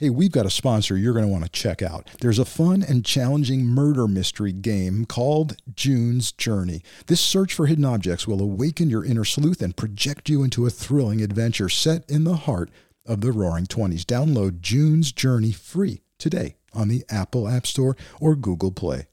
Hey, 0.00 0.10
we've 0.10 0.30
got 0.30 0.46
a 0.46 0.50
sponsor 0.50 0.96
you're 0.96 1.12
going 1.12 1.24
to 1.24 1.32
want 1.32 1.42
to 1.42 1.50
check 1.50 1.82
out. 1.82 2.08
There's 2.20 2.38
a 2.38 2.44
fun 2.44 2.84
and 2.88 3.04
challenging 3.04 3.66
murder 3.66 4.06
mystery 4.06 4.52
game 4.52 5.06
called 5.06 5.56
June's 5.74 6.30
Journey. 6.30 6.84
This 7.08 7.20
search 7.20 7.52
for 7.52 7.66
hidden 7.66 7.84
objects 7.84 8.24
will 8.24 8.40
awaken 8.40 8.90
your 8.90 9.04
inner 9.04 9.24
sleuth 9.24 9.60
and 9.60 9.76
project 9.76 10.28
you 10.28 10.44
into 10.44 10.66
a 10.66 10.70
thrilling 10.70 11.20
adventure 11.20 11.68
set 11.68 12.08
in 12.08 12.22
the 12.22 12.36
heart 12.36 12.70
of 13.06 13.22
the 13.22 13.32
Roaring 13.32 13.66
Twenties. 13.66 14.04
Download 14.04 14.60
June's 14.60 15.10
Journey 15.10 15.50
free 15.50 16.02
today 16.16 16.54
on 16.72 16.86
the 16.86 17.04
Apple 17.10 17.48
App 17.48 17.66
Store 17.66 17.96
or 18.20 18.36
Google 18.36 18.70
Play. 18.70 19.08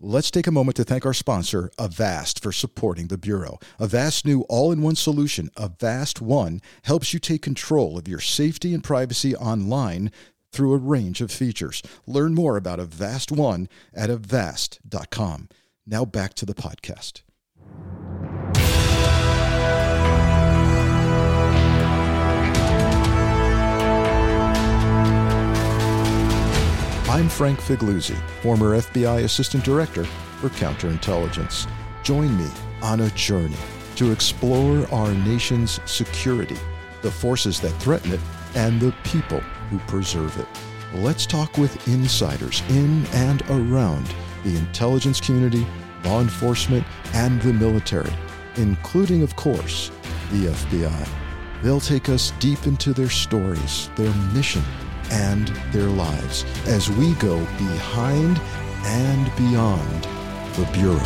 Let's 0.00 0.30
take 0.30 0.46
a 0.46 0.52
moment 0.52 0.76
to 0.76 0.84
thank 0.84 1.04
our 1.04 1.12
sponsor, 1.12 1.72
Avast, 1.76 2.40
for 2.40 2.52
supporting 2.52 3.08
the 3.08 3.18
Bureau. 3.18 3.58
Avast's 3.80 4.24
new 4.24 4.42
all 4.42 4.70
in 4.70 4.80
one 4.80 4.94
solution, 4.94 5.50
Avast 5.56 6.22
One, 6.22 6.62
helps 6.84 7.12
you 7.12 7.18
take 7.18 7.42
control 7.42 7.98
of 7.98 8.06
your 8.06 8.20
safety 8.20 8.72
and 8.72 8.84
privacy 8.84 9.34
online 9.34 10.12
through 10.52 10.74
a 10.74 10.78
range 10.78 11.20
of 11.20 11.32
features. 11.32 11.82
Learn 12.06 12.32
more 12.32 12.56
about 12.56 12.78
Avast 12.78 13.32
One 13.32 13.68
at 13.92 14.08
avast.com. 14.08 15.48
Now 15.84 16.04
back 16.04 16.34
to 16.34 16.46
the 16.46 16.54
podcast. 16.54 17.22
I'm 27.08 27.30
Frank 27.30 27.58
Figliuzzi, 27.58 28.18
former 28.42 28.76
FBI 28.76 29.24
Assistant 29.24 29.64
Director 29.64 30.04
for 30.04 30.50
Counterintelligence. 30.50 31.66
Join 32.02 32.36
me 32.36 32.46
on 32.82 33.00
a 33.00 33.10
journey 33.12 33.56
to 33.96 34.12
explore 34.12 34.86
our 34.92 35.10
nation's 35.14 35.80
security, 35.90 36.58
the 37.00 37.10
forces 37.10 37.60
that 37.62 37.70
threaten 37.80 38.12
it, 38.12 38.20
and 38.54 38.78
the 38.78 38.94
people 39.04 39.40
who 39.70 39.78
preserve 39.90 40.38
it. 40.38 40.46
Let's 40.92 41.24
talk 41.24 41.56
with 41.56 41.88
insiders 41.88 42.62
in 42.68 43.06
and 43.14 43.42
around 43.48 44.14
the 44.44 44.58
intelligence 44.58 45.18
community, 45.18 45.66
law 46.04 46.20
enforcement, 46.20 46.86
and 47.14 47.40
the 47.40 47.54
military, 47.54 48.12
including, 48.56 49.22
of 49.22 49.34
course, 49.34 49.90
the 50.30 50.48
FBI. 50.48 51.08
They'll 51.62 51.80
take 51.80 52.10
us 52.10 52.32
deep 52.32 52.66
into 52.66 52.92
their 52.92 53.08
stories, 53.08 53.88
their 53.96 54.12
mission, 54.34 54.62
and 55.10 55.48
their 55.72 55.88
lives 55.88 56.44
as 56.66 56.90
we 56.90 57.14
go 57.14 57.38
behind 57.56 58.40
and 58.84 59.36
beyond 59.36 60.04
the 60.54 60.68
Bureau. 60.72 60.98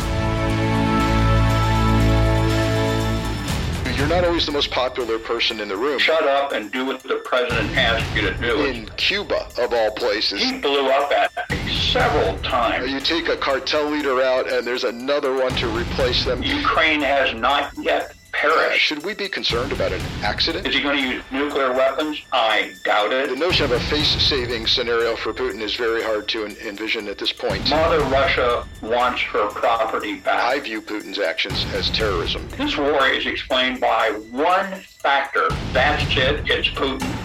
You're 3.95 4.07
not 4.07 4.25
always 4.25 4.45
the 4.45 4.51
most 4.51 4.69
popular 4.69 5.17
person 5.17 5.59
in 5.59 5.69
the 5.69 5.77
room. 5.77 5.97
Shut 5.97 6.23
up 6.23 6.51
and 6.51 6.71
do 6.71 6.85
what 6.85 7.01
the 7.03 7.21
president 7.23 7.77
asked 7.77 8.13
you 8.15 8.21
to 8.21 8.33
do. 8.33 8.65
In 8.65 8.85
Cuba, 8.97 9.47
of 9.57 9.73
all 9.73 9.91
places. 9.91 10.43
He 10.43 10.59
blew 10.59 10.89
up 10.89 11.11
at 11.11 11.49
me 11.49 11.73
several 11.73 12.37
times. 12.39 12.91
You 12.91 12.99
take 12.99 13.29
a 13.29 13.37
cartel 13.37 13.89
leader 13.89 14.21
out 14.21 14.51
and 14.51 14.67
there's 14.67 14.83
another 14.83 15.33
one 15.33 15.51
to 15.55 15.67
replace 15.67 16.25
them. 16.25 16.43
Ukraine 16.43 17.01
has 17.01 17.33
not 17.33 17.71
yet 17.77 18.13
perish. 18.33 18.81
Should 18.81 19.05
we 19.05 19.13
be 19.13 19.29
concerned 19.29 19.71
about 19.71 19.91
an 19.91 20.01
accident? 20.21 20.67
Is 20.67 20.75
he 20.75 20.81
going 20.81 20.97
to 20.97 21.07
use 21.07 21.23
nuclear 21.31 21.71
weapons? 21.71 22.21
I 22.31 22.73
doubt 22.83 23.13
it. 23.13 23.29
The 23.29 23.35
notion 23.35 23.65
of 23.65 23.71
a 23.71 23.79
face-saving 23.79 24.67
scenario 24.67 25.15
for 25.15 25.33
Putin 25.33 25.61
is 25.61 25.75
very 25.75 26.03
hard 26.03 26.27
to 26.29 26.45
envision 26.45 27.07
at 27.07 27.17
this 27.17 27.31
point. 27.31 27.69
Mother 27.69 27.99
Russia 28.05 28.67
wants 28.81 29.21
her 29.21 29.47
property 29.49 30.15
back. 30.15 30.43
I 30.43 30.59
view 30.59 30.81
Putin's 30.81 31.19
actions 31.19 31.65
as 31.73 31.89
terrorism. 31.91 32.47
This 32.57 32.75
war 32.77 33.07
is 33.07 33.25
explained 33.25 33.79
by 33.79 34.09
one 34.31 34.73
factor. 34.81 35.47
That's 35.71 36.03
it. 36.17 36.49
It's 36.49 36.69
Putin. 36.69 37.22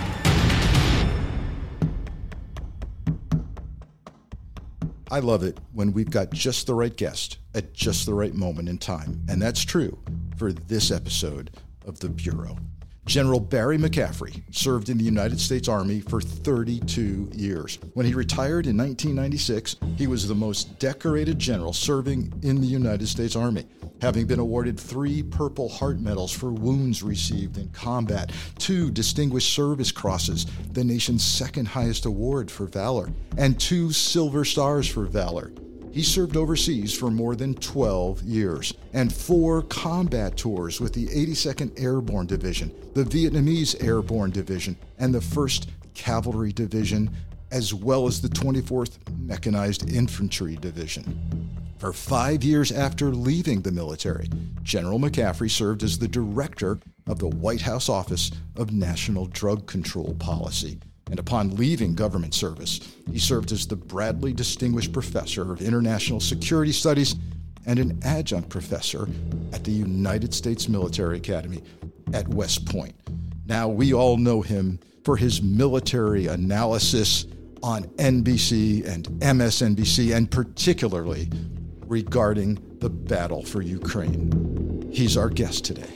I 5.10 5.20
love 5.20 5.42
it 5.42 5.58
when 5.72 5.92
we've 5.92 6.10
got 6.10 6.32
just 6.32 6.66
the 6.66 6.74
right 6.74 6.94
guest 6.94 7.38
at 7.54 7.72
just 7.72 8.04
the 8.04 8.12
right 8.12 8.34
moment 8.34 8.69
in 8.69 8.76
time. 8.76 9.22
And 9.28 9.41
that's 9.41 9.64
true 9.64 9.98
for 10.36 10.52
this 10.52 10.91
episode 10.91 11.50
of 11.86 12.00
The 12.00 12.10
Bureau. 12.10 12.58
General 13.08 13.41
Barry 13.41 13.78
McCaffrey 13.78 14.42
served 14.50 14.91
in 14.91 14.98
the 14.98 15.04
United 15.04 15.41
States 15.41 15.66
Army 15.66 16.00
for 16.00 16.20
32 16.20 17.30
years. 17.34 17.78
When 17.94 18.05
he 18.05 18.12
retired 18.12 18.66
in 18.66 18.76
1996, 18.76 19.76
he 19.96 20.06
was 20.06 20.28
the 20.28 20.34
most 20.34 20.78
decorated 20.78 21.38
general 21.38 21.72
serving 21.72 22.31
in 22.43 22.60
the 22.60 22.66
United 22.66 23.08
States 23.08 23.34
Army, 23.34 23.64
having 24.02 24.26
been 24.26 24.40
awarded 24.40 24.78
three 24.78 25.22
Purple 25.22 25.70
Heart 25.70 26.00
medals 26.00 26.32
for 26.32 26.52
wounds 26.52 27.02
received 27.02 27.56
in 27.56 27.69
combat, 27.69 28.31
two 28.58 28.90
Distinguished 28.90 29.54
Service 29.54 29.90
Crosses, 29.90 30.44
the 30.72 30.84
nation's 30.84 31.25
second 31.25 31.66
highest 31.66 32.04
award 32.04 32.50
for 32.50 32.66
valor, 32.66 33.11
and 33.38 33.58
two 33.58 33.90
Silver 33.90 34.44
Stars 34.44 34.87
for 34.87 35.06
valor. 35.06 35.50
He 35.99 36.05
served 36.05 36.37
overseas 36.37 36.97
for 36.97 37.11
more 37.11 37.35
than 37.35 37.55
12 37.55 38.23
years 38.23 38.73
and 38.93 39.12
four 39.12 39.62
combat 39.62 40.37
tours 40.37 40.81
with 40.81 40.93
the 40.93 41.06
82nd 41.06 41.73
Airborne 41.77 42.29
Division, 42.29 42.73
the 42.95 43.03
Vietnamese 43.03 43.75
Airborne 43.83 44.31
Division, 44.31 44.77
and 45.00 45.12
the 45.12 45.19
1st 45.19 45.67
Cavalry 45.95 46.53
Division, 46.53 47.11
as 47.50 47.75
well 47.75 48.06
as 48.06 48.21
the 48.21 48.29
24th 48.29 48.99
Mechanized 49.19 49.93
Infantry 49.93 50.55
Division. 50.55 51.50
For 51.79 51.93
five 51.93 52.45
years 52.45 52.71
after 52.71 53.11
leaving 53.11 53.62
the 53.62 53.73
military, 53.73 54.29
General 54.62 55.00
McCaffrey 55.00 55.50
served 55.50 55.83
as 55.83 55.99
the 55.99 56.06
director 56.06 56.79
of 57.09 57.19
the 57.19 57.27
White 57.27 57.62
House 57.62 57.89
Office 57.89 58.31
of 58.55 58.71
National 58.71 59.27
Drug 59.27 59.67
Control 59.67 60.15
Policy 60.21 60.79
and 61.10 61.19
upon 61.19 61.56
leaving 61.56 61.94
government 61.94 62.34
service, 62.34 62.81
he 63.10 63.19
served 63.19 63.52
as 63.52 63.66
the 63.66 63.76
Bradley 63.76 64.32
Distinguished 64.32 64.93
Professor 64.93 65.52
of 65.52 65.62
International 65.62 66.20
Security 66.20 66.72
Studies 66.72 67.16
and 67.66 67.78
an 67.78 67.99
adjunct 68.02 68.49
professor 68.49 69.08
at 69.52 69.64
the 69.64 69.70
United 69.70 70.32
States 70.32 70.69
Military 70.69 71.19
Academy 71.19 71.62
at 72.12 72.26
West 72.28 72.66
Point. 72.66 72.94
Now, 73.46 73.69
we 73.69 73.93
all 73.94 74.16
know 74.16 74.43
him 74.43 74.81
for 75.05 75.16
his 75.16 75.43
military 75.43 76.26
analysis 76.26 77.26
on 77.62 77.84
NBC 77.96 78.87
and 78.87 79.06
MSNBC, 79.20 80.14
and 80.14 80.31
particularly 80.31 81.28
regarding 81.87 82.58
the 82.81 82.90
battle 82.90 83.43
for 83.43 83.62
Ukraine. 83.62 84.90
He's 84.93 85.16
our 85.16 85.28
guest 85.28 85.64
today. 85.64 85.90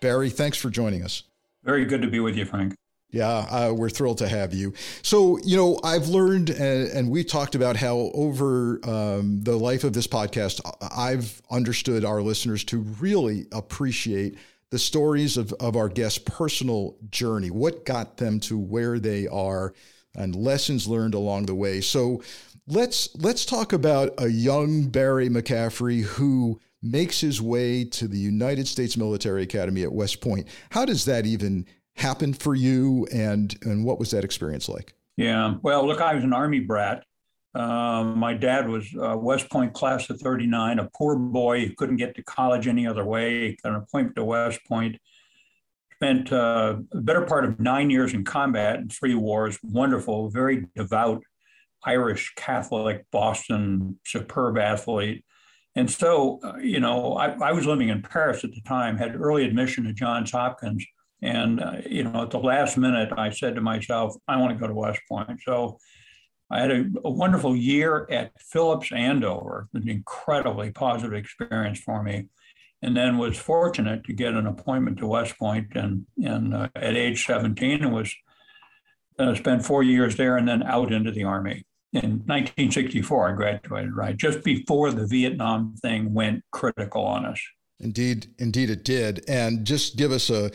Barry, 0.00 0.30
thanks 0.30 0.56
for 0.56 0.70
joining 0.70 1.04
us. 1.04 1.24
Very 1.62 1.84
good 1.84 2.00
to 2.02 2.08
be 2.08 2.20
with 2.20 2.36
you, 2.36 2.46
Frank. 2.46 2.74
Yeah, 3.12 3.28
uh, 3.28 3.72
we're 3.74 3.90
thrilled 3.90 4.18
to 4.18 4.28
have 4.28 4.54
you. 4.54 4.72
So, 5.02 5.38
you 5.38 5.56
know, 5.56 5.80
I've 5.82 6.06
learned, 6.08 6.50
and, 6.50 6.88
and 6.90 7.10
we 7.10 7.24
talked 7.24 7.56
about 7.56 7.76
how 7.76 8.10
over 8.14 8.80
um, 8.84 9.40
the 9.42 9.56
life 9.56 9.82
of 9.82 9.92
this 9.92 10.06
podcast, 10.06 10.60
I've 10.96 11.42
understood 11.50 12.04
our 12.04 12.22
listeners 12.22 12.62
to 12.64 12.78
really 12.78 13.46
appreciate 13.50 14.38
the 14.70 14.78
stories 14.78 15.36
of, 15.36 15.52
of 15.54 15.74
our 15.74 15.88
guests' 15.88 16.20
personal 16.24 16.96
journey, 17.10 17.50
what 17.50 17.84
got 17.84 18.16
them 18.16 18.38
to 18.40 18.56
where 18.56 19.00
they 19.00 19.26
are, 19.26 19.74
and 20.14 20.36
lessons 20.36 20.86
learned 20.86 21.14
along 21.14 21.46
the 21.46 21.54
way. 21.54 21.80
So, 21.80 22.22
let's 22.68 23.08
let's 23.16 23.44
talk 23.44 23.72
about 23.72 24.14
a 24.18 24.28
young 24.28 24.88
Barry 24.88 25.28
McCaffrey 25.28 26.02
who 26.02 26.60
makes 26.82 27.20
his 27.20 27.42
way 27.42 27.84
to 27.84 28.08
the 28.08 28.18
United 28.18 28.66
States 28.66 28.96
Military 28.96 29.42
Academy 29.42 29.82
at 29.82 29.92
West 29.92 30.20
Point. 30.20 30.46
How 30.70 30.84
does 30.84 31.04
that 31.04 31.26
even 31.26 31.66
happen 32.00 32.32
for 32.32 32.54
you, 32.54 33.06
and 33.12 33.56
and 33.62 33.84
what 33.84 33.98
was 33.98 34.10
that 34.10 34.24
experience 34.24 34.68
like? 34.68 34.94
Yeah, 35.16 35.54
well, 35.62 35.86
look, 35.86 36.00
I 36.00 36.14
was 36.14 36.24
an 36.24 36.32
Army 36.32 36.60
brat. 36.60 37.04
Uh, 37.54 38.04
my 38.04 38.32
dad 38.32 38.68
was 38.68 38.88
uh, 39.00 39.16
West 39.16 39.50
Point 39.50 39.72
class 39.72 40.08
of 40.08 40.20
39, 40.20 40.78
a 40.78 40.88
poor 40.96 41.16
boy 41.16 41.66
who 41.66 41.74
couldn't 41.74 41.96
get 41.96 42.14
to 42.14 42.22
college 42.22 42.68
any 42.68 42.86
other 42.86 43.04
way, 43.04 43.56
got 43.62 43.70
an 43.72 43.76
appointment 43.76 44.16
to 44.16 44.24
West 44.24 44.60
Point. 44.68 44.96
Spent 45.94 46.32
uh, 46.32 46.76
a 46.92 47.00
better 47.00 47.22
part 47.22 47.44
of 47.44 47.60
nine 47.60 47.90
years 47.90 48.14
in 48.14 48.24
combat 48.24 48.78
in 48.78 48.88
three 48.88 49.14
wars. 49.14 49.58
Wonderful, 49.62 50.30
very 50.30 50.66
devout 50.74 51.22
Irish 51.84 52.32
Catholic, 52.36 53.04
Boston, 53.10 53.98
superb 54.06 54.56
athlete. 54.58 55.24
And 55.76 55.90
so, 55.90 56.40
uh, 56.42 56.56
you 56.56 56.80
know, 56.80 57.14
I, 57.14 57.28
I, 57.40 57.52
was 57.52 57.66
living 57.66 57.90
in 57.90 58.02
Paris 58.02 58.44
at 58.44 58.50
the 58.50 58.60
time, 58.62 58.96
had 58.96 59.20
early 59.20 59.44
admission 59.44 59.84
to 59.84 59.92
Johns 59.92 60.32
Hopkins. 60.32 60.84
And, 61.22 61.60
uh, 61.60 61.76
you 61.88 62.04
know, 62.04 62.22
at 62.22 62.30
the 62.30 62.38
last 62.38 62.76
minute, 62.76 63.10
I 63.16 63.30
said 63.30 63.54
to 63.54 63.60
myself, 63.60 64.16
I 64.26 64.36
want 64.36 64.54
to 64.54 64.58
go 64.58 64.66
to 64.66 64.74
West 64.74 65.00
Point. 65.08 65.40
So 65.44 65.78
I 66.50 66.60
had 66.60 66.70
a, 66.70 66.84
a 67.04 67.10
wonderful 67.10 67.54
year 67.54 68.06
at 68.10 68.32
Phillips 68.40 68.90
Andover, 68.92 69.68
an 69.74 69.88
incredibly 69.88 70.70
positive 70.70 71.12
experience 71.12 71.80
for 71.80 72.02
me. 72.02 72.28
And 72.82 72.96
then 72.96 73.18
was 73.18 73.36
fortunate 73.36 74.04
to 74.04 74.14
get 74.14 74.32
an 74.32 74.46
appointment 74.46 74.98
to 74.98 75.06
West 75.06 75.38
Point 75.38 75.68
and, 75.74 76.06
and 76.24 76.54
uh, 76.54 76.68
at 76.74 76.96
age 76.96 77.26
17 77.26 77.84
and 77.84 77.92
was 77.92 78.14
uh, 79.18 79.34
spent 79.34 79.66
four 79.66 79.82
years 79.82 80.16
there 80.16 80.38
and 80.38 80.48
then 80.48 80.62
out 80.62 80.90
into 80.90 81.10
the 81.10 81.24
Army 81.24 81.66
in 81.92 82.22
1964, 82.26 83.30
I 83.30 83.32
graduated, 83.32 83.94
right? 83.94 84.16
Just 84.16 84.44
before 84.44 84.92
the 84.92 85.06
Vietnam 85.06 85.74
thing 85.82 86.14
went 86.14 86.44
critical 86.52 87.04
on 87.04 87.24
us. 87.24 87.40
Indeed, 87.80 88.28
indeed 88.38 88.70
it 88.70 88.84
did. 88.84 89.24
And 89.28 89.66
just 89.66 89.96
give 89.96 90.12
us 90.12 90.30
a, 90.30 90.52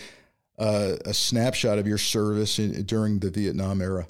a, 0.57 0.97
a 1.05 1.13
snapshot 1.13 1.77
of 1.77 1.87
your 1.87 1.97
service 1.97 2.59
in, 2.59 2.83
during 2.83 3.19
the 3.19 3.29
Vietnam 3.29 3.81
era. 3.81 4.07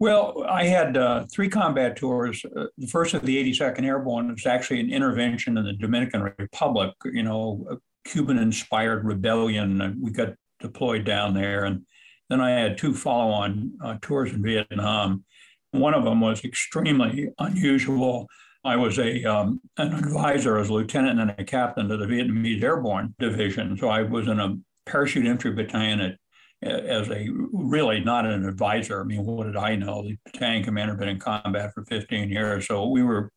Well, 0.00 0.44
I 0.48 0.64
had 0.64 0.96
uh, 0.96 1.24
three 1.32 1.48
combat 1.48 1.96
tours. 1.96 2.44
Uh, 2.44 2.66
the 2.76 2.86
first 2.88 3.14
of 3.14 3.22
the 3.22 3.52
82nd 3.52 3.84
Airborne 3.84 4.28
was 4.32 4.44
actually 4.44 4.80
an 4.80 4.90
intervention 4.90 5.56
in 5.56 5.64
the 5.64 5.72
Dominican 5.72 6.22
Republic, 6.38 6.92
you 7.04 7.22
know, 7.22 7.64
a 7.70 7.76
Cuban 8.08 8.38
inspired 8.38 9.04
rebellion. 9.04 9.98
We 10.00 10.10
got 10.10 10.34
deployed 10.60 11.04
down 11.04 11.34
there. 11.34 11.64
And 11.64 11.86
then 12.28 12.40
I 12.40 12.50
had 12.50 12.76
two 12.76 12.92
follow 12.92 13.32
on 13.32 13.72
uh, 13.82 13.96
tours 14.02 14.32
in 14.32 14.42
Vietnam. 14.42 15.24
One 15.70 15.94
of 15.94 16.04
them 16.04 16.20
was 16.20 16.44
extremely 16.44 17.28
unusual. 17.38 18.26
I 18.64 18.76
was 18.76 18.98
a 18.98 19.24
um, 19.24 19.60
an 19.76 19.92
advisor 19.92 20.56
as 20.58 20.70
a 20.70 20.72
lieutenant 20.72 21.20
and 21.20 21.34
a 21.38 21.44
captain 21.44 21.88
to 21.88 21.96
the 21.96 22.06
Vietnamese 22.06 22.62
Airborne 22.62 23.14
Division. 23.18 23.76
So 23.76 23.88
I 23.88 24.02
was 24.02 24.26
in 24.26 24.40
a 24.40 24.56
parachute 24.86 25.26
infantry 25.26 25.52
battalion 25.52 26.00
at, 26.00 26.18
as 26.62 27.10
a 27.10 27.28
really 27.52 28.00
not 28.00 28.26
an 28.26 28.46
advisor. 28.46 29.00
I 29.00 29.04
mean, 29.04 29.24
what 29.24 29.44
did 29.44 29.56
I 29.56 29.76
know? 29.76 30.02
The 30.02 30.16
battalion 30.24 30.64
commander 30.64 30.92
had 30.92 31.00
been 31.00 31.08
in 31.08 31.18
combat 31.18 31.72
for 31.74 31.84
15 31.84 32.30
years. 32.30 32.66
So 32.66 32.88
we 32.88 33.02
were 33.02 33.30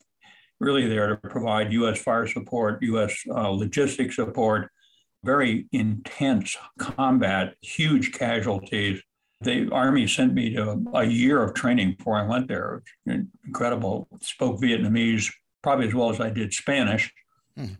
really 0.59 0.87
there 0.87 1.07
to 1.09 1.17
provide 1.17 1.73
U.S. 1.73 2.01
fire 2.01 2.27
support, 2.27 2.81
U.S. 2.83 3.15
Uh, 3.29 3.49
logistics 3.49 4.15
support, 4.15 4.71
very 5.23 5.67
intense 5.71 6.55
combat, 6.77 7.55
huge 7.61 8.13
casualties 8.13 9.01
the 9.41 9.69
Army 9.71 10.07
sent 10.07 10.33
me 10.33 10.53
to 10.55 10.83
a 10.93 11.03
year 11.03 11.43
of 11.43 11.53
training 11.53 11.95
before 11.97 12.17
I 12.17 12.25
went 12.25 12.47
there. 12.47 12.81
Incredible. 13.05 14.07
Spoke 14.21 14.59
Vietnamese 14.59 15.31
probably 15.61 15.87
as 15.87 15.93
well 15.93 16.09
as 16.09 16.19
I 16.19 16.29
did 16.29 16.53
Spanish. 16.53 17.11
Hmm. 17.55 17.73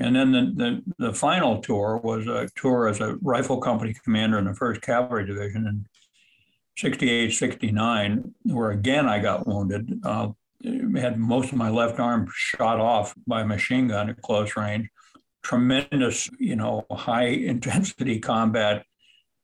And 0.00 0.16
then 0.16 0.32
the, 0.32 0.52
the, 0.54 0.82
the, 1.06 1.12
final 1.12 1.60
tour 1.60 2.00
was 2.02 2.26
a 2.26 2.48
tour 2.56 2.88
as 2.88 3.00
a 3.00 3.16
rifle 3.22 3.58
company 3.58 3.94
commander 4.04 4.38
in 4.38 4.44
the 4.44 4.50
1st 4.50 4.82
Cavalry 4.82 5.24
Division 5.24 5.66
in 5.68 5.86
68, 6.76 7.32
69, 7.32 8.34
where 8.42 8.72
again 8.72 9.06
I 9.06 9.20
got 9.20 9.46
wounded. 9.46 10.00
Uh, 10.04 10.30
had 10.96 11.18
most 11.18 11.52
of 11.52 11.58
my 11.58 11.68
left 11.68 12.00
arm 12.00 12.28
shot 12.34 12.80
off 12.80 13.14
by 13.26 13.42
a 13.42 13.46
machine 13.46 13.88
gun 13.88 14.10
at 14.10 14.20
close 14.22 14.56
range. 14.56 14.88
Tremendous, 15.42 16.28
you 16.38 16.56
know, 16.56 16.86
high 16.90 17.26
intensity 17.26 18.18
combat 18.18 18.84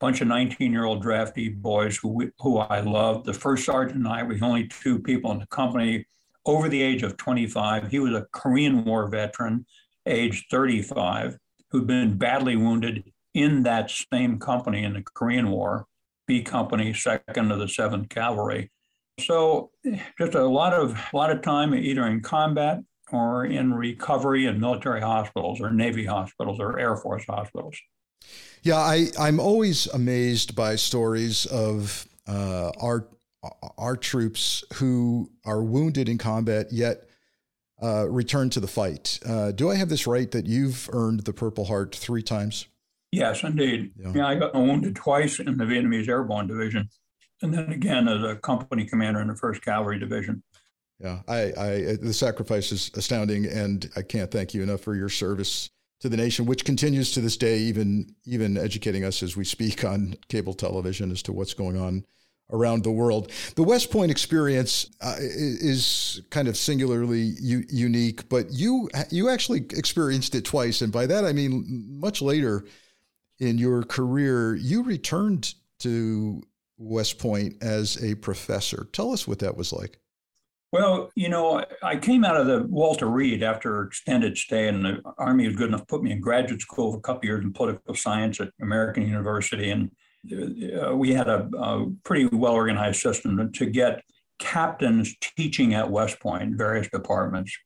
bunch 0.00 0.22
of 0.22 0.28
19 0.28 0.72
year 0.72 0.86
old 0.86 1.04
draftee 1.04 1.54
boys 1.54 1.96
who, 1.98 2.32
who 2.40 2.58
I 2.58 2.80
loved. 2.80 3.26
The 3.26 3.34
first 3.34 3.66
sergeant 3.66 3.98
and 3.98 4.08
I 4.08 4.22
were 4.22 4.34
the 4.34 4.44
only 4.44 4.66
two 4.66 4.98
people 4.98 5.30
in 5.30 5.38
the 5.38 5.46
company 5.46 6.06
over 6.46 6.68
the 6.68 6.82
age 6.82 7.02
of 7.02 7.16
25. 7.18 7.88
He 7.88 7.98
was 7.98 8.14
a 8.14 8.26
Korean 8.32 8.84
War 8.84 9.08
veteran, 9.08 9.66
age 10.10 10.46
35, 10.50 11.36
who'd 11.70 11.86
been 11.86 12.18
badly 12.18 12.56
wounded 12.56 13.04
in 13.34 13.62
that 13.62 13.90
same 14.12 14.38
company 14.38 14.84
in 14.84 14.94
the 14.94 15.02
Korean 15.14 15.50
War, 15.50 15.86
B 16.26 16.42
Company, 16.42 16.92
second 16.92 17.50
of 17.50 17.58
the 17.58 17.66
7th 17.66 18.08
Cavalry. 18.08 18.70
So 19.20 19.70
just 20.18 20.34
a 20.34 20.44
lot 20.44 20.72
of 20.72 20.98
a 21.12 21.16
lot 21.16 21.30
of 21.30 21.42
time 21.42 21.74
either 21.74 22.06
in 22.06 22.20
combat 22.20 22.80
or 23.12 23.44
in 23.44 23.74
recovery 23.74 24.46
in 24.46 24.60
military 24.60 25.00
hospitals 25.00 25.60
or 25.60 25.70
Navy 25.70 26.06
hospitals 26.06 26.58
or 26.60 26.78
Air 26.78 26.96
Force 26.96 27.24
hospitals. 27.28 27.76
Yeah, 28.62 28.76
I, 28.76 29.08
I'm 29.18 29.40
always 29.40 29.86
amazed 29.88 30.54
by 30.54 30.76
stories 30.76 31.46
of 31.46 32.06
uh, 32.26 32.70
our 32.80 33.08
our 33.78 33.96
troops 33.96 34.64
who 34.74 35.30
are 35.46 35.62
wounded 35.62 36.10
in 36.10 36.18
combat 36.18 36.66
yet 36.70 37.08
uh, 37.82 38.08
return 38.08 38.50
to 38.50 38.60
the 38.60 38.68
fight. 38.68 39.18
Uh, 39.26 39.52
do 39.52 39.70
I 39.70 39.76
have 39.76 39.88
this 39.88 40.06
right 40.06 40.30
that 40.30 40.46
you've 40.46 40.88
earned 40.92 41.20
the 41.20 41.32
Purple 41.32 41.66
Heart 41.66 41.94
three 41.94 42.22
times? 42.22 42.66
Yes, 43.12 43.42
indeed. 43.42 43.92
Yeah. 43.96 44.12
yeah, 44.14 44.26
I 44.26 44.36
got 44.36 44.54
wounded 44.54 44.94
twice 44.94 45.40
in 45.40 45.56
the 45.56 45.64
Vietnamese 45.64 46.08
Airborne 46.08 46.46
Division, 46.46 46.88
and 47.42 47.52
then 47.52 47.70
again 47.70 48.06
as 48.06 48.22
a 48.22 48.36
company 48.36 48.84
commander 48.84 49.20
in 49.20 49.28
the 49.28 49.36
First 49.36 49.64
Cavalry 49.64 49.98
Division. 49.98 50.42
Yeah, 51.00 51.20
I, 51.26 51.52
I 51.56 51.96
the 52.00 52.12
sacrifice 52.12 52.70
is 52.72 52.90
astounding, 52.94 53.46
and 53.46 53.90
I 53.96 54.02
can't 54.02 54.30
thank 54.30 54.54
you 54.54 54.62
enough 54.62 54.82
for 54.82 54.94
your 54.94 55.08
service 55.08 55.70
to 56.00 56.08
the 56.08 56.16
nation, 56.16 56.46
which 56.46 56.64
continues 56.64 57.12
to 57.12 57.20
this 57.20 57.36
day, 57.36 57.58
even 57.58 58.14
even 58.26 58.56
educating 58.56 59.04
us 59.04 59.22
as 59.22 59.36
we 59.36 59.44
speak 59.44 59.84
on 59.84 60.14
cable 60.28 60.54
television 60.54 61.10
as 61.10 61.22
to 61.22 61.32
what's 61.32 61.54
going 61.54 61.80
on 61.80 62.04
around 62.52 62.84
the 62.84 62.90
world. 62.90 63.30
The 63.56 63.62
West 63.62 63.90
Point 63.90 64.10
experience 64.10 64.90
uh, 65.00 65.16
is 65.18 66.22
kind 66.30 66.48
of 66.48 66.56
singularly 66.56 67.34
u- 67.40 67.64
unique, 67.68 68.28
but 68.28 68.50
you 68.50 68.88
you 69.10 69.28
actually 69.28 69.60
experienced 69.70 70.34
it 70.34 70.44
twice, 70.44 70.82
and 70.82 70.92
by 70.92 71.06
that 71.06 71.24
I 71.24 71.32
mean 71.32 71.86
much 72.00 72.22
later 72.22 72.64
in 73.38 73.58
your 73.58 73.82
career, 73.82 74.54
you 74.54 74.82
returned 74.82 75.54
to 75.80 76.42
West 76.78 77.18
Point 77.18 77.62
as 77.62 78.02
a 78.02 78.14
professor. 78.16 78.86
Tell 78.92 79.12
us 79.12 79.26
what 79.26 79.38
that 79.40 79.56
was 79.56 79.72
like. 79.72 79.98
Well, 80.72 81.10
you 81.16 81.28
know, 81.28 81.64
I 81.82 81.96
came 81.96 82.24
out 82.24 82.36
of 82.36 82.46
the 82.46 82.64
Walter 82.68 83.06
Reed 83.06 83.42
after 83.42 83.82
extended 83.82 84.38
stay, 84.38 84.68
and 84.68 84.84
the 84.84 85.02
Army 85.18 85.46
was 85.46 85.56
good 85.56 85.68
enough 85.68 85.80
to 85.80 85.86
put 85.86 86.02
me 86.02 86.12
in 86.12 86.20
graduate 86.20 86.60
school 86.60 86.92
for 86.92 86.98
a 86.98 87.02
couple 87.02 87.26
years 87.26 87.44
in 87.44 87.52
political 87.52 87.94
science 87.94 88.40
at 88.40 88.50
American 88.62 89.04
University, 89.06 89.70
and 89.70 89.90
uh, 90.30 90.94
we 90.94 91.12
had 91.12 91.28
a, 91.28 91.48
a 91.56 91.86
pretty 92.04 92.26
well 92.26 92.52
organized 92.52 93.00
system 93.00 93.52
to 93.52 93.66
get 93.66 94.02
captains 94.38 95.14
teaching 95.20 95.74
at 95.74 95.90
West 95.90 96.20
Point, 96.20 96.56
various 96.56 96.88
departments. 96.88 97.56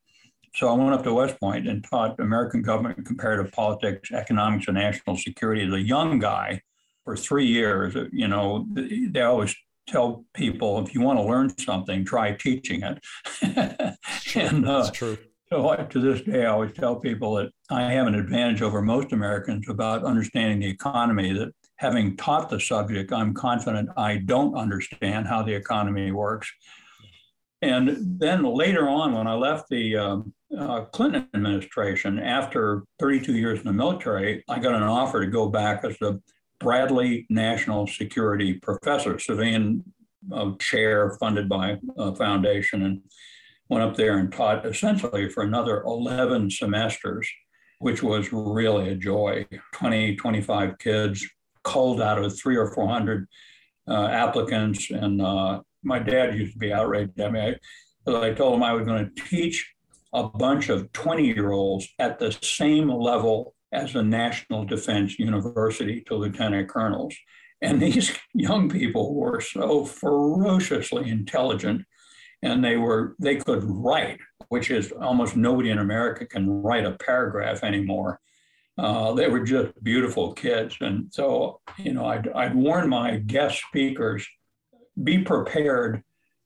So 0.54 0.68
I 0.68 0.72
went 0.72 0.92
up 0.92 1.02
to 1.04 1.14
West 1.14 1.38
Point 1.40 1.66
and 1.66 1.84
taught 1.84 2.20
American 2.20 2.62
government, 2.62 3.04
comparative 3.04 3.52
politics, 3.52 4.12
economics, 4.12 4.68
and 4.68 4.76
national 4.76 5.16
security 5.16 5.66
as 5.66 5.72
a 5.72 5.80
young 5.80 6.18
guy 6.18 6.60
for 7.04 7.16
three 7.16 7.46
years. 7.46 7.96
You 8.12 8.28
know, 8.28 8.66
they 8.70 9.22
always 9.22 9.54
tell 9.88 10.24
people 10.32 10.84
if 10.84 10.94
you 10.94 11.00
want 11.00 11.18
to 11.18 11.24
learn 11.24 11.56
something, 11.58 12.04
try 12.04 12.32
teaching 12.32 12.82
it. 12.82 13.04
and 14.36 14.66
uh, 14.66 14.82
That's 14.82 14.96
true. 14.96 15.18
So 15.50 15.74
to 15.74 16.00
this 16.00 16.22
day, 16.22 16.46
I 16.46 16.50
always 16.50 16.72
tell 16.72 16.96
people 16.96 17.34
that 17.34 17.50
I 17.70 17.82
have 17.92 18.06
an 18.06 18.14
advantage 18.14 18.62
over 18.62 18.80
most 18.80 19.12
Americans 19.12 19.68
about 19.68 20.04
understanding 20.04 20.60
the 20.60 20.68
economy. 20.68 21.32
That 21.32 21.52
having 21.76 22.16
taught 22.16 22.48
the 22.48 22.60
subject, 22.60 23.12
I'm 23.12 23.34
confident 23.34 23.90
I 23.96 24.18
don't 24.18 24.54
understand 24.54 25.26
how 25.26 25.42
the 25.42 25.54
economy 25.54 26.12
works. 26.12 26.52
And 27.62 28.20
then 28.20 28.42
later 28.42 28.88
on, 28.88 29.14
when 29.14 29.26
I 29.26 29.34
left 29.34 29.68
the 29.70 29.96
um, 29.96 30.34
uh, 30.56 30.82
Clinton 30.92 31.28
administration, 31.34 32.18
after 32.18 32.84
32 32.98 33.34
years 33.34 33.58
in 33.58 33.64
the 33.64 33.72
military, 33.72 34.44
I 34.48 34.58
got 34.58 34.74
an 34.74 34.82
offer 34.82 35.24
to 35.24 35.30
go 35.30 35.48
back 35.48 35.84
as 35.84 35.96
the 35.98 36.20
Bradley 36.60 37.26
National 37.30 37.86
Security 37.86 38.54
Professor, 38.54 39.18
civilian 39.18 39.82
uh, 40.32 40.52
chair 40.58 41.16
funded 41.18 41.48
by 41.48 41.78
a 41.96 42.14
foundation, 42.14 42.82
and 42.82 43.00
went 43.68 43.82
up 43.82 43.96
there 43.96 44.18
and 44.18 44.32
taught 44.32 44.66
essentially 44.66 45.28
for 45.28 45.42
another 45.42 45.82
11 45.82 46.50
semesters, 46.50 47.28
which 47.78 48.02
was 48.02 48.32
really 48.32 48.90
a 48.90 48.94
joy. 48.94 49.46
20, 49.72 50.16
25 50.16 50.78
kids, 50.78 51.26
culled 51.64 52.00
out 52.00 52.22
of 52.22 52.38
three 52.38 52.56
or 52.56 52.72
400 52.72 53.26
uh, 53.88 54.06
applicants, 54.06 54.90
and 54.90 55.20
uh, 55.20 55.60
my 55.82 55.98
dad 55.98 56.36
used 56.36 56.54
to 56.54 56.58
be 56.58 56.72
outraged 56.72 57.18
at 57.18 57.32
me. 57.32 57.56
I, 58.06 58.10
I 58.10 58.32
told 58.32 58.54
him 58.54 58.62
I 58.62 58.72
was 58.72 58.86
going 58.86 59.10
to 59.14 59.22
teach 59.24 59.74
a 60.12 60.28
bunch 60.28 60.68
of 60.68 60.92
20 60.92 61.26
year 61.26 61.50
olds 61.50 61.88
at 61.98 62.18
the 62.18 62.32
same 62.40 62.88
level 62.88 63.54
as 63.72 63.94
a 63.96 64.02
national 64.02 64.64
defense 64.64 65.18
university 65.18 66.00
to 66.02 66.14
lieutenant 66.14 66.68
colonels. 66.68 67.14
And 67.60 67.82
these 67.82 68.16
young 68.34 68.68
people 68.68 69.14
were 69.14 69.40
so 69.40 69.84
ferociously 69.84 71.10
intelligent 71.10 71.84
and 72.42 72.62
they 72.62 72.76
were 72.76 73.16
they 73.18 73.36
could 73.36 73.64
write, 73.64 74.20
which 74.48 74.70
is 74.70 74.92
almost 74.92 75.34
nobody 75.34 75.70
in 75.70 75.78
America 75.78 76.26
can 76.26 76.62
write 76.62 76.84
a 76.84 76.92
paragraph 76.92 77.64
anymore. 77.64 78.20
Uh, 78.76 79.12
they 79.14 79.28
were 79.28 79.44
just 79.44 79.72
beautiful 79.84 80.32
kids. 80.32 80.76
And 80.80 81.12
so, 81.12 81.60
you 81.78 81.92
know, 81.92 82.06
I'd, 82.06 82.28
I'd 82.28 82.54
warn 82.54 82.88
my 82.88 83.18
guest 83.18 83.62
speakers 83.68 84.26
be 85.02 85.18
prepared. 85.18 86.02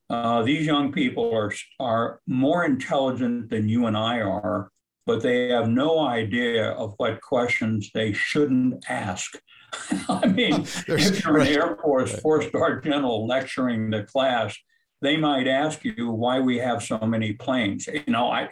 Uh, 0.09 0.43
these 0.43 0.65
young 0.65 0.91
people 0.91 1.33
are, 1.35 1.51
are 1.79 2.19
more 2.27 2.65
intelligent 2.65 3.49
than 3.49 3.69
you 3.69 3.87
and 3.87 3.97
I 3.97 4.21
are, 4.21 4.71
but 5.05 5.21
they 5.21 5.49
have 5.49 5.69
no 5.69 5.99
idea 5.99 6.71
of 6.71 6.93
what 6.97 7.21
questions 7.21 7.89
they 7.93 8.13
shouldn't 8.13 8.85
ask. 8.89 9.35
I 10.09 10.27
mean, 10.27 10.61
if 10.87 11.23
you're 11.23 11.39
an 11.39 11.47
Air 11.47 11.77
Force 11.81 12.19
four 12.19 12.41
star 12.43 12.79
general 12.79 13.27
lecturing 13.27 13.89
the 13.89 14.03
class, 14.03 14.55
they 15.01 15.17
might 15.17 15.47
ask 15.47 15.83
you 15.83 16.09
why 16.09 16.39
we 16.39 16.57
have 16.57 16.83
so 16.83 16.99
many 16.99 17.33
planes. 17.33 17.87
You 17.87 18.03
know, 18.07 18.29
I 18.31 18.49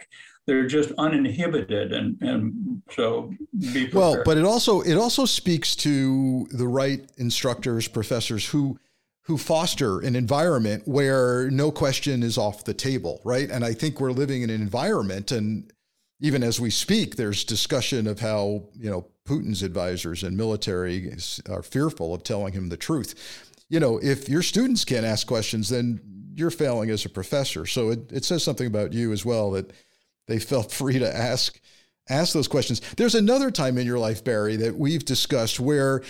they're 0.48 0.66
just 0.66 0.90
uninhibited 0.98 1.92
and 1.92 2.20
and 2.20 2.82
so 2.90 3.32
well 3.92 4.22
but 4.24 4.36
it 4.36 4.44
also 4.44 4.80
it 4.80 4.96
also 4.96 5.24
speaks 5.24 5.76
to 5.76 6.48
the 6.50 6.66
right 6.66 7.08
instructors 7.18 7.86
professors 7.86 8.48
who 8.48 8.76
who 9.28 9.36
foster 9.36 10.00
an 10.00 10.16
environment 10.16 10.82
where 10.88 11.50
no 11.50 11.70
question 11.70 12.22
is 12.22 12.38
off 12.38 12.64
the 12.64 12.72
table, 12.72 13.20
right? 13.24 13.50
And 13.50 13.62
I 13.62 13.74
think 13.74 14.00
we're 14.00 14.10
living 14.10 14.40
in 14.40 14.48
an 14.48 14.62
environment, 14.62 15.30
and 15.30 15.70
even 16.18 16.42
as 16.42 16.58
we 16.58 16.70
speak, 16.70 17.16
there's 17.16 17.44
discussion 17.44 18.06
of 18.06 18.20
how 18.20 18.64
you 18.74 18.88
know 18.88 19.06
Putin's 19.28 19.62
advisors 19.62 20.22
and 20.22 20.34
military 20.34 21.14
are 21.50 21.62
fearful 21.62 22.14
of 22.14 22.22
telling 22.22 22.54
him 22.54 22.70
the 22.70 22.78
truth. 22.78 23.44
You 23.68 23.80
know, 23.80 23.98
if 23.98 24.30
your 24.30 24.40
students 24.40 24.86
can't 24.86 25.04
ask 25.04 25.26
questions, 25.26 25.68
then 25.68 26.00
you're 26.34 26.50
failing 26.50 26.88
as 26.88 27.04
a 27.04 27.10
professor. 27.10 27.66
So 27.66 27.90
it, 27.90 28.10
it 28.10 28.24
says 28.24 28.42
something 28.42 28.66
about 28.66 28.94
you 28.94 29.12
as 29.12 29.26
well 29.26 29.50
that 29.50 29.72
they 30.28 30.38
felt 30.38 30.70
free 30.80 30.98
to 30.98 31.16
ask 31.16 31.60
ask 32.08 32.32
those 32.32 32.48
questions. 32.48 32.80
There's 32.96 33.14
another 33.14 33.50
time 33.50 33.76
in 33.76 33.86
your 33.86 33.98
life, 33.98 34.24
Barry, 34.24 34.56
that 34.56 34.78
we've 34.78 35.04
discussed 35.04 35.60
where, 35.60 36.02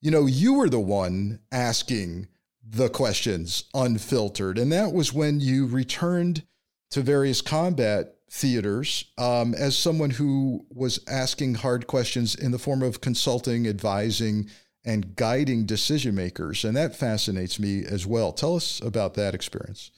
you 0.00 0.10
know, 0.10 0.24
you 0.24 0.54
were 0.54 0.70
the 0.70 0.80
one 0.80 1.40
asking 1.50 2.28
the 2.64 2.88
questions 2.88 3.64
unfiltered. 3.74 4.58
And 4.58 4.72
that 4.72 4.92
was 4.92 5.12
when 5.12 5.40
you 5.40 5.66
returned 5.66 6.44
to 6.90 7.02
various 7.02 7.40
combat 7.40 8.14
theaters 8.30 9.12
um, 9.18 9.54
as 9.54 9.76
someone 9.76 10.10
who 10.10 10.64
was 10.70 11.00
asking 11.06 11.56
hard 11.56 11.86
questions 11.86 12.34
in 12.34 12.50
the 12.50 12.58
form 12.58 12.82
of 12.82 13.00
consulting, 13.00 13.66
advising, 13.66 14.48
and 14.84 15.14
guiding 15.16 15.66
decision 15.66 16.14
makers. 16.14 16.64
And 16.64 16.76
that 16.76 16.96
fascinates 16.96 17.58
me 17.58 17.84
as 17.84 18.06
well. 18.06 18.32
Tell 18.32 18.56
us 18.56 18.80
about 18.80 19.14
that 19.14 19.34
experience. 19.34 19.90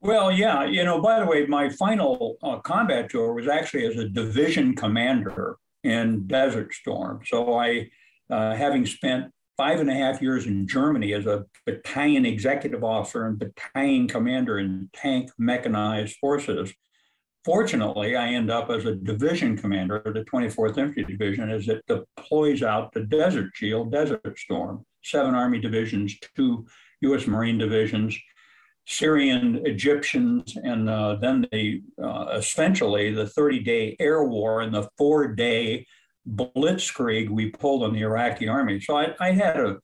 Well, 0.00 0.30
yeah, 0.30 0.64
you 0.64 0.84
know, 0.84 1.00
by 1.00 1.20
the 1.20 1.26
way, 1.26 1.46
my 1.46 1.68
final 1.70 2.36
uh, 2.42 2.58
combat 2.58 3.10
tour 3.10 3.32
was 3.32 3.48
actually 3.48 3.86
as 3.86 3.96
a 3.96 4.08
division 4.08 4.74
commander 4.74 5.56
in 5.82 6.26
Desert 6.26 6.74
Storm. 6.74 7.20
So 7.24 7.54
I, 7.54 7.88
uh, 8.30 8.54
having 8.54 8.84
spent 8.84 9.32
five 9.56 9.80
and 9.80 9.90
a 9.90 9.94
half 9.94 10.20
years 10.20 10.46
in 10.46 10.68
Germany 10.68 11.14
as 11.14 11.26
a 11.26 11.46
battalion 11.64 12.26
executive 12.26 12.84
officer 12.84 13.26
and 13.26 13.38
battalion 13.38 14.06
commander 14.06 14.58
in 14.58 14.90
tank 14.92 15.30
mechanized 15.38 16.16
forces. 16.16 16.72
Fortunately, 17.44 18.16
I 18.16 18.28
end 18.28 18.50
up 18.50 18.70
as 18.70 18.84
a 18.84 18.96
division 18.96 19.56
commander 19.56 19.96
of 19.96 20.14
the 20.14 20.24
24th 20.24 20.78
Infantry 20.78 21.04
Division 21.04 21.48
as 21.48 21.68
it 21.68 21.84
deploys 21.86 22.62
out 22.62 22.92
to 22.92 23.06
Desert 23.06 23.52
Shield, 23.54 23.92
Desert 23.92 24.36
Storm, 24.36 24.84
seven 25.04 25.34
Army 25.34 25.60
divisions, 25.60 26.18
two 26.34 26.66
U.S. 27.02 27.26
Marine 27.26 27.56
divisions, 27.56 28.18
Syrian 28.86 29.62
Egyptians, 29.66 30.56
and 30.62 30.88
uh, 30.88 31.16
then 31.16 31.46
the 31.50 31.82
uh, 32.02 32.26
essentially 32.36 33.12
the 33.12 33.26
30 33.26 33.60
day 33.60 33.96
air 33.98 34.24
war 34.24 34.60
and 34.60 34.72
the 34.72 34.88
four 34.96 35.34
day 35.34 35.86
blitzkrieg 36.28 37.28
we 37.28 37.50
pulled 37.50 37.82
on 37.82 37.92
the 37.92 38.02
Iraqi 38.02 38.48
army. 38.48 38.80
So 38.80 38.96
I, 38.96 39.14
I 39.20 39.32
had 39.32 39.58
a 39.58 39.78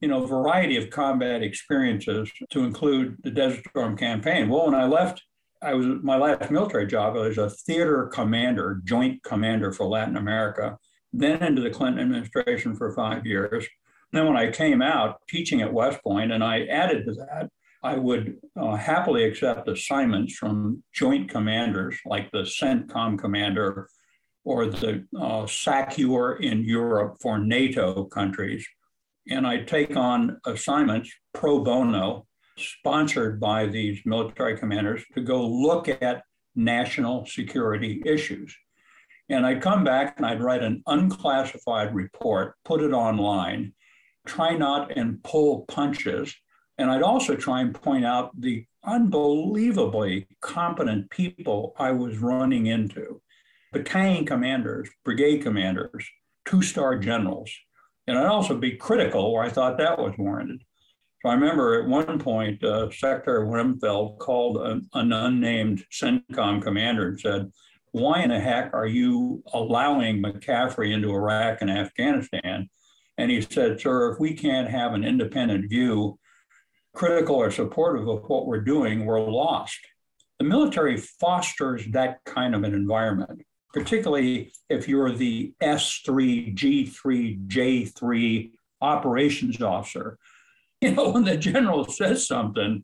you 0.00 0.08
know 0.08 0.26
variety 0.26 0.76
of 0.76 0.90
combat 0.90 1.42
experiences 1.42 2.30
to 2.50 2.64
include 2.64 3.16
the 3.22 3.30
Desert 3.30 3.64
Storm 3.70 3.96
campaign. 3.96 4.50
Well, 4.50 4.66
when 4.66 4.74
I 4.74 4.84
left, 4.84 5.22
I 5.62 5.72
was 5.72 5.86
my 6.02 6.16
last 6.16 6.50
military 6.50 6.86
job. 6.86 7.16
I 7.16 7.20
was 7.20 7.38
a 7.38 7.48
theater 7.48 8.10
commander, 8.12 8.82
joint 8.84 9.22
commander 9.22 9.72
for 9.72 9.86
Latin 9.86 10.16
America. 10.16 10.78
Then 11.14 11.42
into 11.42 11.62
the 11.62 11.70
Clinton 11.70 12.02
administration 12.02 12.74
for 12.74 12.94
five 12.94 13.26
years. 13.26 13.66
Then 14.12 14.26
when 14.26 14.36
I 14.36 14.50
came 14.50 14.82
out 14.82 15.20
teaching 15.28 15.62
at 15.62 15.72
West 15.72 16.02
Point, 16.02 16.32
and 16.32 16.44
I 16.44 16.64
added 16.66 17.06
to 17.06 17.12
that, 17.14 17.48
I 17.82 17.96
would 17.96 18.38
uh, 18.56 18.76
happily 18.76 19.24
accept 19.24 19.68
assignments 19.68 20.34
from 20.34 20.82
joint 20.92 21.28
commanders 21.28 21.98
like 22.06 22.30
the 22.30 22.42
CENTCOM 22.42 23.18
commander 23.18 23.88
or 24.44 24.66
the 24.66 25.06
uh, 25.18 25.46
SACEUR 25.46 26.36
in 26.40 26.64
Europe 26.64 27.16
for 27.20 27.38
NATO 27.38 28.04
countries. 28.04 28.66
And 29.28 29.46
I 29.46 29.58
take 29.58 29.96
on 29.96 30.38
assignments 30.46 31.12
pro 31.32 31.60
bono, 31.60 32.26
sponsored 32.56 33.40
by 33.40 33.66
these 33.66 34.00
military 34.04 34.58
commanders, 34.58 35.04
to 35.14 35.20
go 35.20 35.46
look 35.46 35.88
at 35.88 36.22
national 36.54 37.26
security 37.26 38.02
issues. 38.04 38.56
And 39.28 39.46
I'd 39.46 39.62
come 39.62 39.84
back 39.84 40.14
and 40.16 40.26
I'd 40.26 40.42
write 40.42 40.62
an 40.62 40.82
unclassified 40.86 41.94
report, 41.94 42.54
put 42.64 42.82
it 42.82 42.92
online, 42.92 43.72
try 44.26 44.56
not 44.56 44.96
and 44.96 45.22
pull 45.22 45.64
punches. 45.66 46.34
And 46.78 46.90
I'd 46.90 47.02
also 47.02 47.36
try 47.36 47.60
and 47.60 47.74
point 47.74 48.04
out 48.04 48.38
the 48.40 48.64
unbelievably 48.84 50.26
competent 50.40 51.10
people 51.10 51.74
I 51.78 51.92
was 51.92 52.18
running 52.18 52.66
into 52.66 53.20
battalion 53.72 54.24
commanders, 54.26 54.88
brigade 55.04 55.42
commanders, 55.42 56.08
two 56.44 56.62
star 56.62 56.98
generals. 56.98 57.50
And 58.06 58.18
I'd 58.18 58.26
also 58.26 58.56
be 58.56 58.72
critical 58.72 59.32
where 59.32 59.44
I 59.44 59.48
thought 59.48 59.78
that 59.78 59.98
was 59.98 60.14
warranted. 60.18 60.62
So 61.22 61.30
I 61.30 61.34
remember 61.34 61.80
at 61.80 61.88
one 61.88 62.18
point, 62.18 62.62
uh, 62.64 62.90
Secretary 62.90 63.46
Rumsfeld 63.46 64.18
called 64.18 64.56
an, 64.58 64.88
an 64.94 65.12
unnamed 65.12 65.84
CENTCOM 65.92 66.62
commander 66.62 67.08
and 67.08 67.20
said, 67.20 67.52
Why 67.92 68.22
in 68.22 68.30
the 68.30 68.40
heck 68.40 68.74
are 68.74 68.88
you 68.88 69.44
allowing 69.52 70.20
McCaffrey 70.20 70.92
into 70.92 71.10
Iraq 71.10 71.58
and 71.60 71.70
Afghanistan? 71.70 72.68
And 73.18 73.30
he 73.30 73.40
said, 73.40 73.80
Sir, 73.80 74.12
if 74.12 74.18
we 74.18 74.34
can't 74.34 74.68
have 74.68 74.94
an 74.94 75.04
independent 75.04 75.70
view, 75.70 76.18
critical 76.94 77.36
or 77.36 77.50
supportive 77.50 78.08
of 78.08 78.24
what 78.28 78.46
we're 78.46 78.60
doing, 78.60 79.04
we're 79.04 79.20
lost. 79.20 79.78
The 80.38 80.44
military 80.44 80.96
fosters 80.96 81.84
that 81.92 82.18
kind 82.24 82.54
of 82.54 82.64
an 82.64 82.74
environment 82.74 83.42
particularly 83.72 84.52
if 84.68 84.86
you're 84.88 85.12
the 85.12 85.52
S3, 85.62 86.54
G3, 86.54 87.46
J3 87.46 88.50
operations 88.80 89.60
officer. 89.62 90.18
You 90.80 90.96
know, 90.96 91.10
when 91.10 91.22
the 91.22 91.36
general 91.36 91.84
says 91.84 92.26
something, 92.26 92.82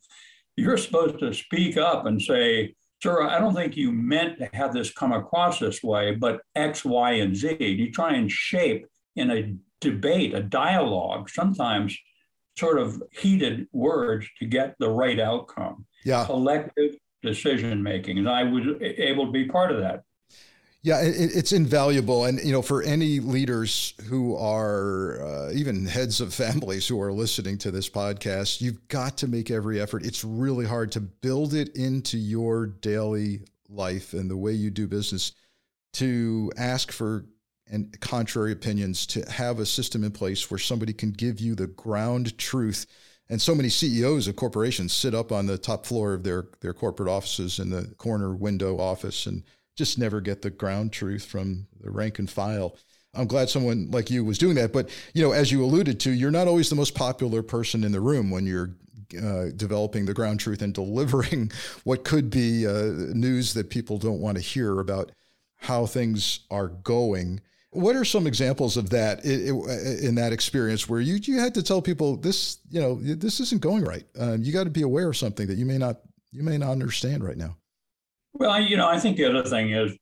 you're 0.56 0.76
supposed 0.76 1.18
to 1.18 1.34
speak 1.34 1.76
up 1.76 2.06
and 2.06 2.22
say, 2.22 2.76
Sir, 3.02 3.22
I 3.22 3.40
don't 3.40 3.54
think 3.54 3.76
you 3.76 3.90
meant 3.90 4.38
to 4.38 4.48
have 4.52 4.72
this 4.72 4.92
come 4.92 5.12
across 5.12 5.58
this 5.58 5.82
way, 5.82 6.14
but 6.14 6.40
X, 6.54 6.84
Y, 6.84 7.14
and 7.14 7.34
Z. 7.34 7.56
You 7.60 7.90
try 7.90 8.14
and 8.14 8.30
shape 8.30 8.86
in 9.16 9.32
a 9.32 9.56
debate, 9.80 10.32
a 10.32 10.42
dialogue, 10.44 11.28
sometimes 11.28 11.98
sort 12.58 12.78
of 12.78 13.02
heated 13.10 13.68
words 13.72 14.26
to 14.38 14.46
get 14.46 14.74
the 14.78 14.88
right 14.88 15.20
outcome. 15.20 15.86
Yeah. 16.04 16.24
Collective 16.24 16.96
decision 17.22 17.82
making. 17.82 18.18
And 18.18 18.28
I 18.28 18.44
was 18.44 18.64
able 18.80 19.26
to 19.26 19.32
be 19.32 19.46
part 19.46 19.72
of 19.72 19.80
that. 19.80 20.02
Yeah, 20.82 21.00
it, 21.00 21.32
it's 21.34 21.52
invaluable, 21.52 22.24
and 22.24 22.38
you 22.38 22.52
know, 22.52 22.62
for 22.62 22.84
any 22.84 23.18
leaders 23.18 23.94
who 24.08 24.36
are 24.36 25.20
uh, 25.20 25.52
even 25.52 25.84
heads 25.86 26.20
of 26.20 26.32
families 26.32 26.86
who 26.86 27.00
are 27.00 27.12
listening 27.12 27.58
to 27.58 27.72
this 27.72 27.90
podcast, 27.90 28.60
you've 28.60 28.86
got 28.86 29.16
to 29.18 29.26
make 29.26 29.50
every 29.50 29.80
effort. 29.80 30.06
It's 30.06 30.24
really 30.24 30.64
hard 30.64 30.92
to 30.92 31.00
build 31.00 31.52
it 31.52 31.74
into 31.74 32.16
your 32.16 32.66
daily 32.66 33.40
life 33.68 34.12
and 34.12 34.30
the 34.30 34.36
way 34.36 34.52
you 34.52 34.70
do 34.70 34.86
business 34.86 35.32
to 35.94 36.52
ask 36.56 36.92
for 36.92 37.26
and 37.70 37.98
contrary 38.00 38.52
opinions 38.52 39.06
to 39.06 39.30
have 39.30 39.58
a 39.58 39.66
system 39.66 40.04
in 40.04 40.10
place 40.10 40.50
where 40.50 40.58
somebody 40.58 40.92
can 40.92 41.10
give 41.10 41.40
you 41.40 41.54
the 41.54 41.66
ground 41.66 42.36
truth 42.38 42.86
and 43.30 43.40
so 43.40 43.54
many 43.54 43.68
CEOs 43.68 44.26
of 44.26 44.36
corporations 44.36 44.92
sit 44.92 45.14
up 45.14 45.32
on 45.32 45.46
the 45.46 45.58
top 45.58 45.84
floor 45.84 46.14
of 46.14 46.24
their 46.24 46.46
their 46.60 46.72
corporate 46.72 47.08
offices 47.08 47.58
in 47.58 47.70
the 47.70 47.94
corner 47.98 48.34
window 48.34 48.78
office 48.78 49.26
and 49.26 49.42
just 49.76 49.98
never 49.98 50.20
get 50.20 50.42
the 50.42 50.50
ground 50.50 50.92
truth 50.92 51.24
from 51.24 51.66
the 51.80 51.90
rank 51.90 52.18
and 52.18 52.28
file. 52.28 52.76
I'm 53.14 53.26
glad 53.26 53.48
someone 53.48 53.90
like 53.90 54.10
you 54.10 54.24
was 54.24 54.38
doing 54.38 54.54
that. 54.56 54.72
But 54.72 54.90
you 55.14 55.22
know, 55.22 55.32
as 55.32 55.52
you 55.52 55.64
alluded 55.64 56.00
to, 56.00 56.10
you're 56.10 56.30
not 56.30 56.48
always 56.48 56.68
the 56.68 56.76
most 56.76 56.94
popular 56.94 57.42
person 57.42 57.84
in 57.84 57.92
the 57.92 58.00
room 58.00 58.30
when 58.30 58.46
you're 58.46 58.70
uh, 59.22 59.46
developing 59.56 60.04
the 60.04 60.14
ground 60.14 60.40
truth 60.40 60.62
and 60.62 60.74
delivering 60.74 61.50
what 61.84 62.04
could 62.04 62.30
be 62.30 62.66
uh, 62.66 62.92
news 63.14 63.54
that 63.54 63.70
people 63.70 63.98
don't 63.98 64.20
want 64.20 64.36
to 64.36 64.42
hear 64.42 64.80
about 64.80 65.12
how 65.56 65.86
things 65.86 66.40
are 66.50 66.68
going. 66.68 67.40
What 67.70 67.96
are 67.96 68.04
some 68.04 68.26
examples 68.26 68.76
of 68.76 68.90
that 68.90 69.24
in 69.24 70.14
that 70.14 70.32
experience 70.32 70.88
where 70.88 71.00
you 71.00 71.16
you 71.16 71.38
had 71.38 71.54
to 71.54 71.62
tell 71.62 71.82
people 71.82 72.16
this 72.16 72.58
you 72.70 72.80
know 72.80 72.94
this 72.94 73.40
isn't 73.40 73.60
going 73.60 73.84
right? 73.84 74.04
Um, 74.18 74.42
you 74.42 74.52
got 74.52 74.64
to 74.64 74.70
be 74.70 74.82
aware 74.82 75.08
of 75.08 75.16
something 75.16 75.46
that 75.46 75.58
you 75.58 75.66
may 75.66 75.78
not 75.78 76.00
you 76.32 76.42
may 76.42 76.56
not 76.56 76.70
understand 76.70 77.24
right 77.24 77.36
now. 77.36 77.56
Well, 78.34 78.60
you 78.60 78.76
know, 78.76 78.86
I 78.86 79.00
think 79.00 79.16
the 79.16 79.24
other 79.24 79.42
thing 79.42 79.72
is, 79.72 79.96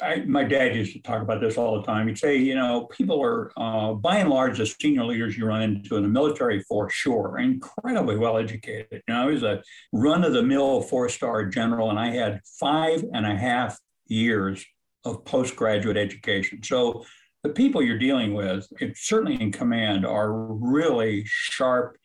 I, 0.00 0.22
my 0.26 0.44
dad 0.44 0.74
used 0.74 0.94
to 0.94 1.02
talk 1.02 1.20
about 1.20 1.40
this 1.40 1.58
all 1.58 1.78
the 1.78 1.86
time. 1.86 2.06
He'd 2.06 2.16
say, 2.16 2.36
you 2.36 2.54
know, 2.54 2.86
people 2.86 3.22
are, 3.22 3.52
uh, 3.56 3.92
by 3.92 4.18
and 4.18 4.30
large, 4.30 4.58
the 4.58 4.66
senior 4.66 5.04
leaders 5.04 5.36
you 5.36 5.44
run 5.44 5.60
into 5.60 5.96
in 5.96 6.04
the 6.04 6.08
military 6.08 6.60
for 6.62 6.88
sure, 6.88 7.38
incredibly 7.38 8.16
well 8.16 8.38
educated. 8.38 9.02
You 9.06 9.14
know, 9.14 9.22
I 9.22 9.26
was 9.26 9.42
a 9.42 9.62
run 9.92 10.24
of 10.24 10.32
the 10.32 10.42
mill 10.42 10.80
four 10.82 11.08
star 11.08 11.44
general, 11.44 11.90
and 11.90 11.98
I 11.98 12.10
had 12.12 12.40
five 12.58 13.04
and 13.12 13.26
a 13.26 13.36
half 13.36 13.78
years 14.06 14.64
of 15.04 15.24
postgraduate 15.24 15.96
education. 15.96 16.62
So 16.62 17.04
the 17.42 17.50
people 17.50 17.82
you're 17.82 17.98
dealing 17.98 18.34
with, 18.34 18.66
certainly 18.94 19.40
in 19.40 19.52
command, 19.52 20.06
are 20.06 20.32
really 20.32 21.24
sharp, 21.26 21.98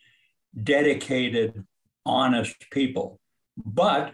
dedicated, 0.64 1.66
honest 2.06 2.56
people. 2.72 3.20
But 3.58 4.14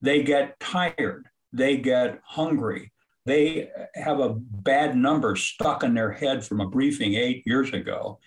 they 0.00 0.22
get 0.22 0.58
tired, 0.60 1.28
they 1.52 1.76
get 1.76 2.20
hungry, 2.24 2.92
they 3.24 3.70
have 3.94 4.20
a 4.20 4.34
bad 4.34 4.96
number 4.96 5.36
stuck 5.36 5.84
in 5.84 5.94
their 5.94 6.12
head 6.12 6.44
from 6.44 6.60
a 6.60 6.68
briefing 6.68 7.14
eight 7.14 7.42
years 7.46 7.72
ago. 7.72 8.18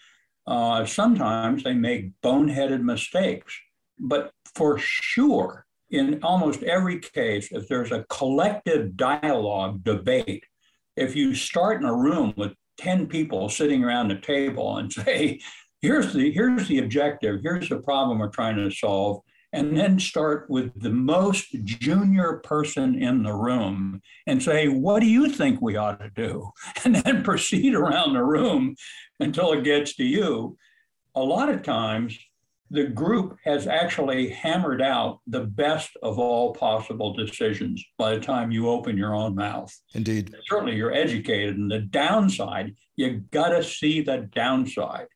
Uh, 0.48 0.86
sometimes 0.86 1.64
they 1.64 1.74
make 1.74 2.12
boneheaded 2.22 2.82
mistakes, 2.82 3.54
but 4.00 4.32
for 4.54 4.78
sure, 4.78 5.65
in 5.90 6.22
almost 6.24 6.64
every 6.64 7.00
case, 7.00 7.52
if 7.52 7.68
there's 7.68 7.92
a 7.92 8.06
collective 8.10 8.98
dialogue, 8.98 9.84
debate, 9.84 10.44
if 10.96 11.16
you 11.16 11.36
start 11.36 11.82
in 11.82 11.88
a 11.88 11.96
room 11.96 12.34
with 12.38 12.54
10 12.78 13.08
people 13.08 13.50
sitting 13.50 13.84
around 13.84 14.08
the 14.08 14.16
table 14.16 14.78
and 14.78 14.92
say, 14.94 15.40
here's 15.82 16.14
the, 16.14 16.32
here's 16.32 16.68
the 16.68 16.80
objective, 16.80 17.42
here's 17.42 17.70
the 17.70 17.80
problem 17.80 18.20
we're 18.20 18.30
trying 18.30 18.56
to 18.58 18.72
solve, 18.72 19.22
and 19.54 19.78
then 19.78 19.98
start 19.98 20.50
with 20.50 20.72
the 20.82 20.90
most 20.90 21.48
junior 21.64 22.42
person 22.44 23.02
in 23.02 23.24
the 23.24 23.34
room 23.34 24.02
and 24.28 24.44
say, 24.44 24.68
What 24.68 25.00
do 25.00 25.08
you 25.08 25.30
think 25.30 25.62
we 25.62 25.78
ought 25.78 26.00
to 26.02 26.10
do? 26.10 26.52
And 26.84 26.96
then 26.96 27.24
proceed 27.24 27.74
around 27.74 28.14
the 28.14 28.24
room 28.24 28.76
until 29.22 29.54
it 29.54 29.64
gets 29.64 29.96
to 29.96 30.04
you. 30.04 30.58
A 31.16 31.22
lot 31.22 31.48
of 31.48 31.64
times, 31.64 32.20
the 32.76 32.88
group 32.88 33.38
has 33.46 33.68
actually 33.68 34.30
hammered 34.30 34.82
out 34.82 35.22
the 35.28 35.46
best 35.46 35.92
of 36.04 36.20
all 36.20 36.54
possible 36.54 37.14
decisions 37.14 37.84
by 37.98 38.14
the 38.14 38.20
time 38.20 38.52
you 38.52 38.70
open 38.70 38.98
your 38.98 39.16
own 39.16 39.34
mouth. 39.34 39.74
Indeed. 39.94 40.36
Certainly, 40.50 40.76
you're 40.76 40.94
educated, 40.94 41.58
and 41.58 41.72
the 41.72 41.80
downside, 41.80 42.76
you 42.98 43.24
got 43.32 43.50
to 43.50 43.64
see 43.64 44.02
the 44.02 44.30
downside. 44.34 45.08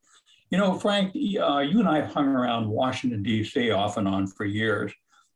You 0.50 0.58
know, 0.58 0.80
Frank, 0.80 1.10
uh, 1.10 1.60
you 1.60 1.80
and 1.80 1.90
I 1.90 1.98
have 2.02 2.14
hung 2.14 2.30
around 2.30 2.70
Washington, 2.70 3.22
D.C. 3.24 3.72
off 3.72 3.98
and 3.98 4.08
on 4.08 4.28
for 4.28 4.46
years. 4.46 4.94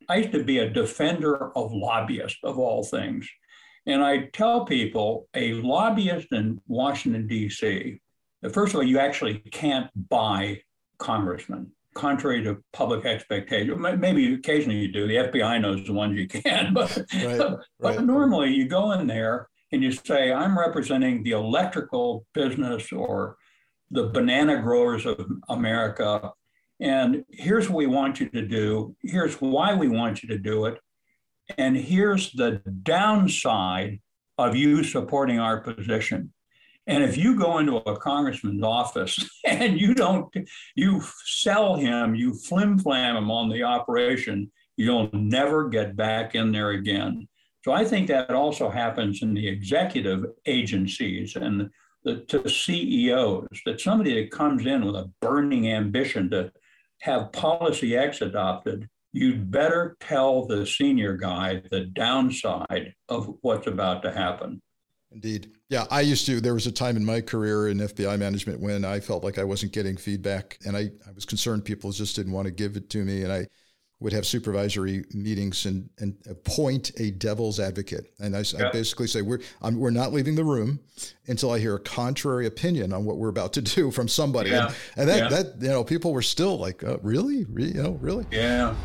I 0.07 0.17
used 0.17 0.31
to 0.31 0.45
be 0.45 0.59
a 0.59 0.69
defender 0.69 1.55
of 1.57 1.73
lobbyists, 1.73 2.39
of 2.43 2.57
all 2.57 2.83
things. 2.83 3.29
And 3.85 4.01
I 4.01 4.29
tell 4.31 4.65
people 4.65 5.27
a 5.35 5.53
lobbyist 5.55 6.31
in 6.31 6.61
Washington, 6.67 7.27
D.C., 7.27 7.99
first 8.53 8.73
of 8.73 8.77
all, 8.77 8.83
you 8.83 8.97
actually 8.97 9.39
can't 9.51 9.89
buy 10.09 10.61
congressmen, 10.97 11.72
contrary 11.93 12.43
to 12.43 12.63
public 12.73 13.05
expectation. 13.05 13.79
Maybe 13.79 14.33
occasionally 14.33 14.79
you 14.79 14.91
do. 14.91 15.07
The 15.07 15.15
FBI 15.15 15.61
knows 15.61 15.85
the 15.85 15.93
ones 15.93 16.17
you 16.17 16.27
can. 16.27 16.73
But, 16.73 16.97
right, 17.13 17.39
right. 17.39 17.57
but 17.79 18.03
normally 18.03 18.53
you 18.53 18.67
go 18.67 18.91
in 18.93 19.07
there 19.07 19.49
and 19.71 19.83
you 19.83 19.91
say, 19.91 20.31
I'm 20.31 20.57
representing 20.57 21.23
the 21.23 21.31
electrical 21.31 22.25
business 22.33 22.91
or 22.91 23.37
the 23.91 24.07
banana 24.07 24.61
growers 24.61 25.05
of 25.05 25.25
America. 25.49 26.31
And 26.79 27.23
here's 27.29 27.69
what 27.69 27.77
we 27.77 27.87
want 27.87 28.19
you 28.19 28.29
to 28.29 28.41
do. 28.41 28.95
Here's 29.01 29.35
why 29.35 29.73
we 29.75 29.87
want 29.87 30.23
you 30.23 30.29
to 30.29 30.37
do 30.37 30.65
it. 30.65 30.79
And 31.57 31.75
here's 31.75 32.31
the 32.31 32.61
downside 32.83 33.99
of 34.37 34.55
you 34.55 34.83
supporting 34.83 35.39
our 35.39 35.61
position. 35.61 36.33
And 36.85 37.03
if 37.03 37.17
you 37.17 37.37
go 37.37 37.59
into 37.59 37.77
a 37.77 37.97
congressman's 37.97 38.63
office 38.63 39.17
and 39.45 39.79
you 39.79 39.93
don't, 39.93 40.33
you 40.75 41.01
sell 41.25 41.75
him, 41.75 42.15
you 42.15 42.33
flim 42.33 42.77
flam 42.77 43.15
him 43.15 43.31
on 43.31 43.49
the 43.49 43.63
operation, 43.63 44.51
you'll 44.75 45.09
never 45.13 45.69
get 45.69 45.95
back 45.95 46.35
in 46.35 46.51
there 46.51 46.71
again. 46.71 47.27
So 47.63 47.71
I 47.71 47.85
think 47.85 48.07
that 48.07 48.31
also 48.31 48.69
happens 48.69 49.21
in 49.21 49.33
the 49.33 49.47
executive 49.47 50.25
agencies. 50.45 51.35
And 51.37 51.69
the, 52.03 52.17
to 52.17 52.49
CEOs 52.49 53.61
that 53.65 53.79
somebody 53.79 54.21
that 54.21 54.31
comes 54.31 54.65
in 54.65 54.85
with 54.85 54.95
a 54.95 55.09
burning 55.21 55.69
ambition 55.69 56.29
to 56.31 56.51
have 57.01 57.31
policy 57.31 57.95
X 57.95 58.21
adopted, 58.21 58.89
you'd 59.13 59.49
better 59.49 59.95
tell 60.01 60.45
the 60.45 60.65
senior 60.65 61.15
guy 61.15 61.61
the 61.71 61.85
downside 61.85 62.93
of 63.07 63.33
what's 63.41 63.67
about 63.67 64.01
to 64.03 64.11
happen. 64.11 64.61
Indeed. 65.13 65.51
Yeah, 65.69 65.85
I 65.91 66.01
used 66.01 66.25
to. 66.25 66.41
There 66.41 66.53
was 66.53 66.67
a 66.67 66.71
time 66.71 66.97
in 66.97 67.05
my 67.05 67.21
career 67.21 67.67
in 67.67 67.77
FBI 67.77 68.17
management 68.17 68.59
when 68.59 68.83
I 68.83 68.99
felt 68.99 69.23
like 69.23 69.37
I 69.37 69.43
wasn't 69.43 69.71
getting 69.71 69.97
feedback 69.97 70.57
and 70.65 70.75
I, 70.75 70.91
I 71.07 71.11
was 71.13 71.25
concerned 71.25 71.65
people 71.65 71.91
just 71.91 72.15
didn't 72.15 72.33
want 72.33 72.45
to 72.45 72.51
give 72.51 72.75
it 72.75 72.89
to 72.91 73.03
me. 73.03 73.23
And 73.23 73.31
I 73.31 73.47
would 74.03 74.11
have 74.11 74.25
supervisory 74.25 75.05
meetings 75.13 75.65
and, 75.65 75.89
and 75.97 76.17
appoint 76.29 76.91
a 76.99 77.11
devil's 77.11 77.57
advocate. 77.57 78.13
And 78.19 78.35
I, 78.35 78.41
yeah. 78.41 78.67
I 78.67 78.71
basically 78.71 79.07
say, 79.07 79.21
we're, 79.21 79.39
I'm, 79.61 79.79
we're 79.79 79.91
not 79.91 80.11
leaving 80.11 80.35
the 80.35 80.43
room 80.43 80.81
until 81.27 81.51
I 81.51 81.59
hear 81.59 81.75
a 81.75 81.79
contrary 81.79 82.45
opinion 82.45 82.91
on 82.91 83.05
what 83.05 83.15
we're 83.15 83.29
about 83.29 83.53
to 83.53 83.61
do 83.61 83.91
from 83.91 84.09
somebody. 84.09 84.49
Yeah. 84.49 84.73
And, 84.97 85.09
and 85.09 85.09
that, 85.09 85.17
yeah. 85.17 85.29
that, 85.29 85.61
you 85.61 85.69
know, 85.69 85.85
people 85.85 86.11
were 86.11 86.21
still 86.21 86.57
like, 86.57 86.83
uh, 86.83 86.97
really? 87.01 87.45
really? 87.45 87.71
You 87.71 87.83
know, 87.83 87.91
really? 88.01 88.25
Yeah. 88.29 88.75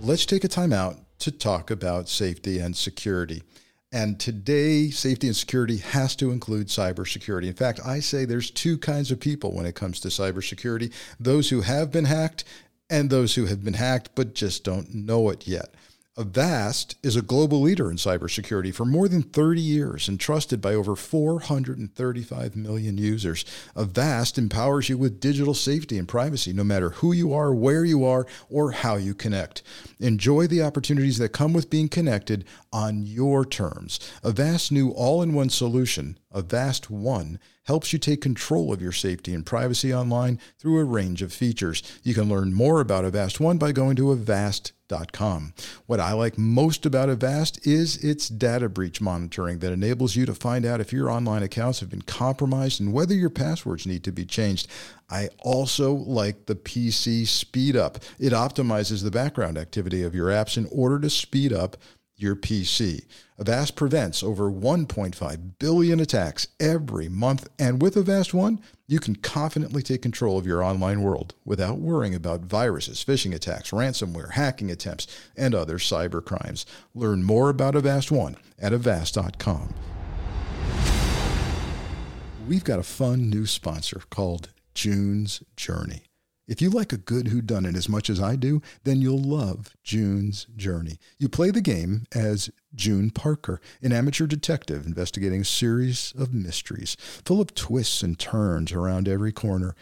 Let's 0.00 0.24
take 0.24 0.44
a 0.44 0.48
time 0.48 0.72
out 0.72 0.96
to 1.18 1.32
talk 1.32 1.72
about 1.72 2.08
safety 2.08 2.60
and 2.60 2.76
security. 2.76 3.42
And 3.92 4.20
today, 4.20 4.90
safety 4.90 5.26
and 5.26 5.34
security 5.34 5.78
has 5.78 6.14
to 6.16 6.30
include 6.30 6.68
cybersecurity. 6.68 7.48
In 7.48 7.54
fact, 7.54 7.80
I 7.84 7.98
say 7.98 8.24
there's 8.24 8.50
two 8.50 8.78
kinds 8.78 9.10
of 9.10 9.18
people 9.18 9.52
when 9.52 9.66
it 9.66 9.74
comes 9.74 9.98
to 10.00 10.08
cybersecurity 10.08 10.92
those 11.18 11.50
who 11.50 11.62
have 11.62 11.90
been 11.90 12.04
hacked 12.04 12.44
and 12.88 13.10
those 13.10 13.34
who 13.34 13.46
have 13.46 13.64
been 13.64 13.74
hacked 13.74 14.10
but 14.14 14.34
just 14.34 14.62
don't 14.62 14.94
know 14.94 15.30
it 15.30 15.46
yet. 15.46 15.74
Avast 16.16 16.96
is 17.04 17.14
a 17.14 17.22
global 17.22 17.60
leader 17.60 17.88
in 17.88 17.96
cybersecurity 17.96 18.74
for 18.74 18.84
more 18.84 19.06
than 19.08 19.22
30 19.22 19.60
years 19.60 20.08
and 20.08 20.18
trusted 20.18 20.60
by 20.60 20.74
over 20.74 20.96
435 20.96 22.56
million 22.56 22.98
users. 22.98 23.44
Avast 23.76 24.36
empowers 24.36 24.88
you 24.88 24.98
with 24.98 25.20
digital 25.20 25.54
safety 25.54 25.96
and 25.96 26.08
privacy 26.08 26.52
no 26.52 26.64
matter 26.64 26.90
who 26.90 27.12
you 27.12 27.32
are, 27.32 27.54
where 27.54 27.84
you 27.84 28.04
are, 28.04 28.26
or 28.48 28.72
how 28.72 28.96
you 28.96 29.14
connect. 29.14 29.62
Enjoy 30.00 30.48
the 30.48 30.62
opportunities 30.62 31.18
that 31.18 31.28
come 31.28 31.52
with 31.52 31.70
being 31.70 31.88
connected 31.88 32.44
on 32.72 33.04
your 33.04 33.44
terms. 33.44 34.00
Avast 34.24 34.72
new 34.72 34.90
all 34.90 35.22
in 35.22 35.32
one 35.32 35.48
solution 35.48 36.18
Avast 36.32 36.90
One 36.90 37.38
helps 37.66 37.92
you 37.92 38.00
take 38.00 38.20
control 38.20 38.72
of 38.72 38.82
your 38.82 38.90
safety 38.90 39.32
and 39.32 39.46
privacy 39.46 39.94
online 39.94 40.40
through 40.58 40.80
a 40.80 40.84
range 40.84 41.22
of 41.22 41.32
features. 41.32 41.84
You 42.02 42.14
can 42.14 42.28
learn 42.28 42.52
more 42.52 42.80
about 42.80 43.04
Avast 43.04 43.38
One 43.38 43.58
by 43.58 43.70
going 43.70 43.94
to 43.94 44.10
avast.com. 44.10 44.79
What 45.86 46.00
I 46.00 46.12
like 46.12 46.36
most 46.38 46.84
about 46.84 47.08
Avast 47.08 47.66
is 47.66 47.96
its 47.98 48.28
data 48.28 48.68
breach 48.68 49.00
monitoring 49.00 49.60
that 49.60 49.72
enables 49.72 50.16
you 50.16 50.26
to 50.26 50.34
find 50.34 50.66
out 50.66 50.80
if 50.80 50.92
your 50.92 51.10
online 51.10 51.42
accounts 51.42 51.80
have 51.80 51.90
been 51.90 52.02
compromised 52.02 52.80
and 52.80 52.92
whether 52.92 53.14
your 53.14 53.30
passwords 53.30 53.86
need 53.86 54.04
to 54.04 54.12
be 54.12 54.24
changed. 54.24 54.68
I 55.08 55.28
also 55.38 55.92
like 55.92 56.46
the 56.46 56.54
PC 56.54 57.26
speed 57.26 57.76
up. 57.76 57.98
It 58.18 58.32
optimizes 58.32 59.02
the 59.02 59.10
background 59.10 59.58
activity 59.58 60.02
of 60.02 60.14
your 60.14 60.28
apps 60.28 60.56
in 60.56 60.68
order 60.72 60.98
to 61.00 61.10
speed 61.10 61.52
up 61.52 61.76
your 62.16 62.36
PC. 62.36 63.06
Avast 63.38 63.76
prevents 63.76 64.22
over 64.22 64.50
1.5 64.50 65.58
billion 65.58 66.00
attacks 66.00 66.48
every 66.60 67.08
month, 67.08 67.48
and 67.58 67.80
with 67.80 67.96
Avast 67.96 68.34
One, 68.34 68.60
you 68.90 68.98
can 68.98 69.14
confidently 69.14 69.82
take 69.84 70.02
control 70.02 70.36
of 70.36 70.48
your 70.48 70.64
online 70.64 71.00
world 71.00 71.32
without 71.44 71.78
worrying 71.78 72.12
about 72.12 72.40
viruses, 72.40 73.04
phishing 73.04 73.32
attacks, 73.32 73.70
ransomware, 73.70 74.32
hacking 74.32 74.68
attempts, 74.68 75.06
and 75.36 75.54
other 75.54 75.78
cyber 75.78 76.22
crimes. 76.24 76.66
Learn 76.92 77.22
more 77.22 77.50
about 77.50 77.76
Avast 77.76 78.10
One 78.10 78.36
at 78.58 78.72
avast.com. 78.72 79.72
We've 82.48 82.64
got 82.64 82.80
a 82.80 82.82
fun 82.82 83.30
new 83.30 83.46
sponsor 83.46 84.02
called 84.10 84.48
June's 84.74 85.44
Journey. 85.54 86.09
If 86.50 86.60
you 86.60 86.68
like 86.68 86.92
a 86.92 86.96
good 86.96 87.26
whodunit 87.26 87.76
as 87.76 87.88
much 87.88 88.10
as 88.10 88.20
I 88.20 88.34
do, 88.34 88.60
then 88.82 89.00
you'll 89.00 89.22
love 89.22 89.76
June's 89.84 90.48
Journey. 90.56 90.98
You 91.16 91.28
play 91.28 91.52
the 91.52 91.60
game 91.60 92.06
as 92.12 92.50
June 92.74 93.10
Parker, 93.10 93.60
an 93.80 93.92
amateur 93.92 94.26
detective 94.26 94.84
investigating 94.84 95.42
a 95.42 95.44
series 95.44 96.12
of 96.18 96.34
mysteries, 96.34 96.96
full 97.24 97.40
of 97.40 97.54
twists 97.54 98.02
and 98.02 98.18
turns 98.18 98.72
around 98.72 99.06
every 99.06 99.30
corner. 99.30 99.76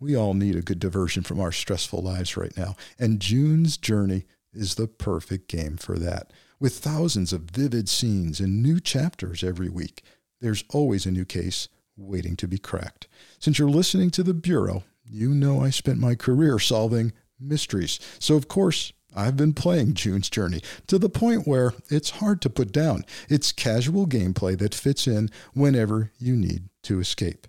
We 0.00 0.16
all 0.16 0.32
need 0.32 0.56
a 0.56 0.62
good 0.62 0.78
diversion 0.78 1.22
from 1.22 1.38
our 1.38 1.52
stressful 1.52 2.00
lives 2.00 2.34
right 2.34 2.56
now, 2.56 2.76
and 2.98 3.20
June's 3.20 3.76
Journey 3.76 4.24
is 4.54 4.76
the 4.76 4.88
perfect 4.88 5.48
game 5.48 5.76
for 5.76 5.98
that. 5.98 6.32
With 6.58 6.78
thousands 6.78 7.34
of 7.34 7.42
vivid 7.42 7.90
scenes 7.90 8.40
and 8.40 8.62
new 8.62 8.80
chapters 8.80 9.44
every 9.44 9.68
week, 9.68 10.02
there's 10.40 10.64
always 10.70 11.04
a 11.04 11.10
new 11.10 11.26
case 11.26 11.68
waiting 11.94 12.36
to 12.36 12.48
be 12.48 12.56
cracked. 12.56 13.06
Since 13.38 13.58
you're 13.58 13.68
listening 13.68 14.10
to 14.12 14.22
the 14.22 14.32
Bureau, 14.32 14.84
you 15.08 15.30
know 15.30 15.62
I 15.62 15.70
spent 15.70 15.98
my 15.98 16.14
career 16.14 16.58
solving 16.58 17.12
mysteries. 17.40 17.98
So, 18.18 18.36
of 18.36 18.48
course, 18.48 18.92
I've 19.14 19.36
been 19.36 19.54
playing 19.54 19.94
June's 19.94 20.28
Journey 20.28 20.60
to 20.88 20.98
the 20.98 21.08
point 21.08 21.46
where 21.46 21.72
it's 21.88 22.10
hard 22.10 22.42
to 22.42 22.50
put 22.50 22.70
down. 22.70 23.04
It's 23.28 23.50
casual 23.50 24.06
gameplay 24.06 24.58
that 24.58 24.74
fits 24.74 25.06
in 25.06 25.30
whenever 25.54 26.12
you 26.18 26.36
need 26.36 26.68
to 26.82 27.00
escape. 27.00 27.46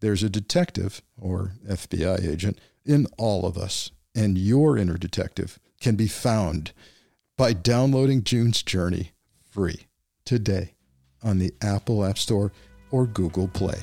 There's 0.00 0.22
a 0.22 0.30
detective, 0.30 1.02
or 1.18 1.52
FBI 1.68 2.26
agent, 2.26 2.60
in 2.84 3.06
all 3.18 3.44
of 3.44 3.58
us, 3.58 3.90
and 4.14 4.38
your 4.38 4.78
inner 4.78 4.96
detective 4.96 5.58
can 5.80 5.96
be 5.96 6.08
found 6.08 6.72
by 7.36 7.52
downloading 7.52 8.24
June's 8.24 8.62
Journey 8.62 9.12
free 9.50 9.86
today 10.24 10.74
on 11.22 11.38
the 11.38 11.52
Apple 11.62 12.04
App 12.04 12.18
Store 12.18 12.52
or 12.90 13.06
Google 13.06 13.48
Play. 13.48 13.80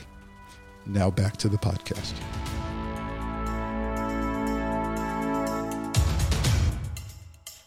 Now 0.85 1.11
back 1.11 1.37
to 1.37 1.49
the 1.49 1.57
podcast. 1.57 2.13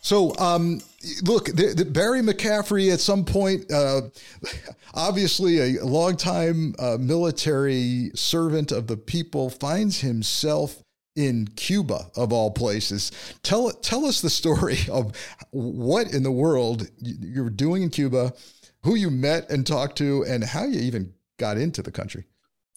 So, 0.07 0.37
um, 0.39 0.81
look, 1.25 1.47
the, 1.47 1.75
the 1.77 1.85
Barry 1.85 2.21
McCaffrey 2.21 2.93
at 2.93 3.01
some 3.01 3.25
point, 3.25 3.73
uh, 3.73 4.03
obviously 4.95 5.59
a 5.79 5.85
longtime 5.85 6.77
uh, 6.79 6.97
military 7.01 8.13
servant 8.15 8.71
of 8.71 8.87
the 8.87 8.97
people, 8.97 9.51
finds 9.51 10.03
himself 10.03 10.81
in 11.17 11.49
Cuba 11.57 12.09
of 12.15 12.33
all 12.33 12.53
places. 12.53 13.11
Tell 13.43 13.73
tell 13.73 14.07
us 14.07 14.21
the 14.21 14.31
story 14.31 14.79
of 14.93 15.11
what 15.51 16.15
in 16.15 16.23
the 16.23 16.31
world 16.31 16.89
you're 17.01 17.51
doing 17.51 17.83
in 17.83 17.91
Cuba, 17.91 18.33
who 18.85 18.95
you 18.95 19.11
met 19.11 19.51
and 19.51 19.67
talked 19.67 19.99
to, 19.99 20.25
and 20.25 20.45
how 20.45 20.67
you 20.67 20.79
even 20.83 21.15
got 21.37 21.57
into 21.57 21.83
the 21.83 21.91
country. 21.91 22.27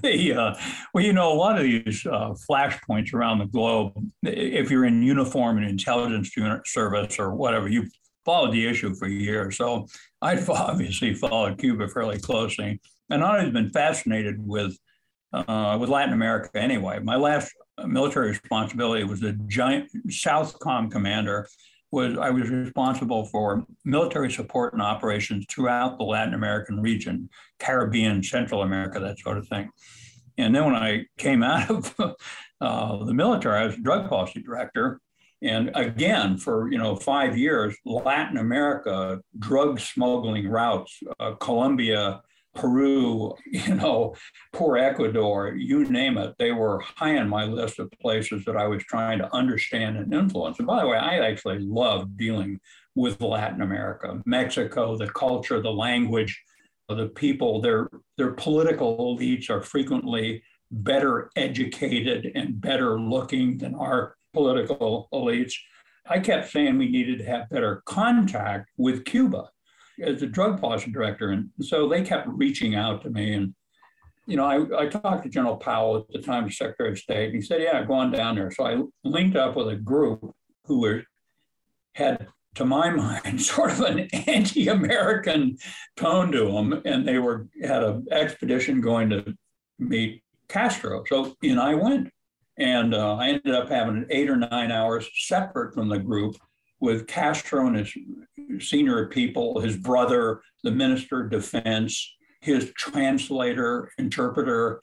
the, 0.02 0.34
uh, 0.34 0.54
well, 0.94 1.04
you 1.04 1.12
know, 1.12 1.32
a 1.32 1.34
lot 1.34 1.56
of 1.56 1.64
these 1.64 2.06
uh, 2.06 2.34
flashpoints 2.48 3.12
around 3.12 3.38
the 3.38 3.46
globe, 3.46 3.92
if 4.22 4.70
you're 4.70 4.84
in 4.84 5.02
uniform 5.02 5.58
and 5.58 5.66
intelligence 5.68 6.36
unit 6.36 6.66
service 6.66 7.18
or 7.18 7.34
whatever, 7.34 7.68
you 7.68 7.86
followed 8.24 8.52
the 8.52 8.66
issue 8.66 8.94
for 8.94 9.08
years. 9.08 9.56
So 9.56 9.86
I've 10.22 10.48
obviously 10.50 11.14
followed 11.14 11.58
Cuba 11.58 11.88
fairly 11.88 12.18
closely, 12.18 12.80
and 13.10 13.24
I've 13.24 13.38
always 13.38 13.52
been 13.52 13.70
fascinated 13.70 14.36
with 14.38 14.76
uh, 15.32 15.78
with 15.80 15.88
Latin 15.88 16.12
America 16.12 16.50
anyway. 16.54 16.98
My 16.98 17.16
last 17.16 17.52
military 17.86 18.28
responsibility 18.28 19.04
was 19.04 19.20
the 19.20 19.32
giant 19.46 19.88
Southcom 20.08 20.90
commander. 20.90 21.48
Was 21.92 22.16
I 22.16 22.30
was 22.30 22.48
responsible 22.48 23.24
for 23.26 23.64
military 23.84 24.30
support 24.30 24.74
and 24.74 24.82
operations 24.82 25.44
throughout 25.50 25.98
the 25.98 26.04
Latin 26.04 26.34
American 26.34 26.80
region, 26.80 27.28
Caribbean, 27.58 28.22
Central 28.22 28.62
America, 28.62 29.00
that 29.00 29.18
sort 29.18 29.38
of 29.38 29.48
thing. 29.48 29.70
And 30.38 30.54
then 30.54 30.64
when 30.64 30.76
I 30.76 31.06
came 31.18 31.42
out 31.42 31.68
of 31.70 31.94
uh, 32.60 33.04
the 33.04 33.14
military, 33.14 33.58
I 33.58 33.66
was 33.66 33.76
drug 33.76 34.08
policy 34.08 34.40
director. 34.40 35.00
And 35.42 35.70
again, 35.74 36.36
for 36.36 36.70
you 36.70 36.78
know 36.78 36.96
five 36.96 37.36
years, 37.36 37.76
Latin 37.84 38.36
America 38.36 39.20
drug 39.38 39.80
smuggling 39.80 40.48
routes, 40.48 41.00
uh, 41.18 41.32
Colombia, 41.32 42.20
Peru, 42.54 43.34
you 43.46 43.74
know, 43.74 44.14
poor 44.52 44.76
Ecuador, 44.76 45.54
you 45.54 45.84
name 45.84 46.18
it, 46.18 46.34
they 46.38 46.52
were 46.52 46.80
high 46.80 47.18
on 47.18 47.28
my 47.28 47.44
list 47.44 47.78
of 47.78 47.90
places 48.00 48.44
that 48.44 48.56
I 48.56 48.66
was 48.66 48.82
trying 48.84 49.18
to 49.18 49.34
understand 49.34 49.96
and 49.96 50.12
influence. 50.12 50.58
And 50.58 50.66
by 50.66 50.80
the 50.80 50.88
way, 50.88 50.98
I 50.98 51.18
actually 51.18 51.60
love 51.60 52.16
dealing 52.16 52.60
with 52.94 53.20
Latin 53.20 53.62
America, 53.62 54.20
Mexico, 54.26 54.96
the 54.96 55.08
culture, 55.08 55.62
the 55.62 55.70
language, 55.70 56.42
the 56.88 57.08
people, 57.08 57.60
their 57.60 57.88
their 58.18 58.32
political 58.32 59.16
elites 59.16 59.48
are 59.48 59.62
frequently 59.62 60.42
better 60.72 61.30
educated 61.36 62.32
and 62.34 62.60
better 62.60 62.98
looking 62.98 63.58
than 63.58 63.74
our 63.74 64.16
political 64.32 65.08
elites. 65.12 65.54
I 66.08 66.18
kept 66.18 66.50
saying 66.50 66.78
we 66.78 66.88
needed 66.88 67.18
to 67.18 67.24
have 67.26 67.48
better 67.48 67.82
contact 67.86 68.70
with 68.76 69.04
Cuba 69.04 69.50
as 70.02 70.22
a 70.22 70.26
drug 70.26 70.60
policy 70.60 70.90
director. 70.90 71.30
And 71.30 71.50
so 71.60 71.88
they 71.88 72.02
kept 72.02 72.28
reaching 72.28 72.74
out 72.74 73.02
to 73.02 73.10
me. 73.10 73.34
And, 73.34 73.54
you 74.26 74.36
know, 74.36 74.44
I, 74.44 74.84
I 74.84 74.86
talked 74.86 75.22
to 75.24 75.28
General 75.28 75.56
Powell 75.56 75.96
at 75.96 76.08
the 76.08 76.20
time, 76.20 76.50
Secretary 76.50 76.92
of 76.92 76.98
State, 76.98 77.26
and 77.26 77.34
he 77.34 77.42
said, 77.42 77.62
Yeah, 77.62 77.82
go 77.84 77.94
on 77.94 78.10
down 78.10 78.36
there. 78.36 78.50
So 78.50 78.64
I 78.64 78.82
linked 79.04 79.36
up 79.36 79.56
with 79.56 79.68
a 79.68 79.76
group 79.76 80.34
who 80.64 80.80
were 80.80 81.04
had 81.94 82.28
to 82.54 82.64
my 82.64 82.90
mind, 83.24 83.40
sort 83.40 83.72
of 83.72 83.80
an 83.80 84.00
anti-American 84.26 85.58
tone 85.96 86.32
to 86.32 86.46
them, 86.46 86.82
and 86.84 87.06
they 87.06 87.18
were 87.18 87.48
had 87.62 87.82
an 87.82 88.06
expedition 88.10 88.80
going 88.80 89.10
to 89.10 89.34
meet 89.78 90.22
Castro. 90.48 91.04
So 91.06 91.36
in 91.42 91.58
I 91.58 91.74
went, 91.74 92.10
and 92.58 92.94
uh, 92.94 93.16
I 93.16 93.28
ended 93.28 93.54
up 93.54 93.68
having 93.68 94.06
eight 94.10 94.28
or 94.28 94.36
nine 94.36 94.70
hours 94.70 95.08
separate 95.14 95.74
from 95.74 95.88
the 95.88 95.98
group 95.98 96.36
with 96.80 97.06
Castro 97.06 97.66
and 97.66 97.76
his 97.76 97.94
senior 98.68 99.06
people, 99.06 99.60
his 99.60 99.76
brother, 99.76 100.42
the 100.64 100.70
Minister 100.70 101.24
of 101.24 101.30
Defense, 101.30 102.16
his 102.40 102.72
translator, 102.76 103.90
interpreter. 103.98 104.80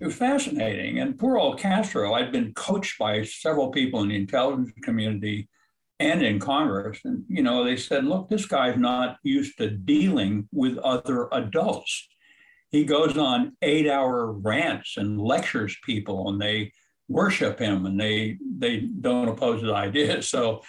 It 0.00 0.06
was 0.06 0.14
fascinating. 0.14 0.98
And 0.98 1.18
poor 1.18 1.38
old 1.38 1.58
Castro, 1.58 2.14
I'd 2.14 2.32
been 2.32 2.54
coached 2.54 2.98
by 2.98 3.22
several 3.22 3.70
people 3.70 4.02
in 4.02 4.08
the 4.08 4.16
intelligence 4.16 4.70
community 4.82 5.48
and 5.98 6.22
in 6.22 6.38
Congress. 6.38 7.00
And, 7.04 7.24
you 7.28 7.42
know, 7.42 7.64
they 7.64 7.76
said, 7.76 8.04
look, 8.04 8.28
this 8.28 8.46
guy's 8.46 8.78
not 8.78 9.18
used 9.22 9.58
to 9.58 9.70
dealing 9.70 10.48
with 10.52 10.78
other 10.78 11.28
adults. 11.32 12.08
He 12.70 12.84
goes 12.84 13.18
on 13.18 13.56
eight 13.62 13.88
hour 13.88 14.32
rants 14.32 14.96
and 14.96 15.20
lectures 15.20 15.76
people, 15.84 16.30
and 16.30 16.40
they 16.40 16.72
worship 17.08 17.58
him 17.58 17.86
and 17.86 18.00
they 18.00 18.38
they 18.58 18.78
don't 18.78 19.28
oppose 19.28 19.60
his 19.60 19.70
ideas. 19.86 20.28
So 20.28 20.62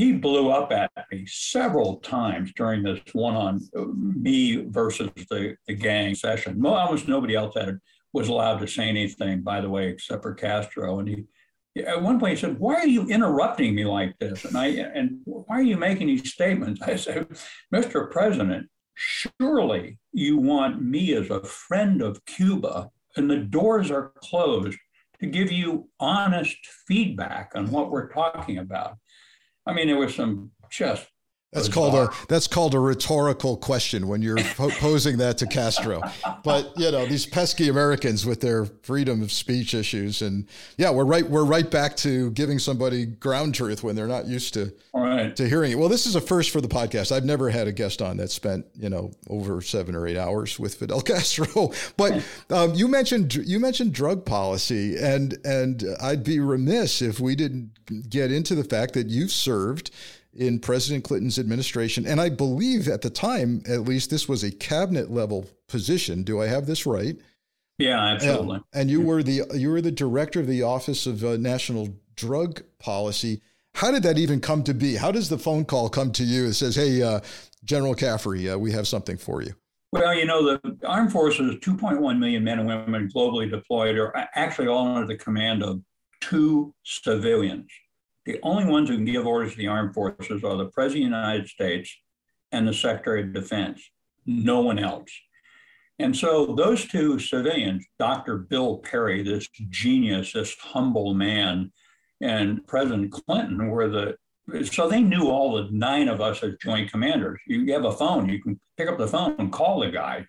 he 0.00 0.12
blew 0.12 0.48
up 0.48 0.72
at 0.72 0.90
me 1.12 1.26
several 1.26 1.96
times 1.96 2.54
during 2.56 2.82
this 2.82 3.00
one 3.12 3.36
on 3.36 3.60
uh, 3.76 3.84
me 3.92 4.64
versus 4.68 5.10
the, 5.28 5.54
the 5.66 5.74
gang 5.74 6.14
session. 6.14 6.64
Almost 6.64 7.06
nobody 7.06 7.34
else 7.34 7.54
had 7.54 7.78
was 8.14 8.28
allowed 8.28 8.60
to 8.60 8.66
say 8.66 8.88
anything, 8.88 9.42
by 9.42 9.60
the 9.60 9.68
way, 9.68 9.88
except 9.88 10.22
for 10.22 10.32
Castro. 10.32 11.00
And 11.00 11.08
he 11.08 11.84
at 11.84 12.00
one 12.00 12.18
point 12.18 12.32
he 12.32 12.40
said, 12.40 12.58
"Why 12.58 12.76
are 12.76 12.86
you 12.86 13.08
interrupting 13.08 13.74
me 13.74 13.84
like 13.84 14.18
this?" 14.18 14.46
And 14.46 14.56
I 14.56 14.68
and 14.68 15.20
why 15.24 15.58
are 15.58 15.62
you 15.62 15.76
making 15.76 16.06
these 16.06 16.32
statements? 16.32 16.80
I 16.92 16.96
said, 16.96 17.28
"Mr. 17.72 18.10
President, 18.10 18.70
surely 18.94 19.98
you 20.12 20.38
want 20.38 20.82
me 20.82 21.12
as 21.12 21.28
a 21.28 21.44
friend 21.44 22.00
of 22.00 22.24
Cuba, 22.24 22.88
and 23.16 23.30
the 23.30 23.36
doors 23.36 23.90
are 23.90 24.12
closed 24.16 24.78
to 25.20 25.26
give 25.26 25.52
you 25.52 25.90
honest 26.00 26.56
feedback 26.88 27.52
on 27.54 27.70
what 27.70 27.90
we're 27.90 28.08
talking 28.08 28.56
about." 28.56 28.96
I 29.70 29.72
mean, 29.72 29.86
there 29.86 29.96
was 29.96 30.16
some 30.16 30.50
just 30.68 31.06
That's 31.52 31.68
called 31.68 31.94
a 31.96 32.10
that's 32.28 32.46
called 32.46 32.74
a 32.74 32.78
rhetorical 32.78 33.56
question 33.56 34.06
when 34.06 34.22
you're 34.22 34.38
posing 34.38 35.16
that 35.16 35.36
to 35.38 35.48
Castro. 35.48 36.00
But 36.44 36.72
you 36.76 36.92
know 36.92 37.06
these 37.06 37.26
pesky 37.26 37.68
Americans 37.68 38.24
with 38.24 38.40
their 38.40 38.66
freedom 38.66 39.20
of 39.20 39.32
speech 39.32 39.74
issues, 39.74 40.22
and 40.22 40.46
yeah, 40.76 40.90
we're 40.90 41.04
right 41.04 41.28
we're 41.28 41.44
right 41.44 41.68
back 41.68 41.96
to 41.98 42.30
giving 42.30 42.60
somebody 42.60 43.04
ground 43.04 43.56
truth 43.56 43.82
when 43.82 43.96
they're 43.96 44.06
not 44.06 44.28
used 44.28 44.54
to 44.54 44.72
to 45.34 45.48
hearing 45.48 45.72
it. 45.72 45.78
Well, 45.78 45.88
this 45.88 46.06
is 46.06 46.14
a 46.14 46.20
first 46.20 46.50
for 46.50 46.60
the 46.60 46.68
podcast. 46.68 47.10
I've 47.10 47.24
never 47.24 47.50
had 47.50 47.66
a 47.66 47.72
guest 47.72 48.00
on 48.00 48.18
that 48.18 48.30
spent 48.30 48.64
you 48.78 48.88
know 48.88 49.10
over 49.28 49.60
seven 49.60 49.96
or 49.96 50.06
eight 50.06 50.16
hours 50.16 50.56
with 50.56 50.76
Fidel 50.76 51.00
Castro. 51.02 51.72
But 51.96 52.24
um, 52.50 52.74
you 52.74 52.86
mentioned 52.86 53.34
you 53.34 53.58
mentioned 53.58 53.92
drug 53.92 54.24
policy, 54.24 54.96
and 54.96 55.36
and 55.44 55.82
I'd 56.00 56.22
be 56.22 56.38
remiss 56.38 57.02
if 57.02 57.18
we 57.18 57.34
didn't 57.34 57.72
get 58.08 58.30
into 58.30 58.54
the 58.54 58.62
fact 58.62 58.94
that 58.94 59.08
you've 59.08 59.32
served 59.32 59.90
in 60.34 60.60
President 60.60 61.04
Clinton's 61.04 61.38
administration. 61.38 62.06
And 62.06 62.20
I 62.20 62.28
believe 62.28 62.88
at 62.88 63.02
the 63.02 63.10
time, 63.10 63.62
at 63.68 63.82
least, 63.82 64.10
this 64.10 64.28
was 64.28 64.42
a 64.42 64.50
cabinet 64.50 65.10
level 65.10 65.48
position. 65.68 66.22
Do 66.22 66.40
I 66.40 66.46
have 66.46 66.66
this 66.66 66.86
right? 66.86 67.16
Yeah, 67.78 68.00
absolutely. 68.00 68.58
Uh, 68.58 68.60
and 68.74 68.90
you 68.90 69.00
were 69.00 69.22
the 69.22 69.42
you 69.54 69.70
were 69.70 69.80
the 69.80 69.90
director 69.90 70.40
of 70.40 70.46
the 70.46 70.62
Office 70.62 71.06
of 71.06 71.24
uh, 71.24 71.36
National 71.38 71.88
Drug 72.14 72.62
Policy. 72.78 73.40
How 73.74 73.90
did 73.90 74.02
that 74.02 74.18
even 74.18 74.40
come 74.40 74.62
to 74.64 74.74
be? 74.74 74.96
How 74.96 75.10
does 75.10 75.28
the 75.28 75.38
phone 75.38 75.64
call 75.64 75.88
come 75.88 76.12
to 76.12 76.24
you? 76.24 76.44
It 76.46 76.54
says, 76.54 76.76
"Hey, 76.76 77.02
uh, 77.02 77.20
General 77.64 77.94
Caffrey, 77.94 78.50
uh, 78.50 78.58
we 78.58 78.72
have 78.72 78.86
something 78.86 79.16
for 79.16 79.42
you." 79.42 79.54
Well, 79.92 80.14
you 80.14 80.26
know, 80.26 80.44
the 80.44 80.76
armed 80.86 81.10
forces, 81.10 81.56
2.1 81.56 82.18
million 82.18 82.44
men 82.44 82.60
and 82.60 82.68
women 82.68 83.10
globally 83.12 83.50
deployed, 83.50 83.96
are 83.96 84.14
actually 84.34 84.68
all 84.68 84.86
under 84.86 85.06
the 85.06 85.16
command 85.16 85.64
of 85.64 85.80
two 86.20 86.74
civilians. 86.84 87.70
The 88.26 88.38
only 88.42 88.64
ones 88.64 88.88
who 88.88 88.96
can 88.96 89.04
give 89.04 89.26
orders 89.26 89.52
to 89.52 89.58
the 89.58 89.68
armed 89.68 89.94
forces 89.94 90.44
are 90.44 90.56
the 90.56 90.66
President 90.66 91.06
of 91.06 91.10
the 91.10 91.16
United 91.16 91.48
States 91.48 91.96
and 92.52 92.66
the 92.66 92.74
Secretary 92.74 93.22
of 93.22 93.32
Defense, 93.32 93.82
no 94.26 94.60
one 94.60 94.78
else. 94.78 95.10
And 95.98 96.16
so 96.16 96.54
those 96.54 96.86
two 96.86 97.18
civilians, 97.18 97.84
Dr. 97.98 98.38
Bill 98.38 98.78
Perry, 98.78 99.22
this 99.22 99.48
genius, 99.68 100.32
this 100.32 100.56
humble 100.58 101.14
man, 101.14 101.72
and 102.20 102.66
President 102.66 103.12
Clinton 103.12 103.68
were 103.68 103.88
the 103.88 104.16
so 104.64 104.88
they 104.88 105.00
knew 105.00 105.28
all 105.28 105.54
the 105.54 105.68
nine 105.70 106.08
of 106.08 106.20
us 106.20 106.42
as 106.42 106.54
joint 106.60 106.90
commanders. 106.90 107.38
You 107.46 107.72
have 107.72 107.84
a 107.84 107.92
phone, 107.92 108.28
you 108.28 108.42
can 108.42 108.58
pick 108.76 108.88
up 108.88 108.98
the 108.98 109.06
phone 109.06 109.36
and 109.38 109.52
call 109.52 109.80
the 109.80 109.90
guy. 109.90 110.26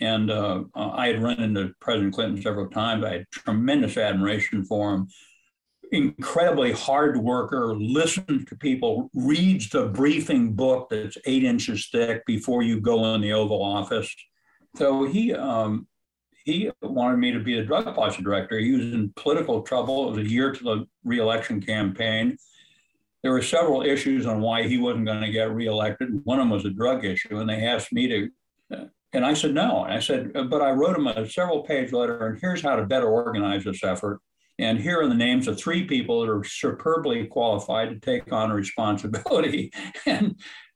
And 0.00 0.30
uh, 0.30 0.64
I 0.74 1.06
had 1.06 1.22
run 1.22 1.40
into 1.40 1.72
President 1.80 2.14
Clinton 2.14 2.42
several 2.42 2.68
times. 2.68 3.04
I 3.04 3.12
had 3.12 3.26
tremendous 3.30 3.96
admiration 3.96 4.64
for 4.64 4.92
him 4.94 5.08
incredibly 5.92 6.72
hard 6.72 7.18
worker, 7.18 7.74
listens 7.76 8.46
to 8.46 8.56
people, 8.56 9.10
reads 9.14 9.68
the 9.68 9.86
briefing 9.86 10.54
book 10.54 10.88
that's 10.90 11.18
eight 11.26 11.44
inches 11.44 11.88
thick 11.92 12.24
before 12.26 12.62
you 12.62 12.80
go 12.80 13.14
in 13.14 13.20
the 13.20 13.32
Oval 13.32 13.62
Office. 13.62 14.12
So 14.76 15.04
he 15.04 15.34
um, 15.34 15.86
he 16.44 16.70
wanted 16.80 17.18
me 17.18 17.30
to 17.32 17.38
be 17.38 17.54
the 17.54 17.64
drug 17.64 17.84
policy 17.94 18.22
director. 18.22 18.58
He 18.58 18.72
was 18.72 18.92
in 18.92 19.12
political 19.14 19.62
trouble. 19.62 20.08
It 20.08 20.16
was 20.16 20.26
a 20.26 20.30
year 20.30 20.50
to 20.50 20.64
the 20.64 20.86
reelection 21.04 21.60
campaign. 21.60 22.36
There 23.22 23.30
were 23.30 23.42
several 23.42 23.82
issues 23.82 24.26
on 24.26 24.40
why 24.40 24.64
he 24.64 24.78
wasn't 24.78 25.06
going 25.06 25.20
to 25.20 25.30
get 25.30 25.54
reelected. 25.54 26.08
One 26.24 26.40
of 26.40 26.44
them 26.44 26.50
was 26.50 26.64
a 26.64 26.70
drug 26.70 27.04
issue, 27.04 27.38
and 27.38 27.48
they 27.48 27.66
asked 27.66 27.92
me 27.92 28.08
to. 28.08 28.30
And 29.14 29.26
I 29.26 29.34
said 29.34 29.52
no. 29.52 29.84
And 29.84 29.92
I 29.92 30.00
said, 30.00 30.32
but 30.32 30.62
I 30.62 30.70
wrote 30.70 30.96
him 30.96 31.06
a 31.06 31.28
several 31.28 31.62
page 31.64 31.92
letter, 31.92 32.26
and 32.26 32.38
here's 32.40 32.62
how 32.62 32.76
to 32.76 32.86
better 32.86 33.08
organize 33.08 33.62
this 33.62 33.84
effort. 33.84 34.20
And 34.62 34.78
here 34.78 35.00
are 35.00 35.08
the 35.08 35.14
names 35.14 35.48
of 35.48 35.58
three 35.58 35.86
people 35.86 36.20
that 36.20 36.30
are 36.30 36.44
superbly 36.44 37.26
qualified 37.26 37.90
to 37.90 37.98
take 37.98 38.32
on 38.32 38.50
responsibility. 38.52 39.72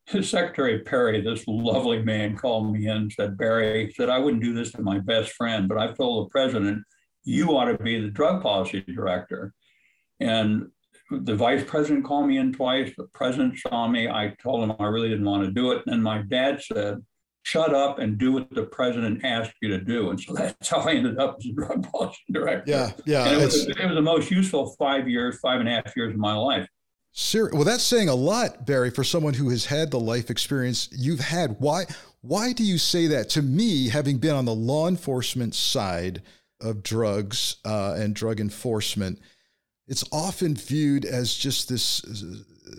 And 0.09 0.25
Secretary 0.25 0.81
Perry, 0.81 1.21
this 1.21 1.45
lovely 1.49 2.01
man, 2.01 2.37
called 2.37 2.73
me 2.73 2.87
in 2.87 2.97
and 2.97 3.13
said, 3.13 3.37
Barry, 3.37 3.93
said, 3.97 4.09
I 4.09 4.21
wouldn't 4.21 4.43
do 4.43 4.55
this 4.55 4.71
to 4.73 4.83
my 4.83 5.01
best 5.01 5.33
friend, 5.33 5.69
but 5.69 5.79
I've 5.79 5.97
told 5.97 6.27
the 6.27 6.31
president, 6.31 6.85
you 7.25 7.57
ought 7.57 7.65
to 7.65 7.79
be 7.79 8.01
the 8.01 8.09
drug 8.09 8.41
policy 8.41 8.83
director. 8.83 9.53
And 10.21 10.69
the 11.11 11.35
vice 11.35 11.65
president 11.65 12.05
called 12.05 12.29
me 12.29 12.39
in 12.39 12.53
twice. 12.53 12.93
The 12.97 13.09
president 13.15 13.59
saw 13.59 13.89
me. 13.89 14.09
I 14.09 14.35
told 14.41 14.63
him 14.63 14.77
I 14.79 14.85
really 14.87 15.09
didn't 15.09 15.25
want 15.25 15.45
to 15.45 15.51
do 15.51 15.73
it. 15.73 15.83
And 15.87 16.03
my 16.03 16.23
dad 16.23 16.63
said, 16.63 17.05
shut 17.47 17.73
up 17.73 18.01
and 18.01 18.19
do 18.19 18.33
what 18.33 18.51
the 18.51 18.65
president 18.65 19.25
asked 19.25 19.55
you 19.63 19.69
to 19.69 19.79
do. 19.81 20.11
And 20.11 20.21
so 20.21 20.35
that's 20.35 20.69
how 20.69 20.79
I 20.79 20.95
ended 20.95 21.17
up 21.19 21.37
as 21.39 21.47
a 21.47 21.53
drug 21.53 21.89
policy 21.93 22.19
director. 22.33 22.65
Yeah, 22.67 22.91
yeah. 23.07 23.29
it 23.29 23.37
was, 23.37 23.69
it 23.69 23.87
was 23.87 23.95
the 23.95 24.03
most 24.03 24.33
useful 24.33 24.75
five 24.77 25.09
years, 25.09 25.39
five 25.39 25.61
and 25.61 25.69
a 25.69 25.73
half 25.73 25.97
years 25.97 26.13
of 26.13 26.19
my 26.19 26.35
life. 26.35 26.69
Well, 27.53 27.63
that's 27.63 27.85
saying 27.85 28.09
a 28.09 28.15
lot, 28.15 28.67
Barry, 28.67 28.91
for 28.91 29.05
someone 29.05 29.33
who 29.33 29.49
has 29.51 29.65
had 29.65 29.93
the 29.93 30.01
life 30.01 30.29
experience 30.29 30.89
you've 30.91 31.21
had. 31.21 31.57
Why? 31.61 31.85
Why 32.21 32.53
do 32.53 32.65
you 32.65 32.79
say 32.79 33.07
that? 33.07 33.31
To 33.31 33.43
me, 33.43 33.89
having 33.91 34.19
been 34.19 34.35
on 34.35 34.45
the 34.45 34.55
law 34.55 34.89
enforcement 34.89 35.55
side 35.55 36.23
of 36.61 36.83
drugs 36.83 37.57
uh, 37.65 37.95
and 37.97 38.13
drug 38.13 38.41
enforcement, 38.41 39.21
it's 39.87 40.05
often 40.11 40.57
viewed 40.57 41.05
as 41.05 41.33
just 41.33 41.69
this 41.69 42.01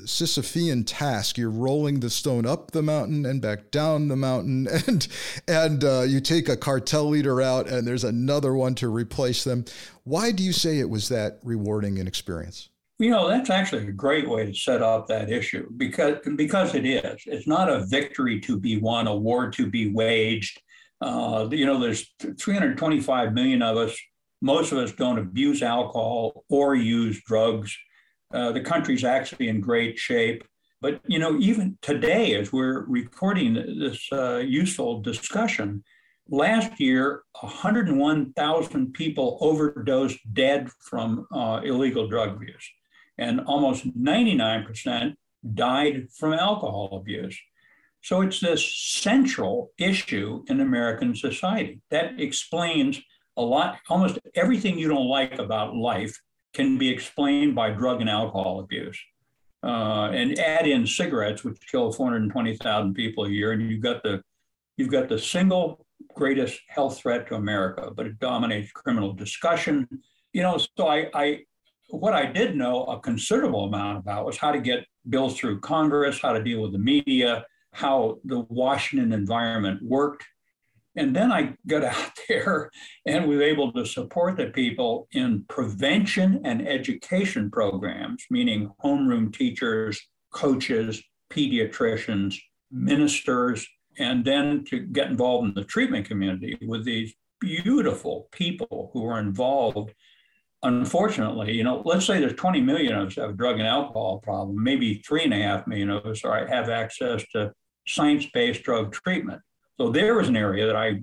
Sisyphean 0.03 0.83
task. 0.85 1.37
You're 1.37 1.49
rolling 1.49 1.99
the 1.99 2.09
stone 2.09 2.45
up 2.45 2.71
the 2.71 2.81
mountain 2.81 3.25
and 3.25 3.41
back 3.41 3.71
down 3.71 4.07
the 4.07 4.15
mountain, 4.15 4.67
and 4.87 5.07
and 5.47 5.83
uh, 5.83 6.01
you 6.01 6.19
take 6.19 6.49
a 6.49 6.57
cartel 6.57 7.05
leader 7.05 7.41
out, 7.41 7.67
and 7.67 7.87
there's 7.87 8.03
another 8.03 8.53
one 8.53 8.75
to 8.75 8.89
replace 8.89 9.43
them. 9.43 9.65
Why 10.03 10.31
do 10.31 10.43
you 10.43 10.53
say 10.53 10.79
it 10.79 10.89
was 10.89 11.09
that 11.09 11.39
rewarding 11.43 11.99
an 11.99 12.07
experience? 12.07 12.69
You 12.99 13.11
know, 13.11 13.27
that's 13.27 13.51
actually 13.51 13.87
a 13.87 13.91
great 13.91 14.27
way 14.27 14.45
to 14.45 14.53
set 14.53 14.81
up 14.81 15.07
that 15.07 15.29
issue 15.29 15.69
because 15.77 16.17
because 16.35 16.73
it 16.73 16.85
is. 16.85 17.21
It's 17.25 17.47
not 17.47 17.69
a 17.69 17.85
victory 17.85 18.39
to 18.41 18.59
be 18.59 18.79
won, 18.79 19.07
a 19.07 19.15
war 19.15 19.51
to 19.51 19.69
be 19.69 19.91
waged. 19.91 20.59
Uh, 20.99 21.47
you 21.51 21.65
know, 21.65 21.79
there's 21.79 22.11
325 22.19 23.33
million 23.33 23.61
of 23.61 23.77
us. 23.77 23.95
Most 24.41 24.71
of 24.71 24.79
us 24.79 24.91
don't 24.91 25.19
abuse 25.19 25.61
alcohol 25.61 26.43
or 26.49 26.75
use 26.75 27.21
drugs. 27.23 27.75
Uh, 28.33 28.51
the 28.51 28.61
country's 28.61 29.03
actually 29.03 29.47
in 29.47 29.61
great 29.61 29.97
shape. 29.97 30.43
But 30.81 31.01
you 31.07 31.19
know, 31.19 31.37
even 31.39 31.77
today, 31.81 32.35
as 32.35 32.51
we're 32.53 32.85
recording 32.85 33.53
this 33.79 34.07
uh, 34.11 34.37
useful 34.37 35.01
discussion, 35.01 35.83
last 36.29 36.79
year 36.79 37.23
101,000 37.39 38.93
people 38.93 39.37
overdosed 39.41 40.19
dead 40.33 40.69
from 40.81 41.25
uh, 41.31 41.61
illegal 41.63 42.07
drug 42.07 42.41
use, 42.41 42.69
and 43.17 43.41
almost 43.41 43.87
99% 43.97 45.15
died 45.53 46.07
from 46.11 46.33
alcohol 46.33 46.89
abuse. 46.93 47.39
So 48.03 48.21
it's 48.21 48.39
this 48.39 48.63
central 48.75 49.71
issue 49.77 50.43
in 50.47 50.61
American 50.61 51.15
society 51.15 51.81
that 51.89 52.19
explains 52.19 53.01
a 53.35 53.41
lot, 53.41 53.79
almost 53.89 54.19
everything 54.35 54.77
you 54.77 54.87
don't 54.87 55.07
like 55.07 55.39
about 55.39 55.75
life 55.75 56.19
can 56.57 56.75
be 56.75 56.89
explained 56.89 57.53
by 57.53 57.69
drug 57.69 58.01
and 58.01 58.09
alcohol 58.09 58.59
abuse. 58.59 58.99
Uh, 59.63 60.09
and 60.11 60.39
add 60.39 60.65
in 60.67 60.87
cigarettes, 60.87 61.43
which 61.43 61.59
kill 61.69 61.91
420,000 61.91 62.93
people 62.95 63.25
a 63.25 63.29
year, 63.29 63.51
and 63.51 63.69
you've 63.69 63.81
got 63.81 64.01
the 64.03 64.21
you've 64.77 64.91
got 64.91 65.09
the 65.09 65.19
single 65.19 65.85
greatest 66.13 66.59
health 66.67 66.99
threat 66.99 67.27
to 67.27 67.35
America, 67.35 67.91
but 67.95 68.05
it 68.05 68.19
dominates 68.19 68.71
criminal 68.71 69.13
discussion. 69.13 69.87
You 70.33 70.43
know, 70.43 70.57
so 70.57 70.87
I, 70.87 71.09
I 71.13 71.39
what 71.89 72.13
I 72.13 72.25
did 72.25 72.55
know 72.55 72.85
a 72.85 72.99
considerable 72.99 73.65
amount 73.65 73.99
about 73.99 74.25
was 74.25 74.37
how 74.37 74.51
to 74.51 74.59
get 74.59 74.85
bills 75.09 75.37
through 75.37 75.59
Congress, 75.61 76.21
how 76.21 76.33
to 76.33 76.43
deal 76.43 76.61
with 76.61 76.71
the 76.71 76.79
media, 76.79 77.45
how 77.73 78.19
the 78.25 78.41
Washington 78.49 79.11
environment 79.11 79.81
worked. 79.83 80.23
And 80.97 81.15
then 81.15 81.31
I 81.31 81.53
got 81.67 81.83
out 81.83 82.11
there 82.27 82.69
and 83.05 83.27
was 83.27 83.39
able 83.39 83.71
to 83.73 83.85
support 83.85 84.35
the 84.35 84.47
people 84.47 85.07
in 85.11 85.45
prevention 85.47 86.41
and 86.43 86.67
education 86.67 87.49
programs, 87.49 88.25
meaning 88.29 88.71
homeroom 88.83 89.33
teachers, 89.33 90.01
coaches, 90.33 91.01
pediatricians, 91.31 92.35
ministers, 92.71 93.65
and 93.99 94.25
then 94.25 94.65
to 94.65 94.79
get 94.79 95.07
involved 95.07 95.47
in 95.47 95.53
the 95.53 95.63
treatment 95.63 96.05
community 96.05 96.57
with 96.61 96.83
these 96.83 97.13
beautiful 97.39 98.27
people 98.31 98.89
who 98.93 99.05
are 99.05 99.19
involved. 99.19 99.93
Unfortunately, 100.63 101.53
you 101.53 101.63
know, 101.63 101.81
let's 101.85 102.05
say 102.05 102.19
there's 102.19 102.33
20 102.33 102.61
million 102.61 102.95
of 102.95 103.07
us 103.07 103.15
have 103.15 103.29
a 103.31 103.33
drug 103.33 103.59
and 103.59 103.67
alcohol 103.67 104.19
problem, 104.19 104.61
maybe 104.61 104.95
three 104.95 105.23
and 105.23 105.33
a 105.33 105.37
half 105.37 105.67
million 105.67 105.89
of 105.89 106.05
us 106.05 106.23
are, 106.23 106.47
have 106.47 106.69
access 106.69 107.23
to 107.31 107.51
science-based 107.87 108.63
drug 108.63 108.91
treatment. 108.91 109.41
So 109.79 109.89
there 109.89 110.15
was 110.15 110.27
an 110.27 110.35
area 110.35 110.65
that 110.65 110.75
I 110.75 111.01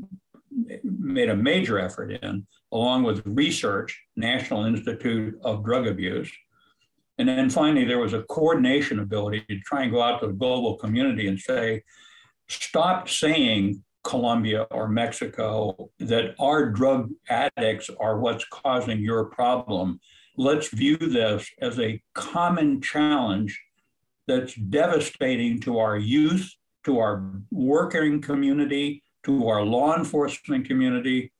made 0.83 1.31
a 1.31 1.37
major 1.37 1.79
effort 1.79 2.11
in, 2.11 2.47
along 2.73 3.05
with 3.05 3.23
research, 3.25 4.01
National 4.17 4.65
Institute 4.65 5.39
of 5.45 5.65
Drug 5.65 5.87
Abuse. 5.87 6.31
And 7.19 7.29
then 7.29 7.49
finally, 7.49 7.85
there 7.85 8.01
was 8.01 8.13
a 8.13 8.25
coordination 8.25 8.99
ability 8.99 9.45
to 9.49 9.61
try 9.61 9.83
and 9.83 9.93
go 9.93 10.03
out 10.03 10.21
to 10.21 10.27
the 10.27 10.33
global 10.33 10.77
community 10.77 11.29
and 11.29 11.39
say, 11.39 11.83
stop 12.49 13.09
saying 13.09 13.83
Colombia 14.03 14.67
or 14.71 14.89
Mexico 14.89 15.91
that 15.99 16.35
our 16.39 16.71
drug 16.71 17.11
addicts 17.29 17.89
are 18.01 18.19
what's 18.19 18.45
causing 18.47 19.01
your 19.01 19.27
problem. 19.27 20.01
Let's 20.37 20.69
view 20.69 20.97
this 20.97 21.49
as 21.61 21.79
a 21.79 22.03
common 22.15 22.81
challenge 22.81 23.63
that's 24.27 24.55
devastating 24.55 25.61
to 25.61 25.79
our 25.79 25.97
youth, 25.97 26.53
to 26.85 26.99
our 26.99 27.23
working 27.51 28.21
community, 28.21 29.03
to 29.25 29.49
our 29.49 29.63
law 29.63 29.97
enforcement 29.97 30.67
community. 30.67 31.33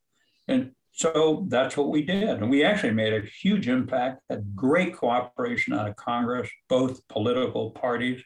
And 0.49 0.73
so 0.93 1.47
that's 1.49 1.77
what 1.77 1.91
we 1.91 2.03
did. 2.03 2.29
And 2.29 2.51
we 2.51 2.65
actually 2.65 2.93
made 2.93 3.13
a 3.13 3.27
huge 3.27 3.69
impact, 3.69 4.23
had 4.31 4.55
great 4.55 4.97
cooperation 4.97 5.75
out 5.75 5.89
of 5.89 5.97
Congress, 5.97 6.49
both 6.69 7.07
political 7.09 7.71
parties, 7.71 8.23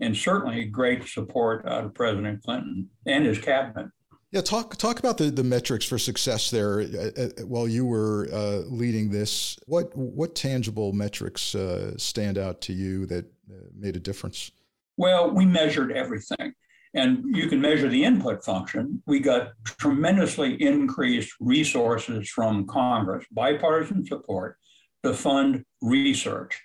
and 0.00 0.16
certainly 0.16 0.64
great 0.64 1.06
support 1.06 1.66
out 1.66 1.84
of 1.84 1.94
President 1.94 2.42
Clinton 2.42 2.88
and 3.06 3.24
his 3.24 3.38
cabinet. 3.38 3.86
Yeah, 4.32 4.40
talk 4.40 4.76
talk 4.76 4.98
about 4.98 5.18
the, 5.18 5.30
the 5.30 5.44
metrics 5.44 5.84
for 5.84 5.98
success 5.98 6.50
there. 6.50 6.80
Uh, 6.80 7.10
uh, 7.16 7.28
while 7.44 7.68
you 7.68 7.84
were 7.84 8.28
uh, 8.32 8.62
leading 8.66 9.10
this, 9.10 9.58
what 9.66 9.94
what 9.94 10.34
tangible 10.34 10.94
metrics 10.94 11.54
uh, 11.54 11.96
stand 11.98 12.38
out 12.38 12.62
to 12.62 12.72
you 12.72 13.04
that 13.06 13.26
uh, 13.26 13.66
made 13.78 13.94
a 13.94 14.00
difference? 14.00 14.50
Well, 14.96 15.30
we 15.30 15.46
measured 15.46 15.92
everything, 15.92 16.52
and 16.94 17.24
you 17.34 17.48
can 17.48 17.60
measure 17.60 17.88
the 17.88 18.04
input 18.04 18.44
function. 18.44 19.02
We 19.06 19.20
got 19.20 19.52
tremendously 19.64 20.60
increased 20.62 21.34
resources 21.40 22.28
from 22.28 22.66
Congress, 22.66 23.24
bipartisan 23.30 24.04
support, 24.04 24.58
to 25.02 25.14
fund 25.14 25.64
research. 25.80 26.60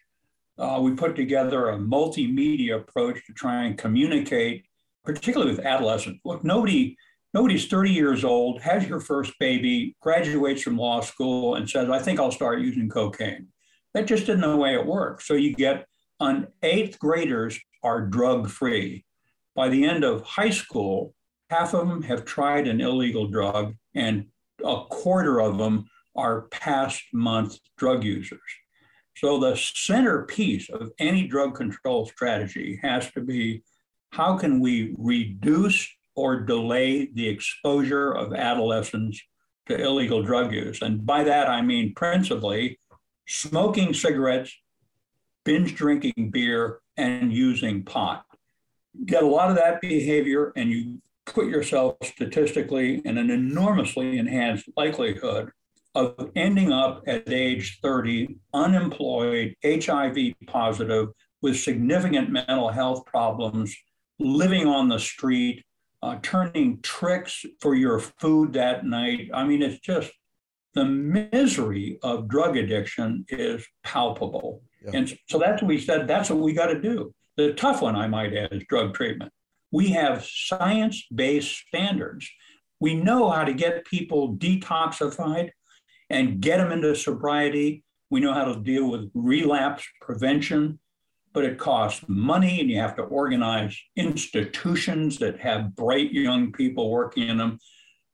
Uh, 0.58 0.80
we 0.82 0.94
put 0.94 1.16
together 1.16 1.70
a 1.70 1.78
multimedia 1.78 2.78
approach 2.78 3.26
to 3.28 3.34
try 3.34 3.64
and 3.64 3.78
communicate, 3.78 4.66
particularly 5.06 5.56
with 5.56 5.66
adolescents. 5.66 6.20
Look, 6.26 6.44
nobody 6.44 6.98
nobody's 7.34 7.68
30 7.68 7.92
years 7.92 8.24
old, 8.24 8.62
has 8.62 8.88
your 8.88 9.00
first 9.00 9.34
baby, 9.40 9.96
graduates 10.02 10.64
from 10.64 10.78
law 10.78 11.02
school, 11.02 11.56
and 11.56 11.70
says, 11.70 11.90
I 11.90 12.00
think 12.00 12.20
I'll 12.20 12.32
start 12.32 12.62
using 12.62 12.90
cocaine. 12.90 13.48
That 13.94 14.08
just 14.08 14.24
isn't 14.24 14.42
the 14.42 14.56
way 14.56 14.74
it 14.74 14.86
works. 14.86 15.28
So 15.28 15.36
you 15.36 15.54
get 15.54 15.86
on 16.20 16.48
eighth 16.64 16.98
graders 16.98 17.60
are 17.84 18.02
drug 18.02 18.50
free. 18.50 19.06
By 19.56 19.70
the 19.70 19.86
end 19.86 20.04
of 20.04 20.24
high 20.24 20.52
school, 20.52 21.14
half 21.50 21.74
of 21.74 21.88
them 21.88 22.04
have 22.04 22.26
tried 22.26 22.68
an 22.68 22.82
illegal 22.82 23.28
drug, 23.28 23.76
and 23.96 24.28
a 24.64 24.84
quarter 24.90 25.42
of 25.42 25.58
them 25.58 25.86
are 26.16 26.48
past 26.50 27.04
month 27.14 27.58
drug 27.78 28.04
users. 28.04 28.40
So 29.16 29.40
the 29.40 29.56
centerpiece 29.56 30.70
of 30.70 30.92
any 31.00 31.28
drug 31.28 31.56
control 31.56 32.06
strategy 32.06 32.80
has 32.84 33.12
to 33.12 33.22
be 33.22 33.64
how 34.12 34.38
can 34.38 34.60
we 34.60 34.96
reduce 34.98 35.88
or 36.16 36.42
delay 36.42 37.10
the 37.14 37.28
exposure 37.28 38.12
of 38.12 38.34
adolescents 38.34 39.22
to 39.68 39.80
illegal 39.80 40.24
drug 40.24 40.52
use. 40.52 40.82
And 40.82 41.06
by 41.06 41.24
that, 41.24 41.50
I 41.50 41.62
mean 41.62 41.94
principally 41.96 42.80
smoking 43.28 43.94
cigarettes, 43.94 44.56
binge 45.46 45.76
drinking 45.76 46.32
beer, 46.32 46.80
and 46.98 47.32
using 47.32 47.84
pot. 47.84 48.26
Get 49.06 49.24
a 49.24 49.28
lot 49.28 49.50
of 49.50 49.56
that 49.58 49.82
behavior, 49.82 50.52
and 50.56 50.70
you 50.72 51.02
put 51.26 51.48
yourself 51.48 51.98
statistically 52.04 53.02
in 53.06 53.18
an 53.18 53.30
enormously 53.30 54.18
enhanced 54.18 54.70
likelihood 54.76 55.52
of 55.96 56.32
ending 56.36 56.72
up 56.72 57.04
at 57.08 57.32
age 57.32 57.80
30 57.82 58.36
unemployed, 58.54 59.56
HIV 59.64 60.18
positive, 60.46 61.10
with 61.42 61.60
significant 61.60 62.30
mental 62.30 62.70
health 62.70 63.06
problems, 63.06 63.76
living 64.20 64.68
on 64.68 64.90
the 64.90 65.00
street, 65.00 65.64
uh, 66.04 66.18
turning 66.22 66.80
tricks 66.82 67.46
for 67.60 67.76
your 67.76 68.00
food 68.00 68.54
that 68.54 68.86
night. 68.86 69.30
I 69.34 69.44
mean, 69.44 69.62
it's 69.62 69.80
just 69.80 70.12
the 70.78 70.86
misery 70.86 71.98
of 72.04 72.28
drug 72.28 72.56
addiction 72.56 73.26
is 73.30 73.66
palpable. 73.84 74.62
Yeah. 74.86 74.92
And 74.94 75.18
so 75.28 75.40
that's 75.40 75.62
what 75.62 75.70
we 75.70 75.80
said, 75.80 76.08
that's 76.08 76.30
what 76.30 76.40
we 76.40 76.54
got 76.54 76.68
to 76.68 76.80
do. 76.80 77.14
The 77.36 77.54
tough 77.54 77.82
one, 77.82 77.96
I 77.96 78.08
might 78.08 78.36
add, 78.36 78.54
is 78.54 78.64
drug 78.70 78.94
treatment. 78.94 79.32
We 79.72 79.90
have 79.90 80.24
science 80.24 81.04
based 81.14 81.64
standards. 81.68 82.30
We 82.80 82.94
know 82.94 83.30
how 83.32 83.44
to 83.44 83.54
get 83.54 83.86
people 83.86 84.36
detoxified 84.36 85.50
and 86.10 86.40
get 86.40 86.58
them 86.58 86.72
into 86.72 86.96
sobriety. 86.96 87.84
We 88.12 88.20
know 88.20 88.34
how 88.34 88.46
to 88.46 88.60
deal 88.60 88.90
with 88.90 89.10
relapse 89.14 89.84
prevention 90.02 90.80
but 91.38 91.46
it 91.46 91.60
costs 91.60 92.04
money 92.08 92.60
and 92.62 92.68
you 92.68 92.80
have 92.80 92.96
to 92.96 93.04
organize 93.04 93.80
institutions 93.96 95.20
that 95.20 95.40
have 95.40 95.76
bright 95.76 96.12
young 96.12 96.52
people 96.52 96.90
working 96.90 97.30
in 97.30 97.38
them. 97.38 97.60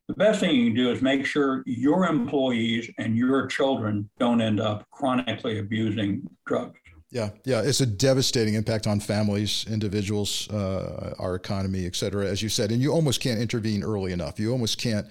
The 0.08 0.16
best 0.16 0.42
thing 0.42 0.56
you 0.56 0.66
can 0.66 0.76
do 0.76 0.92
is 0.92 1.02
make 1.02 1.26
sure 1.26 1.64
your 1.66 2.06
employees 2.06 2.90
and 2.98 3.16
your 3.18 3.48
children 3.48 4.10
don't 4.20 4.42
end 4.42 4.60
up 4.60 4.86
chronically 4.92 5.60
abusing 5.60 6.30
drugs. 6.46 6.78
Yeah, 7.10 7.30
yeah, 7.46 7.62
it's 7.62 7.80
a 7.80 7.86
devastating 7.86 8.56
impact 8.56 8.88
on 8.88 9.00
families, 9.00 9.66
individuals, 9.70 10.50
uh, 10.50 11.14
our 11.20 11.36
economy, 11.36 11.86
et 11.86 11.96
cetera, 11.96 12.26
as 12.26 12.42
you 12.42 12.50
said. 12.50 12.72
And 12.72 12.82
you 12.82 12.92
almost 12.92 13.22
can't 13.22 13.40
intervene 13.40 13.84
early 13.84 14.12
enough. 14.12 14.40
You 14.40 14.52
almost 14.52 14.78
can't 14.78 15.08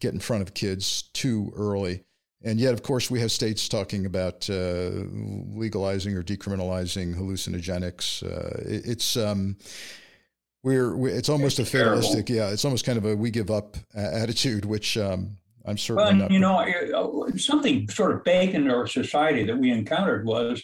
get 0.00 0.14
in 0.14 0.20
front 0.20 0.42
of 0.42 0.54
kids 0.54 1.02
too 1.12 1.52
early. 1.56 2.04
And 2.44 2.58
yet, 2.58 2.74
of 2.74 2.82
course, 2.82 3.10
we 3.10 3.20
have 3.20 3.30
states 3.30 3.68
talking 3.68 4.06
about 4.06 4.48
uh, 4.48 4.90
legalizing 5.54 6.16
or 6.16 6.22
decriminalizing 6.22 7.16
hallucinogenics. 7.16 8.22
Uh, 8.22 8.62
it, 8.64 8.86
it's 8.86 9.16
um, 9.16 9.56
we're, 10.62 10.96
we're, 10.96 11.08
it's 11.08 11.28
almost 11.28 11.58
it's 11.58 11.68
a 11.68 11.72
fatalistic, 11.72 12.26
terrible. 12.26 12.48
yeah. 12.48 12.52
It's 12.52 12.64
almost 12.64 12.84
kind 12.84 12.98
of 12.98 13.04
a 13.04 13.16
we 13.16 13.30
give 13.30 13.50
up 13.50 13.76
attitude, 13.94 14.64
which 14.64 14.96
um, 14.96 15.36
I'm 15.64 15.78
certainly 15.78 16.20
well. 16.20 16.30
You 16.30 16.38
know, 16.38 17.26
uh, 17.26 17.36
something 17.36 17.88
sort 17.88 18.12
of 18.12 18.24
baked 18.24 18.54
into 18.54 18.72
our 18.74 18.86
society 18.86 19.44
that 19.44 19.58
we 19.58 19.70
encountered 19.70 20.24
was 20.24 20.62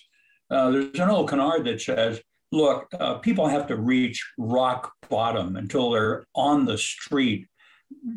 uh, 0.50 0.70
there's 0.70 0.98
an 0.98 1.11
old 1.11 1.28
canard 1.28 1.64
that 1.64 1.80
says, 1.80 2.20
"Look, 2.52 2.88
uh, 2.98 3.14
people 3.18 3.48
have 3.48 3.66
to 3.68 3.76
reach 3.76 4.24
rock 4.38 4.92
bottom 5.08 5.56
until 5.56 5.90
they're 5.90 6.26
on 6.34 6.64
the 6.64 6.78
street." 6.78 7.46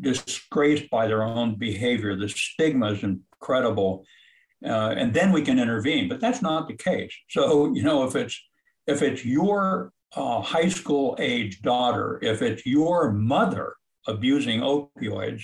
disgraced 0.01 0.89
by 0.89 1.07
their 1.07 1.23
own 1.23 1.55
behavior. 1.55 2.15
The 2.15 2.29
stigma 2.29 2.91
is 2.91 3.03
incredible, 3.03 4.05
uh, 4.65 4.95
and 4.97 5.13
then 5.13 5.31
we 5.31 5.41
can 5.41 5.59
intervene. 5.59 6.09
But 6.09 6.19
that's 6.19 6.41
not 6.41 6.67
the 6.67 6.75
case. 6.75 7.13
So 7.29 7.73
you 7.73 7.83
know, 7.83 8.03
if 8.03 8.15
it's 8.15 8.39
if 8.87 9.01
it's 9.01 9.25
your 9.25 9.93
uh, 10.15 10.41
high 10.41 10.69
school 10.69 11.15
age 11.19 11.61
daughter, 11.61 12.19
if 12.21 12.41
it's 12.41 12.65
your 12.65 13.11
mother 13.11 13.75
abusing 14.07 14.61
opioids, 14.61 15.43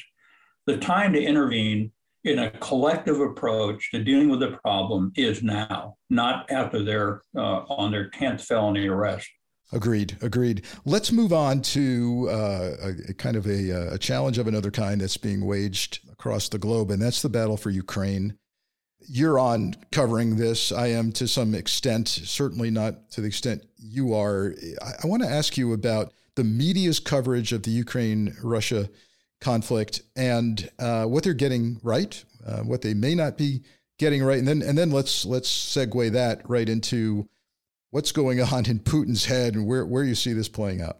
the 0.65 0.77
time 0.77 1.13
to 1.13 1.21
intervene 1.21 1.91
in 2.23 2.39
a 2.39 2.51
collective 2.51 3.21
approach 3.21 3.91
to 3.91 4.03
dealing 4.03 4.29
with 4.29 4.41
the 4.41 4.57
problem 4.63 5.11
is 5.15 5.41
now, 5.41 5.95
not 6.09 6.49
after 6.51 6.83
they're 6.83 7.21
uh, 7.35 7.59
on 7.69 7.91
their 7.91 8.09
10th 8.09 8.41
felony 8.41 8.87
arrest. 8.87 9.29
Agreed. 9.71 10.17
Agreed. 10.21 10.65
Let's 10.85 11.11
move 11.11 11.33
on 11.33 11.61
to 11.61 12.27
uh, 12.29 12.71
a, 13.09 13.13
kind 13.13 13.35
of 13.35 13.45
a, 13.47 13.93
a, 13.93 13.97
challenge 13.97 14.37
of 14.37 14.47
another 14.47 14.71
kind 14.71 15.01
that's 15.01 15.17
being 15.17 15.45
waged 15.45 15.99
across 16.09 16.47
the 16.47 16.57
globe, 16.57 16.89
and 16.89 17.01
that's 17.01 17.21
the 17.21 17.29
battle 17.29 17.57
for 17.57 17.69
Ukraine. 17.69 18.37
You're 18.99 19.39
on 19.39 19.75
covering 19.91 20.37
this. 20.37 20.71
I 20.71 20.87
am 20.87 21.11
to 21.13 21.27
some 21.27 21.55
extent, 21.55 22.07
certainly 22.07 22.71
not 22.71 23.09
to 23.11 23.21
the 23.21 23.27
extent 23.27 23.65
you 23.77 24.13
are. 24.13 24.53
I, 24.81 24.91
I 25.03 25.07
want 25.07 25.23
to 25.23 25.29
ask 25.29 25.57
you 25.57 25.73
about 25.73 26.13
the 26.35 26.43
media's 26.43 26.99
coverage 26.99 27.53
of 27.53 27.63
the 27.63 27.71
Ukraine 27.71 28.35
Russia 28.43 28.89
conflict 29.39 30.01
and 30.15 30.69
uh, 30.79 31.05
what 31.05 31.23
they're 31.23 31.33
getting 31.33 31.79
right, 31.83 32.23
uh, 32.45 32.59
what 32.59 32.81
they 32.81 32.93
may 32.93 33.15
not 33.15 33.37
be 33.37 33.63
getting 33.97 34.23
right, 34.23 34.39
and 34.39 34.47
then 34.47 34.61
and 34.61 34.77
then 34.77 34.91
let's 34.91 35.25
let's 35.25 35.49
segue 35.49 36.11
that 36.11 36.41
right 36.49 36.67
into 36.69 37.27
what's 37.91 38.11
going 38.11 38.41
on 38.41 38.65
in 38.65 38.79
Putin's 38.79 39.25
head 39.25 39.55
and 39.55 39.65
where, 39.65 39.85
where 39.85 40.03
you 40.03 40.15
see 40.15 40.33
this 40.33 40.49
playing 40.49 40.81
out? 40.81 40.99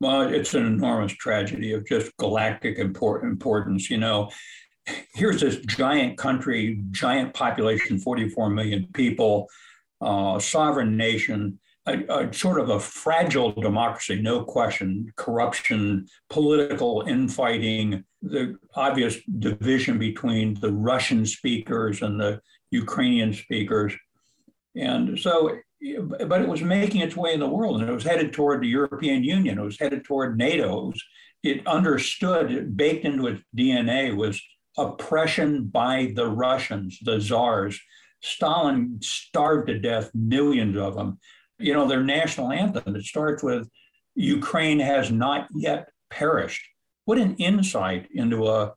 Well, 0.00 0.22
it's 0.22 0.54
an 0.54 0.66
enormous 0.66 1.12
tragedy 1.12 1.72
of 1.72 1.86
just 1.86 2.14
galactic 2.18 2.78
importance. 2.78 3.90
You 3.90 3.98
know, 3.98 4.30
here's 5.14 5.40
this 5.40 5.56
giant 5.66 6.18
country, 6.18 6.82
giant 6.90 7.34
population, 7.34 7.98
44 7.98 8.50
million 8.50 8.86
people, 8.92 9.48
uh, 10.00 10.38
sovereign 10.38 10.96
nation, 10.96 11.58
a, 11.86 12.04
a, 12.08 12.32
sort 12.32 12.60
of 12.60 12.70
a 12.70 12.80
fragile 12.80 13.52
democracy, 13.52 14.20
no 14.20 14.44
question, 14.44 15.12
corruption, 15.16 16.06
political 16.28 17.04
infighting, 17.06 18.04
the 18.22 18.58
obvious 18.74 19.18
division 19.38 19.98
between 19.98 20.54
the 20.54 20.72
Russian 20.72 21.24
speakers 21.24 22.02
and 22.02 22.20
the 22.20 22.40
Ukrainian 22.70 23.32
speakers. 23.32 23.94
And 24.74 25.18
so 25.18 25.58
but 26.26 26.40
it 26.40 26.48
was 26.48 26.62
making 26.62 27.02
its 27.02 27.16
way 27.16 27.34
in 27.34 27.40
the 27.40 27.48
world 27.48 27.80
and 27.80 27.88
it 27.88 27.92
was 27.92 28.04
headed 28.04 28.32
toward 28.32 28.62
the 28.62 28.68
European 28.68 29.22
Union. 29.22 29.58
It 29.58 29.62
was 29.62 29.78
headed 29.78 30.04
toward 30.04 30.38
NATO. 30.38 30.78
It, 30.78 30.86
was, 30.86 31.04
it 31.42 31.66
understood, 31.66 32.50
it 32.50 32.76
baked 32.76 33.04
into 33.04 33.26
its 33.26 33.42
DNA 33.56 34.16
was 34.16 34.42
oppression 34.76 35.64
by 35.64 36.12
the 36.14 36.26
Russians, 36.26 36.98
the 37.02 37.20
czars. 37.20 37.80
Stalin 38.22 38.98
starved 39.02 39.68
to 39.68 39.78
death 39.78 40.10
millions 40.14 40.76
of 40.76 40.94
them. 40.94 41.18
You 41.58 41.74
know, 41.74 41.86
their 41.86 42.02
national 42.02 42.52
anthem, 42.52 42.96
it 42.96 43.04
starts 43.04 43.42
with 43.42 43.68
Ukraine 44.14 44.80
has 44.80 45.10
not 45.10 45.48
yet 45.54 45.88
perished. 46.10 46.66
What 47.04 47.18
an 47.18 47.36
insight 47.36 48.08
into 48.12 48.48
a 48.48 48.74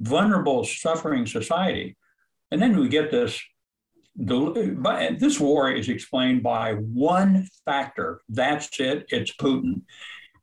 vulnerable, 0.00 0.64
suffering 0.64 1.26
society. 1.26 1.96
And 2.50 2.62
then 2.62 2.78
we 2.78 2.88
get 2.88 3.10
this 3.10 3.42
this 4.18 5.38
war 5.38 5.70
is 5.70 5.90
explained 5.90 6.42
by 6.42 6.72
one 6.72 7.46
factor. 7.66 8.22
That's 8.30 8.80
it. 8.80 9.04
It's 9.10 9.34
Putin, 9.36 9.82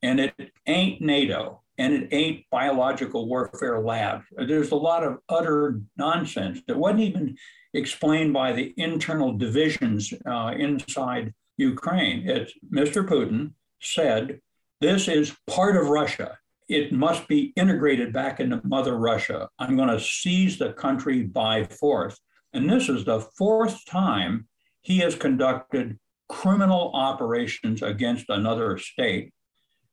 and 0.04 0.20
it 0.20 0.52
ain't 0.68 1.02
NATO, 1.02 1.63
and 1.78 1.94
it 1.94 2.10
ain't 2.12 2.46
biological 2.52 3.28
warfare 3.28 3.80
labs. 3.80 4.26
There's 4.48 4.72
a 4.72 4.76
lot 4.76 5.04
of 5.04 5.18
utter 5.30 5.82
nonsense 5.98 6.62
that 6.68 6.78
wasn't 6.78 7.02
even 7.02 7.38
explained 7.74 8.34
by 8.34 8.54
the 8.54 8.74
internal 8.78 9.34
divisions 9.34 10.14
uh, 10.26 10.54
inside 10.58 11.34
Ukraine. 11.58 12.28
It's 12.30 12.54
Mr. 12.72 13.08
Putin 13.08 13.54
said 13.82 14.40
this 14.82 15.08
is 15.08 15.36
part 15.48 15.76
of 15.76 15.90
Russia. 15.90 16.38
It 16.70 16.94
must 16.94 17.28
be 17.28 17.54
integrated 17.56 18.14
back 18.14 18.40
into 18.40 18.62
Mother 18.64 18.98
Russia. 18.98 19.50
I'm 19.60 19.76
going 19.76 19.90
to 19.90 20.00
seize 20.00 20.58
the 20.58 20.74
country 20.74 21.24
by 21.24 21.66
force. 21.66 22.20
And 22.54 22.70
this 22.70 22.88
is 22.88 23.04
the 23.06 23.20
fourth 23.20 23.86
time 23.86 24.48
he 24.82 25.00
has 25.00 25.16
conducted 25.16 26.00
criminal 26.30 26.92
operations 26.94 27.82
against 27.82 28.30
another 28.30 28.78
state 28.78 29.34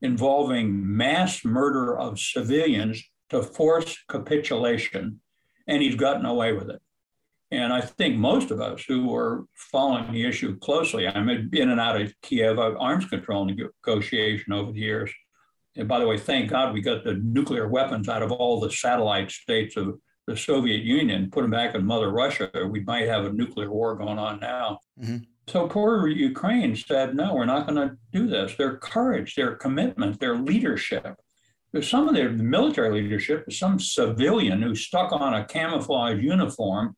involving 0.02 0.96
mass 0.96 1.44
murder 1.44 1.98
of 1.98 2.18
civilians 2.18 3.02
to 3.30 3.42
force 3.42 3.98
capitulation. 4.08 5.20
And 5.66 5.82
he's 5.82 5.94
gotten 5.94 6.26
away 6.26 6.52
with 6.52 6.70
it. 6.70 6.80
And 7.52 7.72
I 7.72 7.80
think 7.80 8.16
most 8.16 8.50
of 8.50 8.60
us 8.60 8.84
who 8.86 9.08
were 9.08 9.44
following 9.54 10.12
the 10.12 10.24
issue 10.24 10.56
closely, 10.58 11.08
I'm 11.08 11.28
in 11.28 11.70
and 11.70 11.80
out 11.80 12.00
of 12.00 12.14
Kiev 12.22 12.58
arms 12.58 13.06
control 13.06 13.44
negotiation 13.44 14.52
over 14.52 14.72
the 14.72 14.78
years. 14.78 15.10
And 15.76 15.88
by 15.88 15.98
the 15.98 16.06
way, 16.06 16.18
thank 16.18 16.50
God 16.50 16.72
we 16.72 16.80
got 16.80 17.04
the 17.04 17.14
nuclear 17.14 17.68
weapons 17.68 18.08
out 18.08 18.22
of 18.22 18.30
all 18.32 18.60
the 18.60 18.70
satellite 18.70 19.30
states 19.30 19.76
of 19.76 19.98
the 20.26 20.36
Soviet 20.36 20.82
Union, 20.82 21.30
put 21.30 21.42
them 21.42 21.50
back 21.50 21.74
in 21.74 21.84
Mother 21.84 22.10
Russia, 22.10 22.50
we 22.68 22.80
might 22.80 23.08
have 23.08 23.24
a 23.24 23.32
nuclear 23.32 23.70
war 23.70 23.96
going 23.96 24.18
on 24.18 24.38
now. 24.38 24.78
Mm-hmm. 25.00 25.18
So 25.50 25.66
poor 25.66 26.06
Ukraine 26.06 26.76
said, 26.76 27.16
no, 27.16 27.34
we're 27.34 27.44
not 27.44 27.66
going 27.66 27.88
to 27.88 27.96
do 28.12 28.28
this. 28.28 28.54
Their 28.54 28.76
courage, 28.76 29.34
their 29.34 29.56
commitment, 29.56 30.20
their 30.20 30.36
leadership. 30.36 31.16
There's 31.72 31.90
some 31.90 32.08
of 32.08 32.14
their 32.14 32.30
military 32.30 33.02
leadership, 33.02 33.52
some 33.52 33.80
civilian 33.80 34.62
who 34.62 34.76
stuck 34.76 35.10
on 35.10 35.34
a 35.34 35.44
camouflage 35.44 36.22
uniform, 36.22 36.94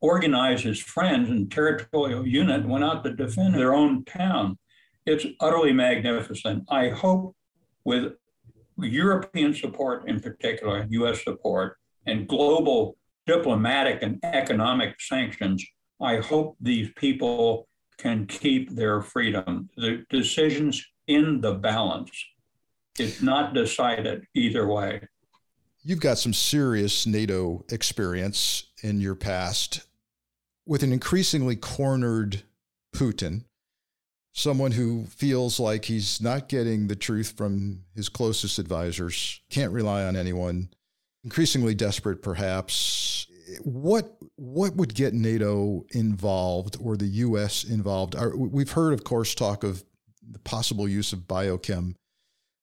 organized 0.00 0.64
his 0.64 0.80
friends 0.80 1.30
and 1.30 1.48
territorial 1.48 2.26
unit, 2.26 2.66
went 2.66 2.82
out 2.82 3.04
to 3.04 3.14
defend 3.14 3.54
their 3.54 3.72
own 3.72 4.04
town. 4.04 4.58
It's 5.06 5.26
utterly 5.38 5.72
magnificent. 5.72 6.64
I 6.70 6.88
hope 6.88 7.36
with 7.84 8.14
European 8.78 9.54
support 9.54 10.08
in 10.08 10.18
particular, 10.18 10.88
US 10.90 11.22
support, 11.22 11.76
and 12.06 12.26
global 12.26 12.96
diplomatic 13.28 14.02
and 14.02 14.18
economic 14.24 15.00
sanctions, 15.00 15.64
I 16.00 16.16
hope 16.16 16.56
these 16.60 16.90
people 16.96 17.68
can 18.02 18.26
keep 18.26 18.74
their 18.74 19.00
freedom. 19.00 19.70
The 19.76 20.04
decision's 20.10 20.84
in 21.06 21.40
the 21.40 21.54
balance. 21.54 22.10
It's 22.98 23.22
not 23.22 23.54
decided 23.54 24.26
either 24.34 24.66
way. 24.66 25.00
You've 25.84 26.00
got 26.00 26.18
some 26.18 26.34
serious 26.34 27.06
NATO 27.06 27.64
experience 27.70 28.64
in 28.82 29.00
your 29.00 29.14
past 29.14 29.86
with 30.66 30.82
an 30.82 30.92
increasingly 30.92 31.56
cornered 31.56 32.42
Putin, 32.94 33.44
someone 34.32 34.72
who 34.72 35.04
feels 35.06 35.58
like 35.58 35.86
he's 35.86 36.20
not 36.20 36.48
getting 36.48 36.86
the 36.86 36.96
truth 36.96 37.34
from 37.36 37.82
his 37.94 38.08
closest 38.08 38.58
advisors, 38.58 39.40
can't 39.50 39.72
rely 39.72 40.04
on 40.04 40.14
anyone, 40.16 40.68
increasingly 41.24 41.74
desperate, 41.74 42.22
perhaps. 42.22 43.26
What 43.60 44.16
what 44.36 44.76
would 44.76 44.94
get 44.94 45.14
NATO 45.14 45.84
involved 45.90 46.76
or 46.80 46.96
the 46.96 47.06
U.S. 47.06 47.64
involved? 47.64 48.14
We've 48.34 48.70
heard, 48.70 48.92
of 48.92 49.04
course, 49.04 49.34
talk 49.34 49.64
of 49.64 49.84
the 50.28 50.38
possible 50.40 50.88
use 50.88 51.12
of 51.12 51.20
biochem 51.20 51.94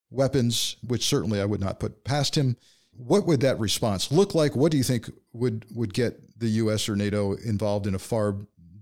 weapons, 0.09 0.77
which 0.85 1.05
certainly 1.05 1.41
I 1.41 1.45
would 1.45 1.61
not 1.61 1.79
put 1.79 2.03
past 2.03 2.35
him. 2.35 2.57
What 2.91 3.25
would 3.27 3.41
that 3.41 3.59
response 3.59 4.11
look 4.11 4.35
like? 4.35 4.55
What 4.55 4.71
do 4.71 4.77
you 4.77 4.83
think 4.83 5.09
would 5.33 5.65
would 5.73 5.93
get 5.93 6.39
the 6.39 6.49
U.S. 6.49 6.89
or 6.89 6.95
NATO 6.95 7.33
involved 7.33 7.87
in 7.87 7.95
a 7.95 7.99
far 7.99 8.35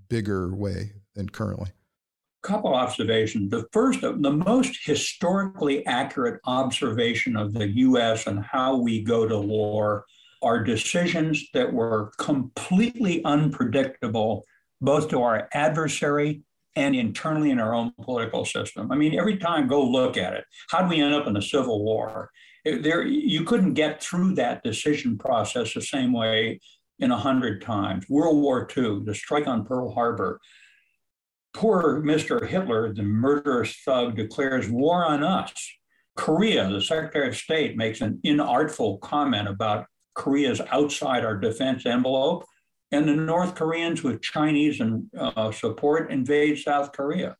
bigger 0.10 0.53
way 0.55 0.93
than 1.16 1.30
currently? 1.30 1.72
A 2.43 2.47
couple 2.47 2.74
observations. 2.74 3.51
The 3.51 3.68
first, 3.72 4.01
the 4.01 4.14
most 4.14 4.80
historically 4.84 5.86
accurate 5.86 6.39
observation 6.45 7.36
of 7.36 7.53
the 7.53 7.68
US 7.68 8.28
and 8.28 8.43
how 8.43 8.78
we 8.78 9.03
go 9.03 9.28
to 9.28 9.39
war 9.39 10.05
are 10.42 10.64
decisions 10.64 11.50
that 11.54 11.72
were 11.72 12.12
completely 12.18 13.24
unpredictable, 13.24 14.46
both 14.82 15.10
to 15.10 15.22
our 15.22 15.50
adversary 15.54 16.44
and 16.76 16.96
internally 16.96 17.50
in 17.50 17.60
our 17.60 17.74
own 17.74 17.92
political 18.02 18.46
system. 18.46 18.92
I 18.92 18.96
mean, 18.96 19.18
every 19.18 19.38
time, 19.38 19.68
go 19.68 19.84
look 19.84 20.16
at 20.16 20.34
it. 20.34 20.46
How 20.70 20.84
do 20.84 20.90
we 20.90 21.02
end 21.02 21.14
up 21.14 21.26
in 21.26 21.36
a 21.36 21.42
civil 21.42 21.84
war? 21.84 22.30
There, 22.64 23.04
you 23.04 23.44
couldn't 23.44 23.74
get 23.74 24.04
through 24.04 24.36
that 24.36 24.64
decision 24.64 25.18
process 25.18 25.74
the 25.74 25.82
same 25.82 26.14
way 26.14 26.60
in 27.00 27.12
a 27.12 27.18
hundred 27.18 27.62
times. 27.62 28.08
World 28.10 28.38
War 28.38 28.68
II, 28.76 29.02
the 29.06 29.16
strike 29.16 29.48
on 29.48 29.66
Pearl 29.66 29.92
Harbor, 29.92 30.40
poor 31.54 32.02
Mr. 32.04 32.48
Hitler, 32.48 32.94
the 32.94 33.04
murderous 33.04 33.76
thug, 33.84 34.16
declares 34.16 34.70
war 34.70 35.04
on 35.04 35.24
us. 35.24 35.54
Korea, 36.16 36.70
the 36.70 36.82
Secretary 36.82 37.28
of 37.28 37.38
State, 37.38 37.78
makes 37.78 38.02
an 38.02 38.20
inartful 38.26 39.00
comment 39.02 39.48
about 39.48 39.86
Korea's 40.18 40.59
outside 40.72 41.24
our 41.24 41.38
defense 41.38 41.86
envelope, 41.86 42.43
and 42.91 43.07
the 43.07 43.15
North 43.15 43.55
Koreans, 43.55 44.03
with 44.03 44.22
Chinese 44.22 44.80
and 44.82 45.05
uh, 45.18 45.51
support, 45.51 46.11
invade 46.11 46.57
South 46.57 46.91
Korea. 46.91 47.38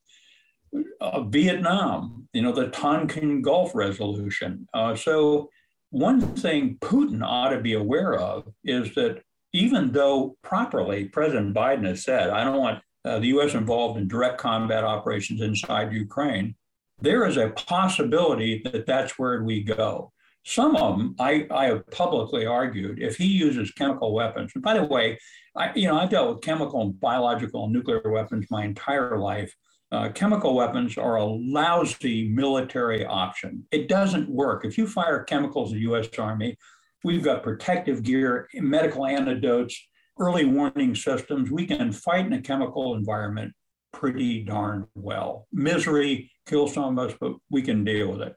Uh, 1.02 1.24
Vietnam, 1.24 2.28
you 2.34 2.42
know, 2.42 2.52
the 2.52 2.68
Tonkin 2.68 3.42
Gulf 3.42 3.74
resolution. 3.74 4.68
Uh, 4.74 4.96
so, 4.96 5.50
one 5.90 6.22
thing 6.36 6.78
Putin 6.82 7.22
ought 7.26 7.50
to 7.50 7.62
be 7.62 7.74
aware 7.74 8.16
of 8.16 8.48
is 8.66 8.94
that 8.96 9.22
even 9.54 9.92
though 9.94 10.38
properly 10.44 11.06
President 11.06 11.56
Biden 11.56 11.88
has 11.88 12.04
said, 12.04 12.30
I 12.30 12.44
don't 12.44 12.60
want 12.60 12.84
uh, 13.06 13.20
the 13.20 13.28
U.S. 13.28 13.54
involved 13.54 13.98
in 13.98 14.08
direct 14.08 14.38
combat 14.38 14.84
operations 14.84 15.42
inside 15.42 15.94
Ukraine, 15.94 16.56
there 17.00 17.26
is 17.26 17.38
a 17.38 17.50
possibility 17.50 18.62
that 18.66 18.86
that's 18.86 19.18
where 19.18 19.42
we 19.44 19.64
go. 19.64 20.12
Some 20.48 20.78
of 20.78 20.98
them, 20.98 21.14
I, 21.20 21.46
I 21.52 21.66
have 21.66 21.86
publicly 21.88 22.46
argued, 22.46 23.02
if 23.02 23.18
he 23.18 23.26
uses 23.26 23.72
chemical 23.72 24.14
weapons, 24.14 24.54
and 24.56 24.64
by 24.64 24.76
the 24.76 24.86
way, 24.86 25.20
I, 25.58 25.74
you 25.76 25.90
know, 25.90 25.98
I've 25.98 26.10
dealt 26.10 26.30
with 26.30 26.42
chemical 26.42 26.82
and 26.84 26.98
biological 26.98 27.66
and 27.66 27.74
nuclear 27.74 28.02
weapons 28.10 28.46
my 28.50 28.64
entire 28.64 29.18
life. 29.18 29.54
Uh, 29.92 30.08
chemical 30.08 30.56
weapons 30.56 30.98
are 30.98 31.18
a 31.18 31.26
lousy 31.26 32.30
military 32.30 33.06
option. 33.06 33.66
It 33.72 33.90
doesn't 33.90 34.30
work. 34.30 34.64
If 34.64 34.78
you 34.78 34.88
fire 34.88 35.26
chemicals 35.26 35.74
in 35.74 35.80
the 35.80 35.82
U.S. 35.82 36.08
Army, 36.18 36.56
we've 37.04 37.24
got 37.24 37.44
protective 37.44 38.02
gear, 38.02 38.48
medical 38.54 39.06
antidotes, 39.06 39.78
early 40.18 40.46
warning 40.46 40.96
systems, 40.96 41.52
we 41.52 41.66
can 41.66 41.92
fight 41.92 42.26
in 42.26 42.32
a 42.32 42.42
chemical 42.42 42.96
environment 42.96 43.54
pretty 43.92 44.44
darn 44.46 44.88
well. 44.96 45.46
Misery 45.52 46.32
kills 46.48 46.74
some 46.74 46.98
of 46.98 47.10
us, 47.10 47.18
but 47.20 47.34
we 47.50 47.62
can 47.62 47.84
deal 47.84 48.14
with 48.14 48.22
it. 48.22 48.36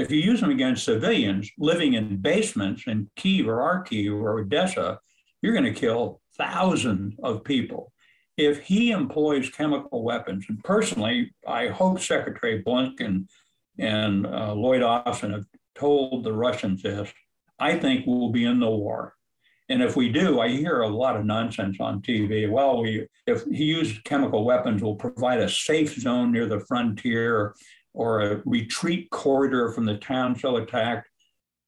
If 0.00 0.10
you 0.10 0.18
use 0.18 0.40
them 0.40 0.50
against 0.50 0.86
civilians 0.86 1.50
living 1.58 1.92
in 1.92 2.16
basements 2.16 2.84
in 2.86 3.10
Kiev 3.16 3.46
or 3.46 3.58
Kharkiv 3.58 4.14
or 4.14 4.38
Odessa, 4.38 4.98
you're 5.42 5.52
going 5.52 5.72
to 5.72 5.78
kill 5.78 6.22
thousands 6.38 7.14
of 7.22 7.44
people. 7.44 7.92
If 8.38 8.62
he 8.62 8.92
employs 8.92 9.50
chemical 9.50 10.02
weapons, 10.02 10.46
and 10.48 10.64
personally, 10.64 11.34
I 11.46 11.68
hope 11.68 12.00
Secretary 12.00 12.62
Blinken 12.62 13.26
and 13.78 14.26
uh, 14.26 14.54
Lloyd 14.54 14.80
Austin 14.80 15.32
have 15.32 15.44
told 15.74 16.24
the 16.24 16.32
Russians 16.32 16.82
this, 16.82 17.12
I 17.58 17.76
think 17.76 18.06
we'll 18.06 18.32
be 18.32 18.46
in 18.46 18.58
the 18.58 18.70
war. 18.70 19.14
And 19.68 19.82
if 19.82 19.96
we 19.96 20.08
do, 20.08 20.40
I 20.40 20.48
hear 20.48 20.80
a 20.80 20.88
lot 20.88 21.16
of 21.16 21.26
nonsense 21.26 21.76
on 21.78 22.00
TV. 22.00 22.50
Well, 22.50 22.80
we 22.80 23.06
if 23.26 23.44
he 23.44 23.64
used 23.64 24.02
chemical 24.04 24.44
weapons, 24.44 24.82
we'll 24.82 24.96
provide 24.96 25.40
a 25.40 25.48
safe 25.48 25.94
zone 25.94 26.32
near 26.32 26.46
the 26.46 26.60
frontier 26.60 27.54
or 28.00 28.20
a 28.22 28.42
retreat 28.46 29.10
corridor 29.10 29.70
from 29.72 29.84
the 29.84 29.98
town 29.98 30.34
so 30.34 30.56
attacked. 30.56 31.06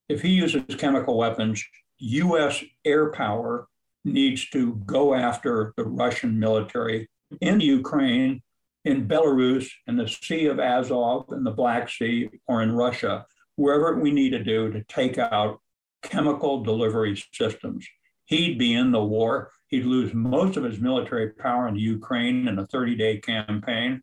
If 0.09 0.23
he 0.23 0.31
uses 0.31 0.63
chemical 0.79 1.19
weapons, 1.19 1.63
U.S. 1.99 2.65
air 2.87 3.11
power 3.11 3.69
needs 4.07 4.49
to 4.49 4.77
go 4.87 5.13
after 5.13 5.75
the 5.77 5.85
Russian 5.85 6.39
military 6.39 7.11
in 7.43 7.61
Ukraine, 7.61 8.41
in 8.87 9.07
Belarus, 9.07 9.69
in 9.87 9.99
the 9.99 10.09
Sea 10.09 10.47
of 10.47 10.59
Azov, 10.59 11.27
in 11.33 11.45
the 11.45 11.51
Black 11.51 11.91
Sea, 11.91 12.31
or 12.49 12.63
in 12.63 12.73
Russia, 12.73 13.27
wherever 13.57 14.01
we 14.01 14.11
need 14.11 14.31
to 14.31 14.43
do 14.43 14.73
to 14.73 14.83
take 14.85 15.19
out 15.19 15.61
chemical 16.03 16.63
delivery 16.63 17.23
systems. 17.35 17.87
He'd 18.25 18.59
be 18.59 18.73
in 18.73 18.91
the 18.91 19.05
war. 19.05 19.51
He'd 19.69 19.85
lose 19.85 20.15
most 20.15 20.57
of 20.57 20.65
his 20.65 20.81
military 20.81 21.29
power 21.29 21.69
in 21.69 21.77
Ukraine 21.77 22.49
in 22.49 22.59
a 22.59 22.67
30 22.67 22.97
day 22.97 23.19
campaign. 23.19 24.03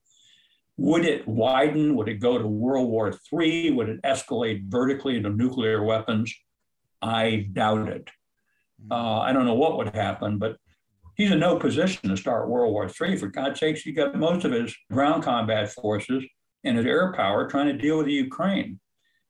Would 0.80 1.04
it 1.04 1.28
widen? 1.28 1.98
Would 1.98 2.08
it 2.08 2.22
go 2.22 2.38
to 2.38 2.48
World 2.48 2.88
War 2.90 3.14
III? 3.34 3.72
Would 3.72 3.90
it 3.90 4.02
escalate 4.04 4.64
vertically 4.70 5.18
into 5.18 5.30
nuclear 5.30 5.84
weapons? 5.84 6.34
I 7.02 7.50
doubt 7.52 7.90
it. 7.90 8.10
Uh, 8.90 9.20
I 9.20 9.34
don't 9.34 9.46
know 9.46 9.56
what 9.56 9.78
would 9.78 9.94
happen, 9.94 10.38
but 10.38 10.56
he's 11.16 11.32
in 11.32 11.40
no 11.40 11.60
position 11.60 12.10
to 12.10 12.16
start 12.16 12.48
World 12.48 12.72
War 12.72 12.86
III. 12.90 13.18
For 13.18 13.28
God's 13.28 13.60
sakes, 13.60 13.82
he 13.82 13.92
got 13.92 14.16
most 14.16 14.46
of 14.46 14.54
his 14.54 14.74
ground 14.90 15.24
combat 15.24 15.70
forces 15.70 16.24
and 16.64 16.78
his 16.78 16.86
air 16.86 17.12
power 17.12 17.50
trying 17.50 17.68
to 17.68 17.74
deal 17.74 17.98
with 17.98 18.06
the 18.06 18.14
Ukraine. 18.14 18.80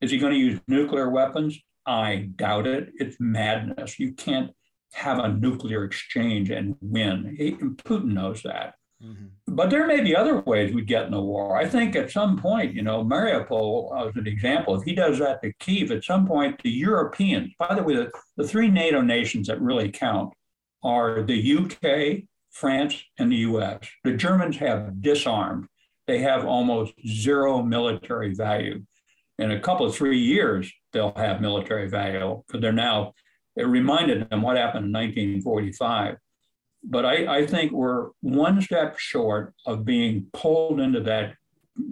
Is 0.01 0.11
he 0.11 0.19
going 0.19 0.33
to 0.33 0.39
use 0.39 0.61
nuclear 0.67 1.09
weapons? 1.09 1.59
I 1.83 2.29
doubt 2.35 2.67
it. 2.67 2.89
It's 2.99 3.17
madness. 3.19 3.97
You 3.97 4.13
can't 4.13 4.51
have 4.93 5.17
a 5.17 5.33
nuclear 5.33 5.83
exchange 5.83 6.51
and 6.51 6.75
win. 6.79 7.35
He, 7.35 7.53
Putin 7.53 8.13
knows 8.13 8.43
that. 8.43 8.75
Mm-hmm. 9.03 9.55
But 9.55 9.69
there 9.69 9.87
may 9.87 10.01
be 10.01 10.15
other 10.15 10.41
ways 10.41 10.73
we 10.73 10.81
get 10.81 11.05
in 11.05 11.11
the 11.11 11.21
war. 11.21 11.57
I 11.57 11.65
think 11.65 11.95
at 11.95 12.11
some 12.11 12.37
point, 12.37 12.73
you 12.73 12.81
know, 12.81 13.03
Mariupol 13.03 14.07
as 14.07 14.15
an 14.15 14.27
example, 14.27 14.75
if 14.75 14.83
he 14.83 14.93
does 14.93 15.19
that 15.19 15.41
to 15.41 15.53
Kiev, 15.53 15.91
at 15.91 16.03
some 16.03 16.27
point, 16.27 16.61
the 16.63 16.69
Europeans, 16.69 17.53
by 17.57 17.73
the 17.75 17.83
way, 17.83 17.95
the, 17.95 18.11
the 18.35 18.47
three 18.47 18.69
NATO 18.69 19.01
nations 19.01 19.47
that 19.47 19.61
really 19.61 19.89
count 19.89 20.33
are 20.83 21.23
the 21.23 21.57
UK, 21.57 22.23
France, 22.51 23.01
and 23.17 23.31
the 23.31 23.37
US. 23.37 23.79
The 24.03 24.13
Germans 24.13 24.57
have 24.57 25.01
disarmed. 25.01 25.67
They 26.07 26.19
have 26.19 26.45
almost 26.45 26.93
zero 27.07 27.61
military 27.61 28.33
value. 28.33 28.83
In 29.37 29.51
a 29.51 29.59
couple 29.59 29.85
of 29.85 29.95
three 29.95 30.19
years, 30.19 30.71
they'll 30.91 31.13
have 31.15 31.39
military 31.39 31.87
value 31.87 32.43
because 32.45 32.61
they're 32.61 32.73
now, 32.73 33.13
it 33.55 33.63
reminded 33.63 34.29
them 34.29 34.41
what 34.41 34.57
happened 34.57 34.87
in 34.87 34.91
1945 34.91 36.17
but 36.83 37.05
I, 37.05 37.39
I 37.39 37.45
think 37.45 37.71
we're 37.71 38.09
one 38.21 38.61
step 38.61 38.97
short 38.97 39.53
of 39.65 39.85
being 39.85 40.27
pulled 40.33 40.79
into 40.79 41.01
that 41.01 41.35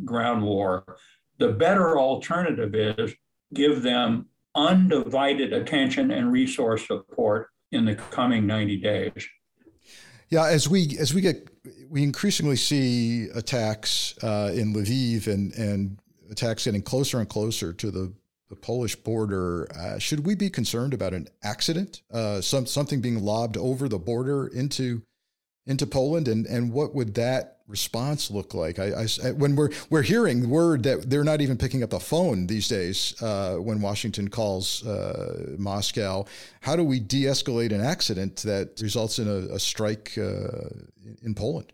ground 0.06 0.44
war. 0.44 0.98
The 1.38 1.50
better 1.50 2.00
alternative 2.00 2.74
is 2.74 3.14
give 3.54 3.84
them 3.84 4.28
undivided 4.56 5.54
attention 5.54 6.12
and 6.12 6.32
resource 6.32 6.88
support 6.88 7.50
in 7.72 7.86
the 7.86 7.96
coming 7.96 8.48
90 8.48 8.78
days. 8.78 9.28
Yeah, 10.30 10.48
as 10.48 10.68
we 10.68 10.98
as 11.00 11.14
we 11.14 11.22
get 11.22 11.48
we 11.90 12.04
increasingly 12.04 12.58
see 12.58 13.30
attacks 13.34 14.14
uh, 14.22 14.52
in 14.54 14.74
Lviv 14.74 15.28
and 15.28 15.54
and 15.54 16.00
attacks 16.30 16.66
getting 16.66 16.82
closer 16.82 17.20
and 17.20 17.30
closer 17.30 17.72
to 17.72 17.92
the 17.92 18.14
the 18.50 18.56
Polish 18.56 18.96
border. 18.96 19.68
Uh, 19.76 20.00
should 20.00 20.26
we 20.26 20.36
be 20.36 20.50
concerned 20.50 20.94
about 20.94 21.14
an 21.14 21.28
accident, 21.44 22.02
uh, 22.12 22.42
some 22.42 22.66
something 22.66 23.02
being 23.02 23.22
lobbed 23.22 23.58
over 23.58 23.88
the 23.90 24.00
border 24.00 24.48
into 24.48 25.02
into 25.66 25.86
Poland, 25.86 26.28
and 26.28 26.46
and 26.46 26.72
what 26.72 26.96
would 26.96 27.14
that 27.16 27.58
response 27.68 28.32
look 28.32 28.54
like? 28.54 28.80
I, 28.80 29.06
I 29.24 29.32
when 29.32 29.56
we're 29.56 29.70
we're 29.90 30.02
hearing 30.02 30.50
word 30.50 30.84
that 30.84 31.10
they're 31.10 31.26
not 31.26 31.42
even 31.42 31.58
picking 31.58 31.84
up 31.84 31.90
the 31.90 32.00
phone 32.00 32.48
these 32.48 32.68
days 32.68 33.22
uh, 33.22 33.56
when 33.56 33.82
Washington 33.82 34.30
calls 34.30 34.86
uh, 34.88 35.56
Moscow. 35.58 36.26
How 36.62 36.76
do 36.76 36.84
we 36.84 37.00
de-escalate 37.00 37.74
an 37.74 37.82
accident 37.82 38.38
that 38.38 38.80
results 38.82 39.20
in 39.20 39.28
a, 39.28 39.56
a 39.56 39.60
strike 39.60 40.14
uh, 40.18 40.70
in 41.22 41.36
Poland? 41.36 41.74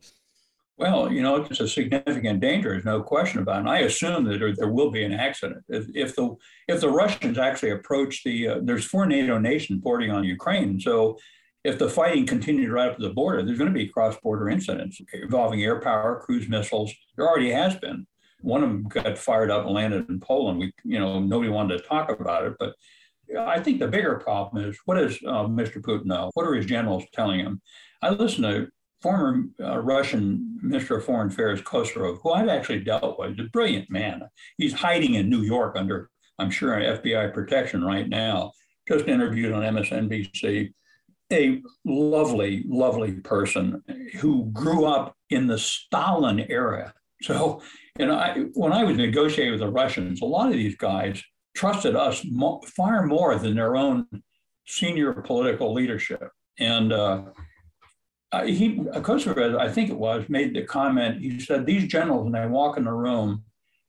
Well, 0.78 1.12
you 1.12 1.22
know, 1.22 1.36
it's 1.36 1.60
a 1.60 1.68
significant 1.68 2.40
danger. 2.40 2.70
There's 2.70 2.86
no 2.86 3.04
question 3.04 3.42
about 3.42 3.58
it. 3.58 3.60
And 3.60 3.70
I 3.70 3.80
assume 3.80 4.24
that 4.26 4.40
there, 4.40 4.56
there 4.56 4.72
will 4.72 4.90
be 4.90 5.04
an 5.04 5.14
accident 5.14 5.64
if, 5.70 5.86
if, 5.94 6.16
the 6.16 6.36
if 6.68 6.82
the 6.82 6.90
Russians 6.90 7.38
actually 7.38 7.72
approach 7.72 8.24
the. 8.24 8.48
Uh, 8.48 8.60
there's 8.64 8.86
four 8.86 9.06
NATO 9.06 9.38
nations 9.38 9.82
bordering 9.82 10.12
on 10.12 10.24
Ukraine, 10.24 10.80
so 10.80 11.18
if 11.64 11.78
the 11.78 11.90
fighting 11.90 12.26
continued 12.26 12.72
right 12.72 12.90
up 12.90 12.98
to 12.98 13.04
the 13.04 13.14
border, 13.14 13.44
there's 13.44 13.58
going 13.58 13.72
to 13.72 13.78
be 13.78 13.88
cross-border 13.88 14.50
incidents 14.50 15.00
involving 15.14 15.64
air 15.64 15.80
power, 15.80 16.22
cruise 16.26 16.50
missiles. 16.50 16.94
There 17.16 17.28
already 17.28 17.52
has 17.52 17.76
been. 17.76 18.06
One 18.42 18.64
of 18.64 18.70
them 18.70 18.84
got 18.84 19.18
fired 19.18 19.50
up 19.50 19.66
and 19.66 19.74
landed 19.74 20.10
in 20.10 20.20
Poland. 20.20 20.60
We, 20.60 20.74
you 20.84 21.00
know, 21.00 21.20
nobody 21.20 21.50
wanted 21.50 21.78
to 21.78 21.88
talk 21.88 22.10
about 22.10 22.46
it, 22.46 22.56
but 22.60 22.74
I 23.40 23.62
think 23.62 23.80
the 23.80 23.88
bigger 23.88 24.16
problem 24.16 24.70
is 24.70 24.78
what 24.86 24.96
does 24.96 25.16
uh, 25.26 25.46
Mr. 25.46 25.78
Putin 25.78 26.06
know? 26.06 26.32
What 26.34 26.46
are 26.46 26.54
his 26.54 26.66
generals 26.66 27.06
telling 27.14 27.40
him? 27.40 27.62
I 28.02 28.10
listened 28.10 28.44
to 28.44 28.68
former 29.04 29.44
uh, 29.62 29.80
Russian 29.80 30.58
Minister 30.62 30.98
of 30.98 31.06
Foreign 31.06 31.28
Affairs 31.28 31.62
Kozyrev, 31.62 32.20
who 32.24 32.32
I've 32.32 32.48
actually 32.48 32.80
dealt 32.80 33.20
with, 33.20 33.38
a 33.38 33.44
brilliant 33.52 33.92
man. 33.92 34.24
He's 34.58 34.74
hiding 34.74 35.16
in 35.16 35.30
New 35.30 35.42
York 35.42 35.76
under, 35.76 36.10
I'm 36.40 36.50
sure, 36.50 36.80
FBI 36.80 37.34
protection 37.34 37.84
right 37.84 38.08
now. 38.08 38.54
Just 38.88 39.08
interviewed 39.08 39.52
on 39.52 39.62
MSNBC. 39.62 40.74
A 41.32 41.62
lovely, 41.84 42.64
lovely 42.68 43.14
person 43.14 43.84
who 44.20 44.46
grew 44.54 44.86
up 44.86 45.16
in 45.30 45.48
the 45.48 45.58
Stalin 45.58 46.46
era. 46.50 46.94
So, 47.22 47.62
know, 48.00 48.16
I, 48.16 48.46
when 48.54 48.72
I 48.72 48.84
was 48.84 48.98
negotiating 48.98 49.52
with 49.52 49.62
the 49.62 49.70
Russians, 49.70 50.22
a 50.22 50.26
lot 50.26 50.48
of 50.48 50.54
these 50.54 50.76
guys 50.76 51.22
trusted 51.56 51.96
us 51.96 52.26
mo- 52.30 52.62
far 52.76 53.06
more 53.06 53.38
than 53.38 53.56
their 53.56 53.76
own 53.76 54.08
senior 54.66 55.14
political 55.14 55.74
leadership. 55.74 56.30
And 56.60 56.94
uh, 56.94 57.24
uh, 58.34 58.46
he, 58.46 58.78
Kozyrev, 58.78 59.60
I 59.60 59.72
think 59.72 59.92
it 59.92 59.98
was, 59.98 60.28
made 60.28 60.56
the 60.56 60.64
comment. 60.64 61.22
He 61.22 61.40
said, 61.40 61.68
These 61.68 61.88
generals, 61.88 62.24
when 62.24 62.34
they 62.34 62.48
walk 62.48 62.78
in 62.78 62.86
the 62.86 62.92
room, 62.92 63.44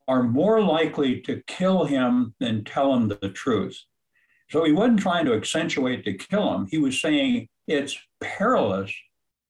are 0.07 0.23
more 0.23 0.63
likely 0.63 1.23
to 1.23 1.43
kill 1.47 1.85
him 1.85 2.35
than 2.41 2.63
tell 2.63 2.95
him 2.95 3.09
the 3.09 3.31
truth. 3.31 3.81
So 4.51 4.65
he 4.65 4.73
wasn't 4.73 5.01
trying 5.01 5.25
to 5.25 5.33
accentuate 5.33 6.05
to 6.05 6.13
kill 6.13 6.55
him. 6.55 6.67
He 6.71 6.77
was 6.77 7.01
saying 7.01 7.49
it's 7.67 7.97
perilous 8.21 8.93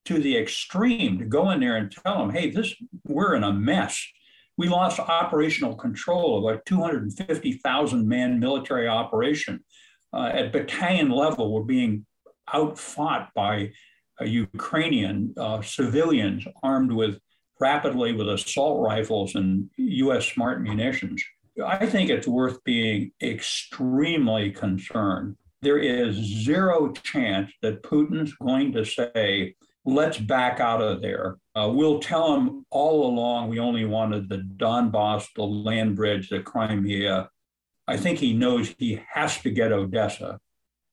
to 0.04 0.20
the 0.20 0.36
extreme 0.36 1.18
to 1.18 1.24
go 1.24 1.50
in 1.50 1.58
there 1.58 1.76
and 1.76 1.90
tell 1.90 2.22
him, 2.22 2.30
hey, 2.30 2.50
this 2.50 2.72
we're 3.04 3.34
in 3.34 3.42
a 3.42 3.52
mess. 3.52 4.00
We 4.56 4.68
lost 4.68 5.00
operational 5.00 5.74
control 5.74 6.48
of 6.48 6.54
a 6.54 6.62
250,000 6.66 8.08
man 8.08 8.38
military 8.38 8.86
operation. 8.86 9.64
Uh, 10.12 10.30
at 10.32 10.52
battalion 10.52 11.10
level, 11.10 11.52
we're 11.52 11.62
being 11.64 12.06
outfought 12.52 13.34
by 13.34 13.64
uh, 13.64 13.68
Ukrainian 14.22 15.34
uh, 15.36 15.62
civilians 15.62 16.46
armed 16.62 16.92
with 16.92 17.18
rapidly 17.60 18.12
with 18.12 18.28
assault 18.28 18.82
rifles 18.86 19.34
and 19.34 19.70
U.S. 19.76 20.26
smart 20.26 20.62
munitions. 20.62 21.22
I 21.64 21.86
think 21.86 22.10
it's 22.10 22.26
worth 22.26 22.62
being 22.64 23.12
extremely 23.22 24.50
concerned. 24.50 25.36
There 25.62 25.78
is 25.78 26.16
zero 26.16 26.92
chance 26.92 27.52
that 27.62 27.82
Putin's 27.82 28.34
going 28.34 28.72
to 28.72 28.84
say, 28.84 29.54
let's 29.84 30.18
back 30.18 30.60
out 30.60 30.82
of 30.82 31.00
there. 31.00 31.36
Uh, 31.54 31.70
we'll 31.72 32.00
tell 32.00 32.34
him 32.34 32.66
all 32.70 33.06
along 33.06 33.48
we 33.48 33.60
only 33.60 33.84
wanted 33.84 34.28
the 34.28 34.38
Donbass, 34.38 35.26
the 35.36 35.44
land 35.44 35.96
bridge, 35.96 36.28
the 36.28 36.40
Crimea. 36.40 37.28
I 37.86 37.96
think 37.96 38.18
he 38.18 38.32
knows 38.32 38.74
he 38.78 39.00
has 39.12 39.40
to 39.42 39.50
get 39.50 39.72
Odessa. 39.72 40.40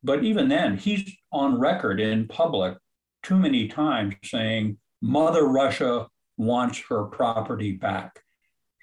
But 0.03 0.23
even 0.23 0.47
then, 0.47 0.77
he's 0.77 1.11
on 1.31 1.59
record 1.59 1.99
in 1.99 2.27
public 2.27 2.77
too 3.23 3.37
many 3.37 3.67
times 3.67 4.15
saying 4.23 4.77
Mother 5.01 5.47
Russia 5.47 6.07
wants 6.37 6.81
her 6.89 7.05
property 7.05 7.73
back. 7.73 8.19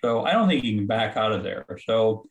So 0.02 0.24
I 0.24 0.32
don't 0.32 0.48
think 0.48 0.62
he 0.62 0.76
can 0.76 0.86
back 0.86 1.16
out 1.16 1.32
of 1.32 1.42
there. 1.42 1.66
So 1.86 2.24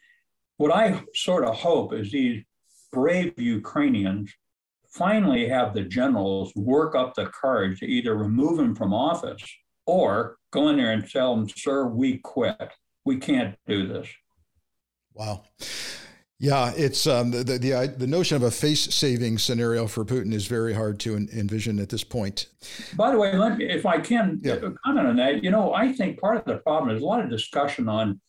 what 0.57 0.71
I 0.71 1.03
sort 1.13 1.43
of 1.43 1.55
hope 1.55 1.93
is 1.93 2.11
these 2.11 2.43
brave 2.91 3.33
Ukrainians 3.37 4.33
finally 4.89 5.47
have 5.49 5.73
the 5.73 5.83
generals 5.83 6.53
work 6.55 6.95
up 6.95 7.13
the 7.13 7.27
courage 7.27 7.79
to 7.79 7.85
either 7.85 8.15
remove 8.15 8.59
him 8.59 8.73
from 8.73 8.93
office 8.93 9.43
or 9.85 10.37
go 10.51 10.69
in 10.69 10.77
there 10.77 10.91
and 10.91 11.09
tell 11.09 11.35
them, 11.35 11.47
sir, 11.47 11.85
we 11.87 12.17
quit. 12.17 12.71
We 13.05 13.17
can't 13.17 13.55
do 13.67 13.87
this. 13.87 14.07
Wow. 15.13 15.43
Yeah, 16.39 16.71
it's 16.75 17.07
um, 17.07 17.31
the, 17.31 17.43
the, 17.43 17.57
the 17.57 17.95
the 17.97 18.05
notion 18.05 18.35
of 18.35 18.43
a 18.43 18.51
face-saving 18.51 19.39
scenario 19.39 19.87
for 19.87 20.05
Putin 20.05 20.33
is 20.33 20.45
very 20.45 20.71
hard 20.71 20.99
to 20.99 21.15
envision 21.15 21.79
at 21.79 21.89
this 21.89 22.03
point. 22.03 22.45
By 22.95 23.11
the 23.11 23.17
way, 23.17 23.33
me, 23.33 23.65
if 23.65 23.87
I 23.87 23.99
can 23.99 24.39
yeah. 24.43 24.57
comment 24.85 25.07
on 25.07 25.15
that, 25.15 25.43
you 25.43 25.49
know, 25.49 25.73
I 25.73 25.91
think 25.93 26.19
part 26.19 26.37
of 26.37 26.45
the 26.45 26.57
problem 26.57 26.95
is 26.95 27.01
a 27.01 27.05
lot 27.05 27.23
of 27.23 27.31
discussion 27.31 27.89
on, 27.89 28.21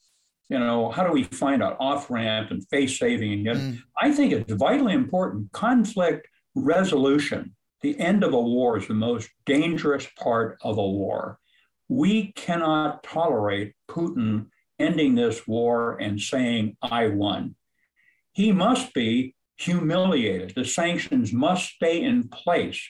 you 0.49 0.59
know, 0.59 0.91
how 0.91 1.05
do 1.07 1.13
we 1.13 1.25
find 1.25 1.63
an 1.63 1.75
off-ramp 1.79 2.51
and 2.51 2.67
face-saving? 2.69 3.47
And 3.47 3.61
mm. 3.61 3.79
I 4.01 4.11
think 4.11 4.33
it's 4.33 4.55
vitally 4.55 4.95
important. 4.95 5.53
Conflict 5.53 6.29
resolution, 6.55 7.55
the 7.83 8.01
end 8.01 8.25
of 8.25 8.33
a 8.33 8.41
war, 8.41 8.79
is 8.79 8.89
the 8.89 8.95
most 8.95 9.29
dangerous 9.45 10.07
part 10.19 10.57
of 10.63 10.79
a 10.79 10.89
war. 10.89 11.39
We 11.91 12.33
cannot 12.33 13.03
tolerate 13.03 13.75
Putin 13.87 14.47
ending 14.79 15.15
this 15.15 15.47
war 15.47 15.99
and 15.99 16.19
saying, 16.19 16.79
"I 16.81 17.09
won." 17.09 17.55
He 18.39 18.53
must 18.53 18.95
be 18.95 19.35
humiliated. 19.57 20.53
The 20.55 20.65
sanctions 20.65 21.33
must 21.33 21.71
stay 21.71 22.03
in 22.03 22.29
place. 22.29 22.81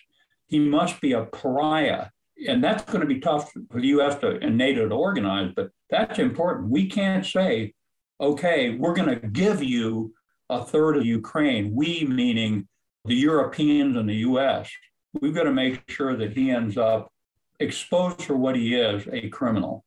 He 0.46 0.58
must 0.58 1.00
be 1.00 1.12
a 1.12 1.24
pariah. 1.24 2.08
And 2.46 2.62
that's 2.62 2.84
going 2.84 3.00
to 3.00 3.06
be 3.06 3.18
tough 3.18 3.50
for 3.70 3.80
the 3.80 3.86
US 3.96 4.16
to, 4.16 4.38
and 4.42 4.58
NATO 4.58 4.86
to 4.86 4.94
organize, 4.94 5.50
but 5.56 5.70
that's 5.88 6.18
important. 6.18 6.68
We 6.68 6.86
can't 6.90 7.24
say, 7.24 7.72
okay, 8.20 8.76
we're 8.76 8.92
going 8.92 9.08
to 9.08 9.26
give 9.28 9.62
you 9.62 10.12
a 10.50 10.62
third 10.62 10.98
of 10.98 11.06
Ukraine, 11.06 11.74
we 11.74 12.04
meaning 12.04 12.68
the 13.06 13.16
Europeans 13.16 13.96
and 13.96 14.06
the 14.06 14.20
US. 14.28 14.70
We've 15.18 15.34
got 15.34 15.44
to 15.44 15.52
make 15.52 15.82
sure 15.88 16.14
that 16.14 16.34
he 16.34 16.50
ends 16.50 16.76
up 16.76 17.10
exposed 17.58 18.20
for 18.20 18.36
what 18.36 18.54
he 18.54 18.74
is 18.74 19.08
a 19.10 19.30
criminal. 19.30 19.82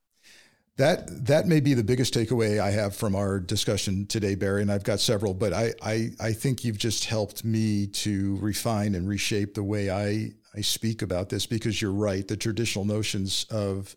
That 0.81 1.27
that 1.27 1.45
may 1.45 1.59
be 1.59 1.75
the 1.75 1.83
biggest 1.83 2.11
takeaway 2.11 2.59
I 2.59 2.71
have 2.71 2.95
from 2.95 3.15
our 3.15 3.39
discussion 3.39 4.07
today, 4.07 4.33
Barry, 4.33 4.63
and 4.63 4.71
I've 4.71 4.83
got 4.83 4.99
several, 4.99 5.35
but 5.35 5.53
I, 5.53 5.73
I, 5.79 6.09
I 6.19 6.33
think 6.33 6.63
you've 6.63 6.79
just 6.79 7.05
helped 7.05 7.45
me 7.45 7.85
to 7.85 8.37
refine 8.37 8.95
and 8.95 9.07
reshape 9.07 9.53
the 9.53 9.61
way 9.61 9.91
I 9.91 10.31
I 10.55 10.61
speak 10.61 11.03
about 11.03 11.29
this 11.29 11.45
because 11.45 11.83
you're 11.83 11.91
right. 11.91 12.27
The 12.27 12.35
traditional 12.35 12.83
notions 12.83 13.45
of 13.51 13.95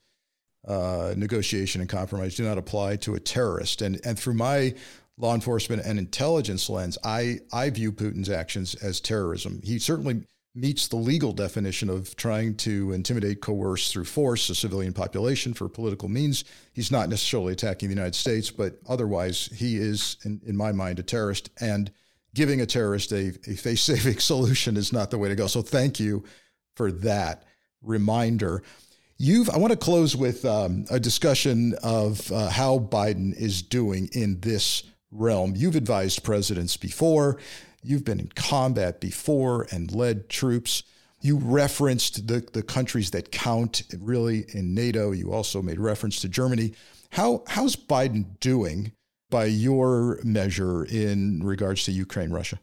uh, 0.69 1.15
negotiation 1.17 1.81
and 1.81 1.89
compromise 1.89 2.37
do 2.37 2.45
not 2.45 2.59
apply 2.59 2.97
to 2.97 3.15
a 3.15 3.21
terrorist. 3.21 3.81
And, 3.81 3.99
and 4.05 4.19
through 4.19 4.35
my 4.35 4.75
law 5.17 5.35
enforcement 5.35 5.87
and 5.87 5.99
intelligence 5.99 6.69
lens, 6.69 6.99
I, 7.03 7.39
I 7.51 7.71
view 7.71 7.93
Putin's 7.93 8.29
actions 8.29 8.75
as 8.75 9.01
terrorism. 9.01 9.63
He 9.65 9.79
certainly 9.79 10.27
meets 10.55 10.87
the 10.87 10.97
legal 10.97 11.33
definition 11.33 11.91
of 11.91 12.15
trying 12.15 12.57
to 12.57 12.93
intimidate, 12.93 13.41
coerce 13.41 13.91
through 13.91 14.05
force 14.05 14.49
a 14.49 14.55
civilian 14.55 14.93
population 14.93 15.53
for 15.53 15.69
political 15.69 16.09
means. 16.09 16.45
He's 16.73 16.93
not 16.93 17.09
necessarily 17.09 17.53
attacking 17.53 17.89
the 17.89 17.95
United 17.95 18.15
States, 18.15 18.51
but 18.51 18.79
otherwise, 18.89 19.49
he 19.55 19.77
is, 19.77 20.17
in, 20.25 20.41
in 20.47 20.57
my 20.57 20.71
mind, 20.71 21.01
a 21.01 21.03
terrorist. 21.03 21.51
And 21.61 21.91
giving 22.35 22.61
a 22.61 22.67
terrorist 22.67 23.13
a, 23.13 23.33
a 23.49 23.57
face 23.57 23.83
saving 23.83 24.19
solution 24.21 24.77
is 24.77 24.93
not 24.93 25.11
the 25.11 25.19
way 25.19 25.29
to 25.29 25.35
go. 25.35 25.49
So, 25.49 25.63
thank 25.63 25.99
you 25.99 26.25
for 26.77 26.93
that 26.93 27.45
reminder. 27.83 28.63
You've, 29.17 29.51
I 29.51 29.59
want 29.59 29.73
to 29.73 29.79
close 29.79 30.17
with 30.17 30.45
um, 30.45 30.87
a 30.91 30.99
discussion 30.99 31.75
of 31.83 32.31
uh, 32.33 32.49
how 32.49 32.79
Biden 32.79 33.35
is 33.37 33.63
doing 33.63 34.09
in 34.13 34.41
this 34.41 34.85
realm. 35.11 35.55
You've 35.57 35.77
advised 35.77 36.25
presidents 36.25 36.77
before. 36.77 37.39
You've 37.85 38.05
been 38.05 38.19
in 38.19 38.29
combat 38.35 38.99
before 38.99 39.67
and 39.71 39.95
led 39.95 40.31
troops. 40.31 40.83
You 41.21 41.37
referenced 41.37 42.27
the, 42.27 42.47
the 42.53 42.63
countries 42.63 43.11
that 43.11 43.31
count 43.31 43.83
really 43.99 44.47
in 44.55 44.75
NATO. 44.75 45.13
You 45.13 45.33
also 45.33 45.61
made 45.61 45.79
reference 45.79 46.21
to 46.23 46.29
Germany. 46.29 46.73
How, 47.11 47.45
how's 47.47 47.77
Biden 47.77 48.41
doing 48.41 48.93
by 49.31 49.45
your 49.45 50.19
measure 50.25 50.85
in 50.85 51.43
regards 51.43 51.85
to 51.85 51.93
Ukraine, 51.93 52.31
Russia? 52.31 52.59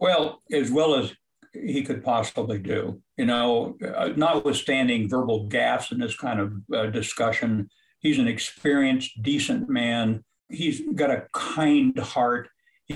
Well, 0.00 0.42
as 0.50 0.70
well 0.70 0.94
as 0.94 1.12
he 1.52 1.82
could 1.82 2.02
possibly 2.02 2.58
do. 2.58 3.00
You 3.16 3.26
know, 3.26 3.76
uh, 3.96 4.10
notwithstanding 4.16 5.08
verbal 5.08 5.48
gaffes 5.48 5.92
in 5.92 5.98
this 5.98 6.16
kind 6.16 6.40
of 6.40 6.54
uh, 6.74 6.86
discussion, 6.86 7.68
he's 8.00 8.18
an 8.18 8.26
experienced, 8.26 9.22
decent 9.22 9.68
man. 9.68 10.24
He's 10.48 10.80
got 10.94 11.10
a 11.10 11.26
kind 11.32 11.96
heart. 11.98 12.48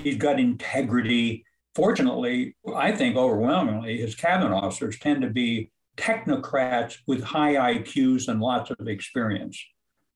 He's 0.02 0.16
got 0.16 0.40
integrity. 0.40 1.44
Fortunately, 1.74 2.56
I 2.74 2.92
think 2.92 3.16
overwhelmingly, 3.16 3.98
his 3.98 4.14
cabinet 4.14 4.54
officers 4.54 4.98
tend 4.98 5.22
to 5.22 5.30
be 5.30 5.70
technocrats 5.96 6.98
with 7.06 7.22
high 7.22 7.74
IQs 7.74 8.28
and 8.28 8.40
lots 8.40 8.70
of 8.70 8.88
experience. 8.88 9.62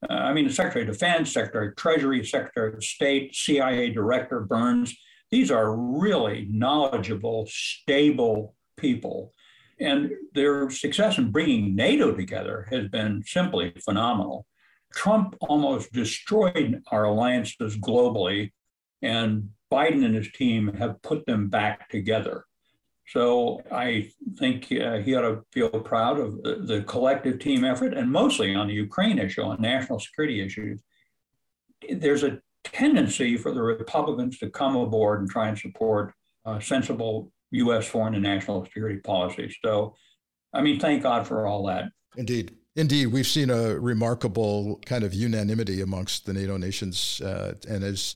Uh, 0.09 0.15
I 0.15 0.33
mean, 0.33 0.47
the 0.47 0.53
Secretary 0.53 0.85
of 0.85 0.93
Defense, 0.93 1.33
Secretary 1.33 1.69
of 1.69 1.77
Treasury, 1.77 2.25
Secretary 2.25 2.73
of 2.73 2.85
State, 2.85 3.35
CIA 3.35 3.91
Director 3.91 4.41
Burns, 4.41 4.97
these 5.31 5.51
are 5.51 5.77
really 5.77 6.47
knowledgeable, 6.51 7.47
stable 7.49 8.55
people. 8.77 9.33
And 9.81 10.11
their 10.35 10.71
success 10.71 11.19
in 11.19 11.31
bringing 11.31 11.77
NATO 11.77 12.15
together 12.15 12.67
has 12.71 12.89
been 12.89 13.23
simply 13.25 13.73
phenomenal. 13.85 14.47
Trump 14.95 15.37
almost 15.41 15.93
destroyed 15.93 16.83
our 16.91 17.05
alliances 17.05 17.77
globally, 17.77 18.53
and 19.03 19.51
Biden 19.73 20.05
and 20.05 20.15
his 20.15 20.31
team 20.33 20.73
have 20.75 21.01
put 21.03 21.27
them 21.27 21.49
back 21.49 21.89
together. 21.89 22.45
So 23.09 23.63
I 23.73 24.11
think 24.39 24.65
uh, 24.71 24.99
he 24.99 25.15
ought 25.15 25.23
to 25.23 25.43
feel 25.51 25.71
proud 25.71 26.21
of 26.21 26.43
the, 26.43 26.57
the, 26.57 26.83
collective 26.83 27.39
team 27.39 27.65
effort, 27.65 27.95
and 27.95 28.11
mostly 28.11 28.55
on 28.55 28.69
the 28.69 28.75
Ukraine 28.75 29.19
issue, 29.19 29.43
on 29.43 29.63
national 29.63 29.99
security 29.99 30.43
issues. 30.43 30.83
There's 31.89 32.23
a 32.23 32.41
tendency 32.65 33.39
for 33.39 33.53
the 33.53 33.63
Republicans 33.63 34.39
to 34.39 34.51
come 34.51 34.77
aboard 34.77 35.21
and 35.21 35.31
try 35.31 35.49
and 35.49 35.59
support 35.59 36.13
uh, 36.45 36.61
sensible 36.61 37.33
U.S. 37.53 37.87
foreign 37.87 38.15
and 38.15 38.23
national 38.23 38.67
security 38.67 39.01
policies. 39.01 39.57
So, 39.65 39.95
I 40.53 40.61
mean, 40.61 40.79
thank 40.79 41.03
God 41.03 41.27
for 41.27 41.47
all 41.47 41.65
that. 41.67 41.87
Indeed. 42.17 42.57
Indeed, 42.77 43.07
we've 43.07 43.27
seen 43.27 43.51
a 43.51 43.79
remarkable 43.79 44.81
kind 44.87 45.03
of 45.03 45.15
unanimity 45.15 45.81
amongst 45.81 46.27
the 46.27 46.33
NATO 46.33 46.59
nations. 46.59 47.21
Uh, 47.21 47.55
and 47.69 47.83
as 47.83 48.15